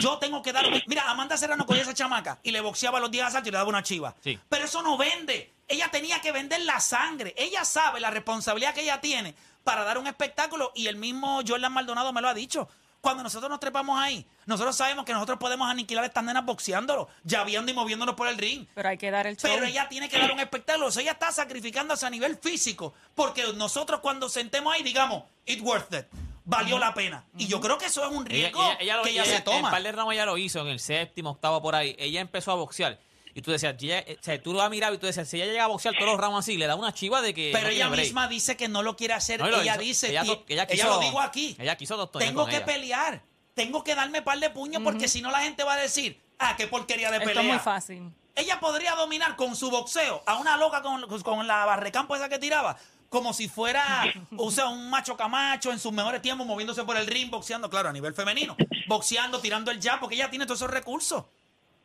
Yo 0.00 0.18
tengo 0.18 0.40
que 0.42 0.52
dar. 0.52 0.64
Mira, 0.86 1.10
Amanda 1.10 1.36
Serrano 1.36 1.66
cogía 1.66 1.82
a 1.82 1.84
esa 1.84 1.94
chamaca 1.94 2.38
y 2.42 2.50
le 2.50 2.60
boxeaba 2.62 2.98
los 2.98 3.10
días 3.10 3.28
asalto 3.28 3.50
y 3.50 3.52
le 3.52 3.58
daba 3.58 3.68
una 3.68 3.82
chiva. 3.82 4.14
Sí. 4.20 4.38
Pero 4.48 4.64
eso 4.64 4.82
no 4.82 4.96
vende. 4.96 5.50
Ella 5.68 5.88
tenía 5.92 6.20
que 6.20 6.32
vender 6.32 6.62
la 6.62 6.80
sangre. 6.80 7.34
Ella 7.36 7.64
sabe 7.64 8.00
la 8.00 8.10
responsabilidad 8.10 8.74
que 8.74 8.80
ella 8.82 9.00
tiene 9.00 9.34
para 9.62 9.84
dar 9.84 9.98
un 9.98 10.06
espectáculo 10.06 10.72
y 10.74 10.86
el 10.86 10.96
mismo 10.96 11.40
Jordan 11.46 11.72
Maldonado 11.72 12.12
me 12.12 12.22
lo 12.22 12.28
ha 12.28 12.34
dicho. 12.34 12.68
Cuando 13.00 13.22
nosotros 13.22 13.48
nos 13.48 13.60
trepamos 13.60 13.98
ahí, 13.98 14.26
nosotros 14.44 14.76
sabemos 14.76 15.04
que 15.06 15.12
nosotros 15.14 15.38
podemos 15.38 15.70
aniquilar 15.70 16.04
a 16.04 16.06
estas 16.08 16.22
nenas 16.22 16.44
boxeándolo, 16.44 17.08
llaveando 17.24 17.70
y 17.72 17.74
moviéndonos 17.74 18.14
por 18.14 18.28
el 18.28 18.36
ring. 18.36 18.66
Pero 18.74 18.88
hay 18.90 18.98
que 18.98 19.10
dar 19.10 19.26
el 19.26 19.36
show. 19.38 19.50
Pero 19.50 19.64
ella 19.66 19.88
tiene 19.88 20.08
que 20.08 20.18
dar 20.18 20.30
un 20.32 20.40
espectáculo. 20.40 20.88
O 20.88 20.90
sea, 20.90 21.02
ella 21.02 21.12
está 21.12 21.32
sacrificándose 21.32 22.04
a 22.04 22.10
nivel 22.10 22.36
físico. 22.36 22.92
Porque 23.14 23.44
nosotros 23.54 24.00
cuando 24.00 24.28
sentemos 24.28 24.74
ahí, 24.74 24.82
digamos, 24.82 25.24
it 25.46 25.60
worth 25.62 25.94
it. 25.94 26.06
Valió 26.44 26.78
la 26.78 26.92
pena. 26.92 27.24
Y 27.38 27.46
yo 27.46 27.60
creo 27.60 27.78
que 27.78 27.86
eso 27.86 28.04
es 28.04 28.10
un 28.14 28.26
riesgo 28.26 28.62
ella- 28.62 28.76
ella 28.80 28.96
lo- 28.96 29.02
que 29.04 29.10
ella, 29.10 29.22
ella- 29.24 29.36
se 29.36 29.42
toma. 29.42 29.68
En 29.68 29.70
par 29.70 29.82
de 29.82 29.92
ramos 29.92 30.14
ya 30.14 30.26
lo 30.26 30.36
hizo, 30.36 30.60
en 30.60 30.66
el 30.66 30.80
séptimo, 30.80 31.30
octavo, 31.30 31.62
por 31.62 31.74
ahí. 31.76 31.94
Ella 31.98 32.20
empezó 32.20 32.50
a 32.52 32.56
boxear. 32.56 32.98
Y 33.34 33.42
tú 33.42 33.50
decías, 33.52 33.74
ella- 33.80 34.00
eh, 34.00 34.16
o 34.20 34.22
sea, 34.24 34.42
tú 34.42 34.52
lo 34.52 34.60
has 34.62 34.70
mirado 34.70 34.94
y 34.94 34.98
tú 34.98 35.06
decías, 35.06 35.28
si 35.28 35.36
ella 35.36 35.46
llega 35.46 35.64
a 35.64 35.68
boxear 35.68 35.94
todos 35.94 36.10
los 36.10 36.20
ramos 36.20 36.40
así, 36.44 36.56
le 36.56 36.66
da 36.66 36.74
una 36.74 36.92
chiva 36.92 37.22
de 37.22 37.32
que. 37.34 37.50
Pero 37.52 37.66
no 37.68 37.72
ella 37.72 37.88
misma 37.88 38.26
dice 38.28 38.56
que 38.56 38.68
no 38.68 38.82
lo 38.82 38.96
quiere 38.96 39.14
hacer. 39.14 39.40
No, 39.40 39.46
ella 39.46 39.74
hizo. 39.74 39.80
dice, 39.80 40.10
Ella 40.10 40.24
to- 40.24 40.44
ella 40.48 40.62
ella 40.64 40.66
quiso- 40.66 40.88
lo 40.88 40.98
digo 41.00 41.20
aquí. 41.20 41.56
ella 41.58 41.76
quiso 41.76 41.96
dos 41.96 42.10
toñas 42.10 42.28
Tengo 42.28 42.42
con 42.42 42.50
que 42.50 42.56
ella. 42.56 42.66
pelear. 42.66 43.22
Tengo 43.54 43.84
que 43.84 43.94
darme 43.94 44.22
par 44.22 44.38
de 44.38 44.48
puños 44.50 44.82
porque 44.82 45.06
si 45.08 45.20
no 45.22 45.30
la 45.30 45.40
gente 45.40 45.64
va 45.64 45.74
a 45.74 45.76
decir, 45.76 46.18
ah, 46.38 46.54
qué 46.56 46.66
porquería 46.66 47.10
de 47.10 47.18
Esto 47.18 47.28
pelea. 47.28 47.42
es 47.42 47.48
muy 47.48 47.58
fácil. 47.58 48.10
Ella 48.34 48.58
podría 48.60 48.94
dominar 48.94 49.36
con 49.36 49.54
su 49.54 49.70
boxeo 49.70 50.22
a 50.24 50.36
una 50.38 50.56
loca 50.56 50.80
con, 50.82 51.02
con 51.22 51.46
la 51.46 51.66
barrecampo 51.66 52.16
esa 52.16 52.28
que 52.28 52.38
tiraba, 52.38 52.76
como 53.10 53.34
si 53.34 53.48
fuera, 53.48 54.04
o 54.36 54.50
sea, 54.50 54.68
un 54.68 54.88
macho 54.88 55.16
camacho 55.16 55.72
en 55.72 55.78
sus 55.80 55.92
mejores 55.92 56.22
tiempos, 56.22 56.46
moviéndose 56.46 56.84
por 56.84 56.96
el 56.96 57.06
ring, 57.06 57.28
boxeando, 57.28 57.68
claro, 57.68 57.88
a 57.90 57.92
nivel 57.92 58.14
femenino, 58.14 58.56
boxeando, 58.86 59.40
tirando 59.40 59.70
el 59.72 59.82
jab, 59.82 59.98
porque 60.00 60.14
ella 60.14 60.30
tiene 60.30 60.46
todos 60.46 60.60
esos 60.60 60.70
recursos. 60.70 61.24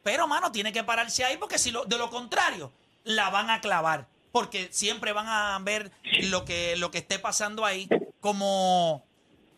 Pero, 0.05 0.27
mano, 0.27 0.51
tiene 0.51 0.71
que 0.71 0.83
pararse 0.83 1.25
ahí 1.25 1.35
porque 1.37 1.57
si 1.57 1.71
lo, 1.71 1.83
de 1.85 1.97
lo 1.97 2.11
contrario, 2.11 2.71
la 3.03 3.31
van 3.31 3.49
a 3.49 3.59
clavar. 3.59 4.07
Porque 4.31 4.69
siempre 4.71 5.13
van 5.13 5.27
a 5.27 5.57
ver 5.63 5.91
lo 6.25 6.45
que, 6.45 6.75
lo 6.75 6.91
que 6.91 6.99
esté 6.99 7.17
pasando 7.17 7.65
ahí 7.65 7.89
como... 8.19 9.03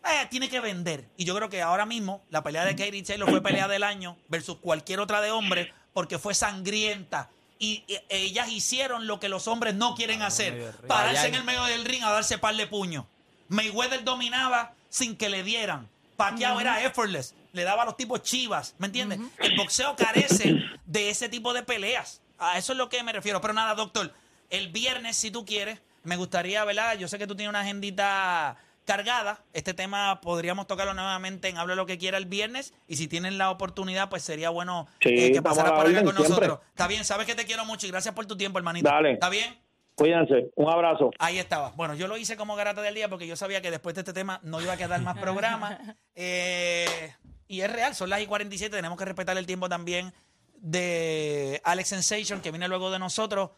eh, 0.04 0.26
tiene 0.30 0.48
que 0.48 0.60
vender. 0.60 1.06
Y 1.18 1.26
yo 1.26 1.36
creo 1.36 1.50
que 1.50 1.60
ahora 1.60 1.84
mismo 1.84 2.22
la 2.30 2.42
pelea 2.42 2.64
de 2.64 2.74
Katie 2.74 3.02
Taylor 3.02 3.28
fue 3.28 3.42
pelea 3.42 3.68
del 3.68 3.82
año 3.82 4.16
versus 4.28 4.56
cualquier 4.56 5.00
otra 5.00 5.20
de 5.20 5.30
hombre 5.30 5.74
porque 5.92 6.18
fue 6.18 6.34
sangrienta. 6.34 7.28
Y, 7.58 7.84
y 7.86 7.98
ellas 8.08 8.48
hicieron 8.48 9.06
lo 9.06 9.20
que 9.20 9.28
los 9.28 9.48
hombres 9.48 9.74
no 9.74 9.94
quieren 9.96 10.22
hacer. 10.22 10.72
Pararse 10.86 11.26
en 11.26 11.34
el 11.34 11.44
medio 11.44 11.62
del 11.64 11.84
ring 11.84 12.04
a 12.04 12.10
darse 12.10 12.38
par 12.38 12.56
de 12.56 12.66
puños. 12.66 13.04
Mayweather 13.48 14.02
dominaba 14.02 14.72
sin 14.88 15.14
que 15.14 15.28
le 15.28 15.42
dieran. 15.42 15.90
Pacquiao 16.18 16.60
era 16.60 16.82
effortless. 16.84 17.34
Le 17.52 17.62
daba 17.62 17.82
a 17.82 17.86
los 17.86 17.96
tipos 17.96 18.22
chivas. 18.22 18.74
¿Me 18.78 18.86
entiendes? 18.88 19.20
El 19.38 19.56
boxeo 19.56 19.94
carece 19.96 20.56
de 20.84 21.10
ese 21.10 21.28
tipo 21.28 21.54
de 21.54 21.62
peleas. 21.62 22.20
A 22.38 22.58
eso 22.58 22.72
es 22.72 22.78
lo 22.78 22.88
que 22.88 23.02
me 23.04 23.12
refiero. 23.12 23.40
Pero 23.40 23.54
nada, 23.54 23.74
doctor. 23.74 24.12
El 24.50 24.68
viernes, 24.68 25.16
si 25.16 25.30
tú 25.30 25.44
quieres, 25.46 25.80
me 26.02 26.16
gustaría, 26.16 26.64
¿verdad? 26.64 26.98
Yo 26.98 27.06
sé 27.06 27.18
que 27.18 27.26
tú 27.28 27.36
tienes 27.36 27.50
una 27.50 27.60
agendita 27.60 28.56
cargada. 28.84 29.42
Este 29.52 29.74
tema 29.74 30.20
podríamos 30.20 30.66
tocarlo 30.66 30.92
nuevamente 30.94 31.48
en 31.48 31.56
Hable 31.58 31.76
lo 31.76 31.86
que 31.86 31.98
quiera 31.98 32.18
el 32.18 32.26
viernes. 32.26 32.74
Y 32.88 32.96
si 32.96 33.06
tienen 33.06 33.38
la 33.38 33.50
oportunidad, 33.50 34.08
pues 34.08 34.24
sería 34.24 34.50
bueno 34.50 34.88
Sí, 35.00 35.10
eh, 35.10 35.14
que 35.14 35.26
estamos 35.36 35.56
pasaras 35.56 35.72
a 35.72 35.74
la 35.76 35.82
por 35.82 35.90
acá 35.90 36.04
con 36.04 36.14
siempre. 36.16 36.28
nosotros. 36.46 36.58
Está 36.70 36.86
bien, 36.88 37.04
sabes 37.04 37.26
que 37.26 37.34
te 37.36 37.44
quiero 37.46 37.64
mucho 37.64 37.86
y 37.86 37.90
gracias 37.90 38.14
por 38.14 38.26
tu 38.26 38.36
tiempo, 38.36 38.58
hermanito. 38.58 38.88
Dale. 38.90 39.12
¿Está 39.12 39.28
bien? 39.28 39.56
Cuídense, 39.98 40.52
un 40.54 40.70
abrazo. 40.70 41.10
Ahí 41.18 41.38
estaba. 41.38 41.72
Bueno, 41.72 41.96
yo 41.96 42.06
lo 42.06 42.16
hice 42.16 42.36
como 42.36 42.54
garata 42.54 42.80
del 42.82 42.94
día 42.94 43.08
porque 43.08 43.26
yo 43.26 43.34
sabía 43.34 43.60
que 43.60 43.72
después 43.72 43.96
de 43.96 44.02
este 44.02 44.12
tema 44.12 44.38
no 44.44 44.60
iba 44.62 44.74
a 44.74 44.76
quedar 44.76 45.02
más 45.02 45.18
programa. 45.18 45.78
Eh, 46.20 47.14
y 47.46 47.60
es 47.60 47.72
real, 47.72 47.94
son 47.94 48.10
las 48.10 48.20
y 48.20 48.26
47. 48.26 48.74
Tenemos 48.74 48.98
que 48.98 49.04
respetar 49.04 49.38
el 49.38 49.46
tiempo 49.46 49.68
también 49.68 50.12
de 50.56 51.60
Alex 51.62 51.90
Sensation, 51.90 52.40
que 52.40 52.50
viene 52.50 52.66
luego 52.66 52.90
de 52.90 52.98
nosotros. 52.98 53.50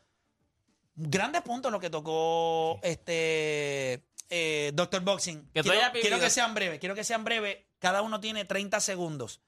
Grandes 0.94 1.40
puntos 1.40 1.72
lo 1.72 1.80
que 1.80 1.88
tocó 1.88 2.78
este 2.82 4.02
eh, 4.28 4.72
Doctor 4.74 5.00
Boxing. 5.00 5.48
Que 5.54 5.62
quiero 5.62 6.20
que 6.20 6.28
sean 6.28 6.52
breves, 6.52 6.80
quiero 6.80 6.94
que 6.94 7.04
sean 7.04 7.24
breves. 7.24 7.58
Cada 7.78 8.02
uno 8.02 8.20
tiene 8.20 8.44
30 8.44 8.78
segundos. 8.80 9.40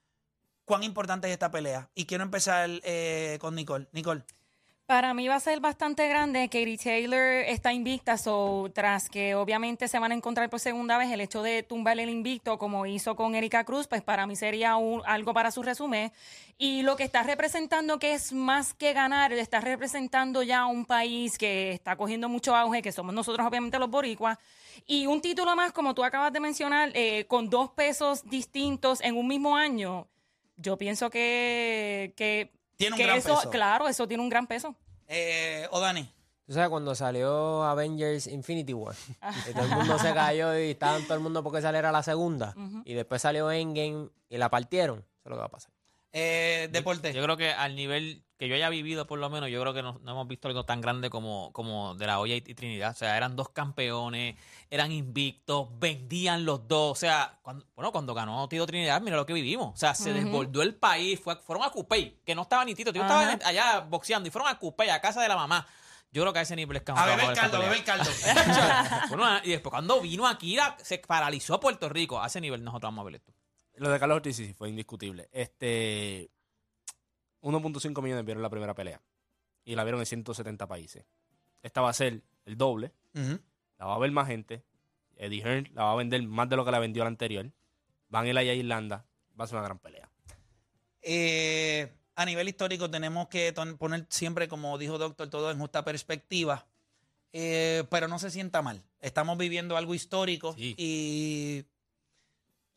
¿Cuán 0.65 0.81
importante 0.81 1.27
es 1.27 1.33
esta 1.33 1.51
pelea? 1.51 1.91
Y 1.93 2.05
quiero 2.05 2.23
empezar 2.23 2.67
eh, 2.83 3.37
con 3.39 3.53
Nicole. 3.53 3.87
Nicole. 3.91 4.23
Para 4.85 5.13
mí 5.13 5.27
va 5.29 5.35
a 5.35 5.39
ser 5.39 5.61
bastante 5.61 6.07
grande. 6.09 6.49
Katie 6.49 6.77
Taylor 6.77 7.45
está 7.47 7.71
invicta, 7.71 8.17
so, 8.17 8.69
tras 8.75 9.09
que 9.09 9.33
obviamente 9.33 9.87
se 9.87 9.97
van 9.97 10.11
a 10.11 10.15
encontrar 10.15 10.49
por 10.49 10.59
segunda 10.59 10.97
vez, 10.97 11.09
el 11.09 11.21
hecho 11.21 11.41
de 11.41 11.63
tumbar 11.63 11.97
el 11.99 12.09
invicto 12.09 12.57
como 12.57 12.85
hizo 12.85 13.15
con 13.15 13.33
Erika 13.33 13.63
Cruz, 13.63 13.87
pues 13.87 14.01
para 14.03 14.27
mí 14.27 14.35
sería 14.35 14.75
un- 14.75 15.01
algo 15.05 15.33
para 15.33 15.51
su 15.51 15.63
resumen. 15.63 16.11
Y 16.57 16.81
lo 16.81 16.97
que 16.97 17.03
está 17.05 17.23
representando, 17.23 17.97
que 17.97 18.13
es 18.13 18.33
más 18.33 18.73
que 18.73 18.91
ganar, 18.93 19.31
está 19.31 19.61
representando 19.61 20.43
ya 20.43 20.65
un 20.65 20.85
país 20.85 21.37
que 21.37 21.71
está 21.71 21.95
cogiendo 21.95 22.27
mucho 22.27 22.53
auge, 22.53 22.81
que 22.81 22.91
somos 22.91 23.15
nosotros 23.15 23.47
obviamente 23.47 23.79
los 23.79 23.89
boricuas. 23.89 24.37
Y 24.85 25.07
un 25.07 25.21
título 25.21 25.55
más, 25.55 25.71
como 25.71 25.95
tú 25.95 26.03
acabas 26.03 26.33
de 26.33 26.41
mencionar, 26.41 26.91
eh, 26.93 27.25
con 27.27 27.49
dos 27.49 27.69
pesos 27.71 28.23
distintos 28.29 28.99
en 29.01 29.15
un 29.15 29.27
mismo 29.27 29.55
año, 29.55 30.07
yo 30.57 30.77
pienso 30.77 31.09
que... 31.09 32.13
que 32.17 32.51
Tiene 32.75 32.93
un 32.93 32.97
que 32.97 33.05
gran 33.05 33.17
eso, 33.17 33.35
peso. 33.35 33.49
Claro, 33.49 33.87
eso 33.87 34.07
tiene 34.07 34.23
un 34.23 34.29
gran 34.29 34.47
peso. 34.47 34.75
Eh, 35.07 35.67
o 35.71 35.79
Dani. 35.79 36.09
Tú 36.45 36.53
sabes, 36.53 36.69
cuando 36.69 36.93
salió 36.93 37.63
Avengers 37.63 38.27
Infinity 38.27 38.73
War, 38.73 38.95
y 39.49 39.53
todo 39.53 39.63
el 39.63 39.69
mundo 39.69 39.97
se 39.97 40.13
cayó 40.13 40.57
y 40.59 40.71
estaban 40.71 41.03
todo 41.03 41.13
el 41.13 41.21
mundo 41.21 41.41
porque 41.41 41.61
saliera 41.61 41.91
la 41.91 42.03
segunda, 42.03 42.53
y 42.83 42.93
después 42.93 43.21
salió 43.21 43.49
Endgame 43.49 44.09
y 44.27 44.37
la 44.37 44.49
partieron, 44.49 44.99
eso 44.99 45.21
es 45.25 45.29
lo 45.29 45.35
que 45.35 45.39
va 45.39 45.45
a 45.45 45.49
pasar. 45.49 45.71
Eh, 46.11 46.69
deporte. 46.71 47.13
Yo 47.13 47.23
creo 47.23 47.37
que 47.37 47.49
al 47.51 47.75
nivel 47.75 48.22
que 48.37 48.47
yo 48.47 48.55
haya 48.55 48.67
vivido, 48.69 49.05
por 49.07 49.19
lo 49.19 49.29
menos, 49.29 49.49
yo 49.49 49.61
creo 49.61 49.73
que 49.73 49.81
no, 49.83 49.99
no 50.03 50.11
hemos 50.11 50.27
visto 50.27 50.47
algo 50.47 50.65
tan 50.65 50.81
grande 50.81 51.09
como, 51.09 51.51
como 51.53 51.95
de 51.95 52.07
la 52.07 52.19
olla 52.19 52.33
y, 52.35 52.43
y 52.45 52.53
Trinidad. 52.55 52.91
O 52.91 52.95
sea, 52.95 53.15
eran 53.15 53.35
dos 53.35 53.49
campeones, 53.49 54.35
eran 54.69 54.91
invictos, 54.91 55.67
vendían 55.79 56.43
los 56.43 56.67
dos. 56.67 56.91
O 56.91 56.95
sea, 56.95 57.39
cuando, 57.41 57.65
bueno, 57.75 57.91
cuando 57.91 58.13
ganó 58.13 58.47
Tito 58.49 58.65
Trinidad, 58.65 59.01
mira 59.01 59.15
lo 59.17 59.25
que 59.25 59.33
vivimos. 59.33 59.73
O 59.73 59.77
sea, 59.77 59.93
se 59.95 60.11
desbordó 60.13 60.61
el 60.61 60.75
país, 60.75 61.19
fue, 61.19 61.35
fueron 61.37 61.63
a 61.65 61.69
Cupey, 61.69 62.19
que 62.25 62.35
no 62.35 62.41
estaba 62.41 62.65
ni 62.65 62.73
Tito, 62.75 62.91
Tito 62.91 63.05
Ajá. 63.05 63.33
estaba 63.33 63.49
allá 63.49 63.79
boxeando 63.81 64.27
y 64.27 64.31
fueron 64.31 64.49
a 64.49 64.57
Cupey, 64.57 64.89
a 64.89 64.99
casa 64.99 65.21
de 65.21 65.27
la 65.27 65.35
mamá. 65.35 65.65
Yo 66.11 66.21
creo 66.21 66.33
que 66.33 66.39
a 66.39 66.41
ese 66.43 66.55
nivel 66.55 66.77
es 66.77 66.83
que 66.83 66.91
A 66.91 67.05
beber 67.05 67.33
caldo, 67.33 67.57
a 67.57 67.61
beber 67.61 67.83
caldo. 67.83 68.09
Bueno, 69.09 69.39
y 69.43 69.49
después 69.51 69.71
cuando 69.71 69.99
vino 70.01 70.27
aquí, 70.27 70.55
la- 70.55 70.77
se 70.81 70.99
paralizó 70.99 71.59
Puerto 71.59 71.89
Rico. 71.89 72.21
A 72.21 72.27
ese 72.27 72.39
nivel 72.41 72.63
nosotros 72.63 72.87
vamos 72.89 73.01
a 73.01 73.05
ver 73.05 73.15
esto. 73.15 73.33
Lo 73.77 73.89
de 73.89 73.99
Carlos 73.99 74.17
Ortiz 74.17 74.35
sí 74.35 74.53
fue 74.53 74.69
indiscutible. 74.69 75.29
Este 75.31 76.29
1.5 77.43 78.01
millones 78.01 78.25
vieron 78.25 78.41
la 78.41 78.49
primera 78.49 78.73
pelea. 78.73 79.01
Y 79.65 79.75
la 79.75 79.83
vieron 79.83 79.99
en 80.01 80.05
170 80.05 80.67
países. 80.67 81.05
Esta 81.61 81.81
va 81.81 81.89
a 81.89 81.93
ser 81.93 82.21
el 82.45 82.57
doble. 82.57 82.91
La 83.77 83.85
va 83.85 83.95
a 83.95 83.99
ver 83.99 84.11
más 84.11 84.27
gente. 84.27 84.63
Eddie 85.15 85.41
Hearn 85.43 85.69
la 85.73 85.83
va 85.83 85.91
a 85.91 85.95
vender 85.95 86.21
más 86.23 86.49
de 86.49 86.55
lo 86.55 86.65
que 86.65 86.71
la 86.71 86.79
vendió 86.79 87.03
la 87.03 87.09
anterior. 87.09 87.51
Van 88.09 88.25
a 88.25 88.29
ir 88.29 88.37
allá 88.37 88.51
a 88.51 88.55
Irlanda. 88.55 89.05
Va 89.39 89.45
a 89.45 89.47
ser 89.47 89.57
una 89.57 89.65
gran 89.65 89.79
pelea. 89.79 90.09
Eh, 91.01 91.91
a 92.15 92.25
nivel 92.25 92.47
histórico 92.49 92.89
tenemos 92.89 93.27
que 93.27 93.53
poner 93.77 94.05
siempre, 94.09 94.47
como 94.47 94.77
dijo 94.77 94.97
Doctor, 94.97 95.29
todo 95.29 95.51
en 95.51 95.59
justa 95.59 95.83
perspectiva. 95.83 96.65
Eh, 97.31 97.83
pero 97.89 98.07
no 98.07 98.19
se 98.19 98.29
sienta 98.31 98.61
mal. 98.61 98.83
Estamos 98.99 99.37
viviendo 99.37 99.75
algo 99.75 99.95
histórico 99.95 100.53
Sí. 100.53 100.75
y 100.77 101.65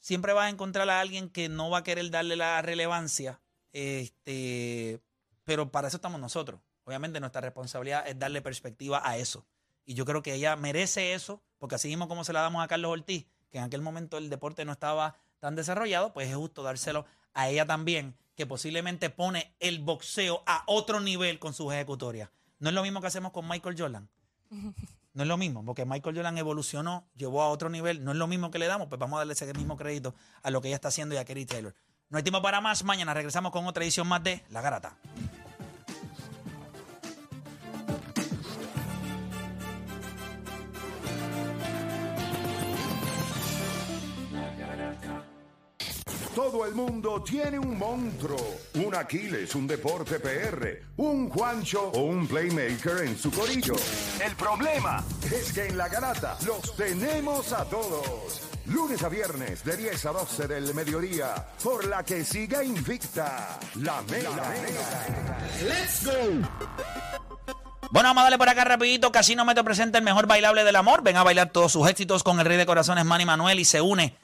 siempre 0.00 0.32
vas 0.32 0.46
a 0.46 0.50
encontrar 0.50 0.88
a 0.88 1.00
alguien 1.00 1.28
que 1.30 1.48
no 1.48 1.68
va 1.70 1.78
a 1.78 1.84
querer 1.84 2.10
darle 2.10 2.36
la 2.36 2.62
relevancia. 2.62 3.40
Este, 3.76 5.02
pero 5.44 5.70
para 5.70 5.88
eso 5.88 5.98
estamos 5.98 6.18
nosotros. 6.18 6.62
Obviamente 6.86 7.20
nuestra 7.20 7.42
responsabilidad 7.42 8.08
es 8.08 8.18
darle 8.18 8.40
perspectiva 8.40 9.02
a 9.04 9.18
eso. 9.18 9.44
Y 9.84 9.92
yo 9.92 10.06
creo 10.06 10.22
que 10.22 10.32
ella 10.32 10.56
merece 10.56 11.12
eso, 11.12 11.42
porque 11.58 11.74
así 11.74 11.88
mismo 11.88 12.08
como 12.08 12.24
se 12.24 12.32
la 12.32 12.40
damos 12.40 12.64
a 12.64 12.68
Carlos 12.68 12.90
Ortiz, 12.90 13.26
que 13.50 13.58
en 13.58 13.64
aquel 13.64 13.82
momento 13.82 14.16
el 14.16 14.30
deporte 14.30 14.64
no 14.64 14.72
estaba 14.72 15.18
tan 15.40 15.56
desarrollado, 15.56 16.14
pues 16.14 16.26
es 16.30 16.36
justo 16.36 16.62
dárselo 16.62 17.04
a 17.34 17.50
ella 17.50 17.66
también, 17.66 18.16
que 18.34 18.46
posiblemente 18.46 19.10
pone 19.10 19.54
el 19.60 19.80
boxeo 19.80 20.42
a 20.46 20.62
otro 20.66 21.00
nivel 21.00 21.38
con 21.38 21.52
sus 21.52 21.70
ejecutorias. 21.74 22.30
No 22.58 22.70
es 22.70 22.74
lo 22.74 22.82
mismo 22.82 23.02
que 23.02 23.08
hacemos 23.08 23.30
con 23.32 23.46
Michael 23.46 23.78
Jordan. 23.78 24.08
No 25.16 25.22
es 25.22 25.28
lo 25.28 25.38
mismo, 25.38 25.64
porque 25.64 25.86
Michael 25.86 26.14
Jordan 26.14 26.36
evolucionó, 26.36 27.08
llevó 27.16 27.40
a 27.40 27.48
otro 27.48 27.70
nivel. 27.70 28.04
No 28.04 28.10
es 28.10 28.18
lo 28.18 28.26
mismo 28.26 28.50
que 28.50 28.58
le 28.58 28.66
damos, 28.66 28.88
pues 28.88 28.98
vamos 28.98 29.16
a 29.16 29.20
darle 29.20 29.32
ese 29.32 29.50
mismo 29.54 29.74
crédito 29.78 30.14
a 30.42 30.50
lo 30.50 30.60
que 30.60 30.68
ella 30.68 30.74
está 30.74 30.88
haciendo 30.88 31.14
y 31.14 31.18
a 31.18 31.24
Kerry 31.24 31.46
Taylor. 31.46 31.74
No 32.08 32.18
hay 32.18 32.22
tiempo 32.22 32.40
para 32.40 32.60
más. 32.60 32.84
Mañana 32.84 33.14
regresamos 33.14 33.50
con 33.52 33.66
otra 33.66 33.82
edición 33.82 34.06
más 34.06 34.22
de 34.22 34.44
La 34.50 34.60
Garata. 34.60 34.96
Todo 46.46 46.64
el 46.64 46.76
mundo 46.76 47.20
tiene 47.24 47.58
un 47.58 47.76
monstruo, 47.76 48.38
un 48.74 48.94
Aquiles, 48.94 49.52
un 49.56 49.66
deporte 49.66 50.20
PR, 50.20 50.80
un 50.98 51.28
Juancho 51.28 51.90
o 51.92 52.02
un 52.02 52.28
Playmaker 52.28 52.98
en 52.98 53.18
su 53.18 53.32
corillo. 53.32 53.74
El 54.24 54.36
problema 54.36 55.02
es 55.24 55.52
que 55.52 55.66
en 55.66 55.76
la 55.76 55.88
garata 55.88 56.38
los 56.46 56.76
tenemos 56.76 57.52
a 57.52 57.64
todos. 57.64 58.42
Lunes 58.66 59.02
a 59.02 59.08
viernes 59.08 59.64
de 59.64 59.76
10 59.76 60.06
a 60.06 60.12
12 60.12 60.46
del 60.46 60.72
mediodía, 60.72 61.34
por 61.64 61.84
la 61.84 62.04
que 62.04 62.24
siga 62.24 62.62
invicta 62.62 63.58
la 63.82 64.00
mega. 64.02 64.54
¡Let's 65.64 66.06
go! 66.06 66.12
Bueno, 67.90 68.08
vamos 68.10 68.20
a 68.20 68.24
darle 68.24 68.38
por 68.38 68.48
acá 68.48 68.64
rapidito. 68.64 69.10
Casino 69.10 69.44
Metro 69.44 69.64
presenta 69.64 69.98
el 69.98 70.04
mejor 70.04 70.28
bailable 70.28 70.62
del 70.62 70.76
amor. 70.76 71.02
Ven 71.02 71.16
a 71.16 71.24
bailar 71.24 71.50
todos 71.50 71.72
sus 71.72 71.88
éxitos 71.88 72.22
con 72.22 72.38
el 72.38 72.46
rey 72.46 72.56
de 72.56 72.66
corazones 72.66 73.04
Manny 73.04 73.24
Manuel 73.24 73.58
y 73.58 73.64
se 73.64 73.80
une 73.80 74.14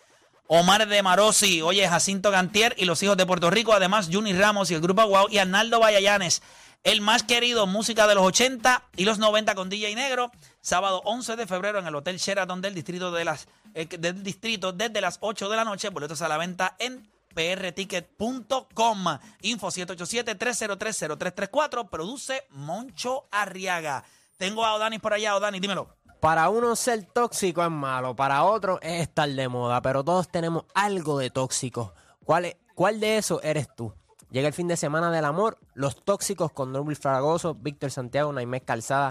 Omar 0.46 0.86
de 0.86 1.02
Marosi, 1.02 1.62
oye, 1.62 1.88
Jacinto 1.88 2.30
Gantier 2.30 2.74
y 2.76 2.84
los 2.84 3.02
hijos 3.02 3.16
de 3.16 3.26
Puerto 3.26 3.50
Rico. 3.50 3.72
Además, 3.72 4.08
Juni 4.12 4.32
Ramos 4.32 4.70
y 4.70 4.74
el 4.74 4.80
grupo 4.80 5.04
Guau 5.04 5.28
y 5.30 5.38
Arnaldo 5.38 5.80
Vallayanes. 5.80 6.42
El 6.84 7.00
más 7.00 7.22
querido, 7.22 7.68
música 7.68 8.08
de 8.08 8.16
los 8.16 8.24
80 8.24 8.88
y 8.96 9.04
los 9.04 9.18
90 9.18 9.54
con 9.54 9.70
DJ 9.70 9.94
Negro. 9.94 10.32
Sábado 10.60 11.00
11 11.04 11.36
de 11.36 11.46
febrero 11.46 11.78
en 11.78 11.86
el 11.86 11.94
Hotel 11.94 12.18
Sheraton 12.18 12.60
del 12.60 12.74
distrito 12.74 13.12
de 13.12 13.24
las 13.24 13.46
eh, 13.74 13.86
del 13.86 14.22
distrito 14.22 14.72
desde 14.72 15.00
las 15.00 15.18
8 15.20 15.48
de 15.48 15.56
la 15.56 15.64
noche. 15.64 15.90
Boletos 15.90 16.22
a 16.22 16.28
la 16.28 16.38
venta 16.38 16.74
en 16.80 17.08
prticket.com. 17.32 19.04
Info 19.42 19.68
787-303-0334. 19.68 21.88
Produce 21.88 22.48
Moncho 22.50 23.28
Arriaga. 23.30 24.02
Tengo 24.36 24.64
a 24.64 24.74
Odanis 24.74 24.98
por 25.00 25.14
allá. 25.14 25.36
Odanis, 25.36 25.60
dímelo. 25.60 25.96
Para 26.22 26.50
uno 26.50 26.76
ser 26.76 27.02
tóxico 27.02 27.64
es 27.64 27.70
malo, 27.72 28.14
para 28.14 28.44
otro 28.44 28.78
es 28.80 29.02
estar 29.02 29.28
de 29.28 29.48
moda, 29.48 29.82
pero 29.82 30.04
todos 30.04 30.28
tenemos 30.28 30.66
algo 30.72 31.18
de 31.18 31.30
tóxico. 31.30 31.94
¿Cuál, 32.24 32.56
cuál 32.76 33.00
de 33.00 33.18
eso 33.18 33.42
eres 33.42 33.66
tú? 33.74 33.92
Llega 34.30 34.46
el 34.46 34.54
fin 34.54 34.68
de 34.68 34.76
semana 34.76 35.10
del 35.10 35.24
amor, 35.24 35.58
los 35.74 35.96
tóxicos 36.04 36.52
con 36.52 36.70
Norby 36.70 36.94
Fragoso, 36.94 37.56
Víctor 37.56 37.90
Santiago, 37.90 38.32
Naimés 38.32 38.62
Calzada, 38.62 39.10